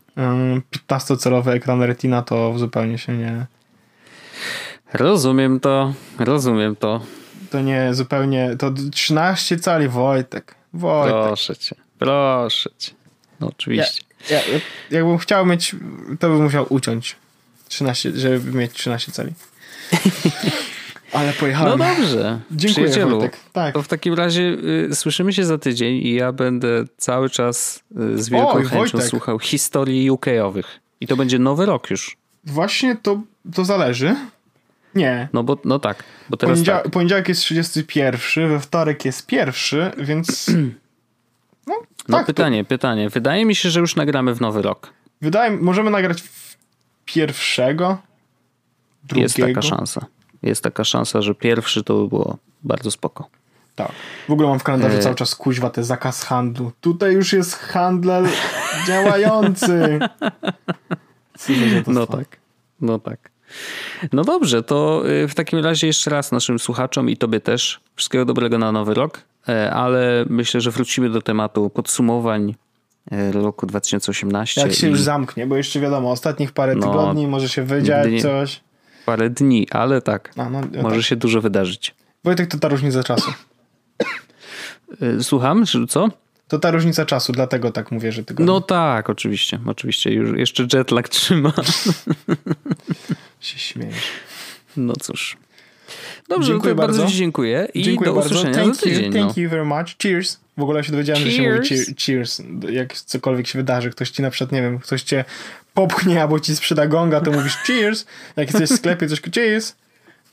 15-calowy 0.89 1.51
ekran 1.51 1.83
Retina, 1.83 2.23
to 2.23 2.59
zupełnie 2.59 2.99
się 2.99 3.17
nie... 3.17 3.47
Rozumiem 4.93 5.61
to, 5.61 5.95
rozumiem 6.19 6.77
to. 6.77 7.01
To 7.51 7.61
nie 7.61 7.95
zupełnie, 7.95 8.57
to 8.59 8.71
13 8.93 9.59
cali, 9.59 9.89
Wojtek. 9.89 10.55
Wojtek. 10.73 11.15
Proszę 11.27 11.57
cię. 11.57 11.84
Proszę 11.99 12.71
cię. 12.79 12.93
No 13.41 13.47
oczywiście. 13.47 14.03
Ja, 14.31 14.37
ja, 14.37 14.61
jakbym 14.91 15.19
chciał 15.19 15.47
mieć, 15.47 15.77
to 16.21 16.29
bym 16.29 16.43
musiał 16.43 16.67
uciąć 16.69 17.17
13, 17.69 18.13
żeby 18.15 18.59
mieć 18.59 18.73
13 18.73 19.13
cali. 19.13 19.33
Ale 21.13 21.33
pojechałem. 21.33 21.79
No 21.79 21.85
dobrze. 21.85 22.41
Dziękuję, 22.51 22.87
Przyjacielu. 22.87 23.29
Tak. 23.53 23.75
To 23.75 23.83
w 23.83 23.89
takim 23.89 24.15
razie 24.15 24.57
y, 24.91 24.95
słyszymy 24.95 25.33
się 25.33 25.45
za 25.45 25.59
tydzień 25.59 25.97
i 25.97 26.15
ja 26.15 26.33
będę 26.33 26.85
cały 26.97 27.31
czas 27.31 27.83
y, 28.01 28.23
z 28.23 28.29
wielką 28.29 28.53
Oj, 28.53 28.63
chęcią 28.65 28.79
Wojtek. 28.79 29.11
słuchał 29.11 29.39
historii 29.39 30.11
UK-owych. 30.11 30.81
I 31.01 31.07
to 31.07 31.17
będzie 31.17 31.39
nowy 31.39 31.67
rok 31.67 31.91
już. 31.91 32.17
Właśnie 32.45 32.97
to, 33.03 33.21
to 33.55 33.65
zależy. 33.65 34.17
Nie. 34.95 35.29
No 35.33 35.43
bo 35.43 35.59
no 35.65 35.79
tak. 35.79 36.05
Bo 36.31 36.37
teraz 36.37 36.57
Poniedział 36.57 36.83
tak. 36.83 36.93
Poniedziałek 36.93 37.29
jest 37.29 37.41
31, 37.41 38.49
we 38.49 38.61
wtorek 38.61 39.05
jest 39.05 39.27
pierwszy, 39.27 39.91
więc 39.99 40.47
No, 41.67 41.75
no 42.09 42.19
tak, 42.19 42.27
pytanie, 42.27 42.65
to... 42.65 42.69
pytanie. 42.69 43.11
Wydaje 43.11 43.45
mi 43.45 43.55
się, 43.55 43.71
że 43.71 43.81
już 43.81 43.97
nagramy 43.97 44.35
w 44.35 44.41
nowy 44.41 44.63
rok. 44.63 44.93
Wydaje 45.21 45.57
możemy 45.57 45.91
nagrać 45.91 46.23
pierwszego, 47.05 47.99
drugiego. 49.05 49.23
Jest 49.23 49.37
taka 49.37 49.63
szansa. 49.63 50.07
Jest 50.43 50.63
taka 50.63 50.85
szansa, 50.85 51.23
że 51.23 51.35
pierwszy 51.35 51.85
to 51.85 52.03
by 52.03 52.09
było 52.09 52.39
bardzo 52.63 52.91
spoko. 52.91 53.29
Tak. 53.77 53.93
W 54.29 54.33
ogóle 54.33 54.49
mam 54.49 54.59
w 54.59 54.63
kalendarzu 54.63 54.97
e... 54.97 55.01
cały 55.01 55.15
czas 55.15 55.35
kuźwa 55.35 55.71
te 55.71 55.85
zakaz 55.85 56.25
handlu. 56.25 56.73
Tutaj 56.81 57.15
już 57.15 57.33
jest 57.33 57.55
handel 57.55 58.27
działający. 58.87 59.99
No 61.87 62.07
tak. 62.07 62.37
No 62.81 62.99
tak. 62.99 63.31
No 64.13 64.25
dobrze, 64.25 64.63
to 64.63 65.03
y, 65.09 65.29
w 65.29 65.35
takim 65.35 65.59
razie 65.59 65.87
jeszcze 65.87 66.11
raz 66.11 66.33
naszym 66.33 66.59
słuchaczom 66.59 67.11
i 67.11 67.17
tobie 67.17 67.41
też 67.41 67.81
wszystkiego 67.97 68.25
dobrego 68.25 68.59
na 68.59 68.73
nowy 68.73 68.95
rok. 68.95 69.21
E, 69.49 69.71
ale 69.71 70.25
myślę, 70.29 70.61
że 70.61 70.71
wrócimy 70.71 71.11
do 71.11 71.23
tematu 71.23 71.71
podsumowań 71.71 72.55
e, 73.11 73.33
roku 73.33 73.67
2018. 73.67 74.61
Jak 74.61 74.73
się 74.73 74.87
i... 74.87 74.91
już 74.91 75.01
zamknie, 75.01 75.47
bo 75.47 75.57
jeszcze 75.57 75.81
wiadomo, 75.81 76.11
ostatnich 76.11 76.53
parę 76.53 76.75
no, 76.75 76.87
tygodni 76.87 77.27
może 77.27 77.49
się 77.49 77.63
wydziać 77.63 78.09
dni, 78.09 78.23
coś. 78.23 78.61
Parę 79.07 79.31
dni, 79.31 79.67
ale 79.71 80.03
tak, 80.03 80.33
A, 80.37 80.51
no, 80.51 80.61
no, 80.73 80.83
może 80.83 80.97
tak. 80.97 81.05
się 81.05 81.17
dużo 81.17 81.41
wydarzyć. 81.41 81.95
Wojtek, 82.25 82.51
to 82.51 82.59
ta 82.59 82.69
różnica 82.69 83.03
czasu. 83.03 83.33
E, 85.01 85.23
słucham, 85.23 85.65
co? 85.89 86.09
To 86.49 86.59
ta 86.59 86.71
różnica 86.71 87.07
czasu, 87.07 87.33
dlatego 87.33 87.73
tak 87.73 87.93
mówię, 87.93 88.13
że 88.13 88.25
tygodnie. 88.25 88.47
No 88.47 88.61
tak, 88.61 89.11
oczywiście, 89.11 89.59
oczywiście. 89.67 90.11
Już 90.11 90.39
jeszcze 90.39 90.67
jetlag 90.79 91.09
trzyma. 91.09 91.53
się 93.41 93.59
śmiejesz. 93.59 94.09
No 94.77 94.95
cóż. 95.01 95.37
Dobrze, 96.29 96.53
dziękuję 96.53 96.75
bardzo. 96.75 96.99
bardzo 96.99 97.13
Ci 97.13 97.19
dziękuję 97.19 97.69
i 97.75 97.83
dziękuję 97.83 98.11
do 98.11 98.21
usłyszenia 98.21 98.45
bardzo. 98.45 98.61
Thank 98.63 98.75
za 98.75 98.83
tydzień. 98.83 99.05
You, 99.05 99.13
thank 99.13 99.37
no. 99.37 99.43
you 99.43 99.51
very 99.51 99.65
much. 99.65 99.97
Cheers. 100.03 100.41
W 100.57 100.63
ogóle 100.63 100.85
się 100.85 100.93
dowiedziałem, 100.93 101.23
cheers. 101.23 101.37
że 101.37 101.43
się 101.43 101.75
mówi 101.75 101.95
cheers. 102.07 102.43
Jak 102.71 102.95
cokolwiek 102.95 103.47
się 103.47 103.59
wydarzy, 103.59 103.91
ktoś 103.91 104.11
ci 104.11 104.23
na 104.23 104.31
przykład, 104.31 104.53
nie 104.53 104.63
wiem, 104.63 104.79
ktoś 104.79 105.03
cię 105.03 105.25
popchnie 105.75 106.23
albo 106.23 106.41
ci 106.41 106.57
sprzeda 106.57 106.87
gonga, 106.87 107.21
to 107.21 107.31
mówisz 107.31 107.57
cheers. 107.57 108.07
Jak 108.37 108.49
jesteś 108.49 108.71
w 108.71 108.77
sklepie, 108.77 109.09
coś 109.09 109.21
cheers. 109.21 109.75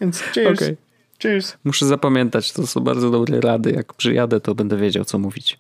Więc 0.02 0.22
cheers. 0.22 0.62
Okay. 0.62 0.78
Cheers. 1.22 1.58
Muszę 1.64 1.86
zapamiętać, 1.86 2.52
to 2.52 2.68
są 2.68 2.82
bardzo 2.82 3.12
dobre 3.12 3.42
rady. 3.42 3.72
Jak 3.72 3.94
przyjadę, 3.94 4.40
to 4.40 4.56
będę 4.56 4.78
wiedział, 4.78 5.06
co 5.06 5.20
mówić. 5.20 5.60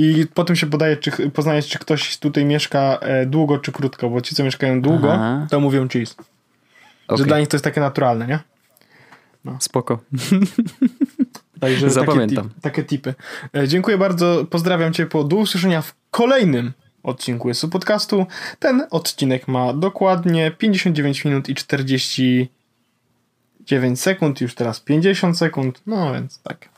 I 0.00 0.26
potem 0.34 0.56
się 0.56 0.66
podaje, 0.66 0.96
czy 0.96 1.30
poznajesz, 1.30 1.68
czy 1.68 1.78
ktoś 1.78 2.18
tutaj 2.18 2.44
mieszka 2.44 2.98
e, 3.00 3.26
długo, 3.26 3.58
czy 3.58 3.72
krótko, 3.72 4.10
bo 4.10 4.20
ci, 4.20 4.34
co 4.34 4.44
mieszkają 4.44 4.82
długo, 4.82 5.12
Aha. 5.12 5.46
to 5.50 5.60
mówią 5.60 5.88
cheese. 5.88 6.14
Okay. 7.06 7.18
Że 7.18 7.24
dla 7.24 7.40
nich 7.40 7.48
to 7.48 7.56
jest 7.56 7.64
takie 7.64 7.80
naturalne, 7.80 8.26
nie? 8.26 8.38
No. 9.44 9.56
Spoko. 9.60 9.98
Także 11.60 11.90
Zapamiętam. 11.90 12.48
Takie, 12.48 12.60
takie 12.60 12.84
tipy. 12.84 13.14
E, 13.56 13.68
dziękuję 13.68 13.98
bardzo. 13.98 14.44
Pozdrawiam 14.50 14.92
cię 14.92 15.06
po 15.06 15.24
do 15.24 15.36
usłyszenia 15.36 15.82
w 15.82 15.94
kolejnym 16.10 16.72
odcinku 17.02 17.48
jest 17.48 17.66
podcastu. 17.70 18.26
Ten 18.58 18.86
odcinek 18.90 19.48
ma 19.48 19.72
dokładnie 19.72 20.50
59 20.50 21.24
minut 21.24 21.48
i 21.48 21.54
49 21.54 24.00
sekund, 24.00 24.40
już 24.40 24.54
teraz 24.54 24.80
50 24.80 25.38
sekund, 25.38 25.82
no 25.86 26.12
więc 26.12 26.42
tak. 26.42 26.69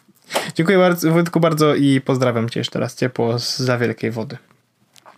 Dziękuję 0.55 0.79
bardzo, 0.79 1.13
Wojtku 1.13 1.41
bardzo 1.41 1.75
i 1.75 2.01
pozdrawiam 2.01 2.51
cię 2.51 2.61
jeszcze 2.61 2.81
raz 2.81 2.97
ciepło 2.97 3.39
z 3.39 3.59
za 3.59 3.79
wielkiej 3.79 4.11
wody. 4.11 4.37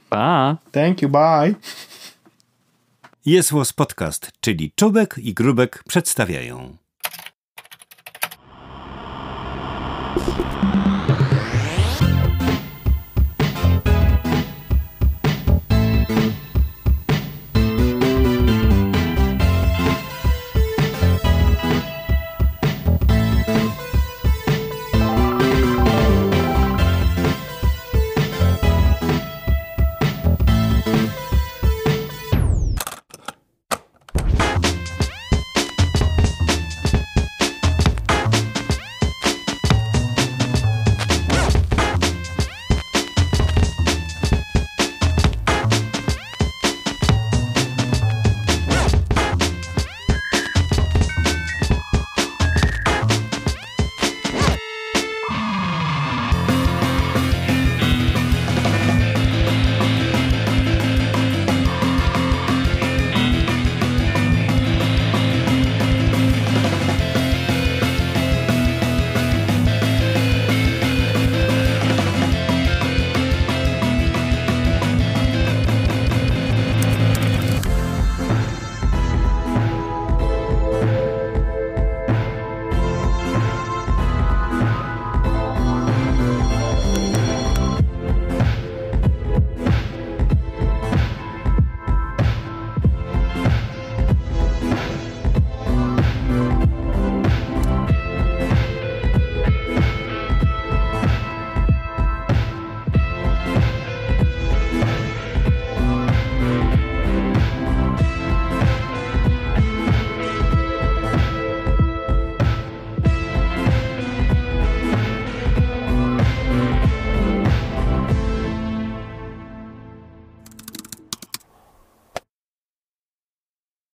Pa! 0.08 0.56
Thank 0.72 1.02
you, 1.02 1.08
bye! 1.08 1.54
Jest 3.26 3.52
Podcast, 3.76 4.32
czyli 4.40 4.72
Czubek 4.76 5.14
i 5.18 5.34
Grubek 5.34 5.82
przedstawiają. 5.88 6.76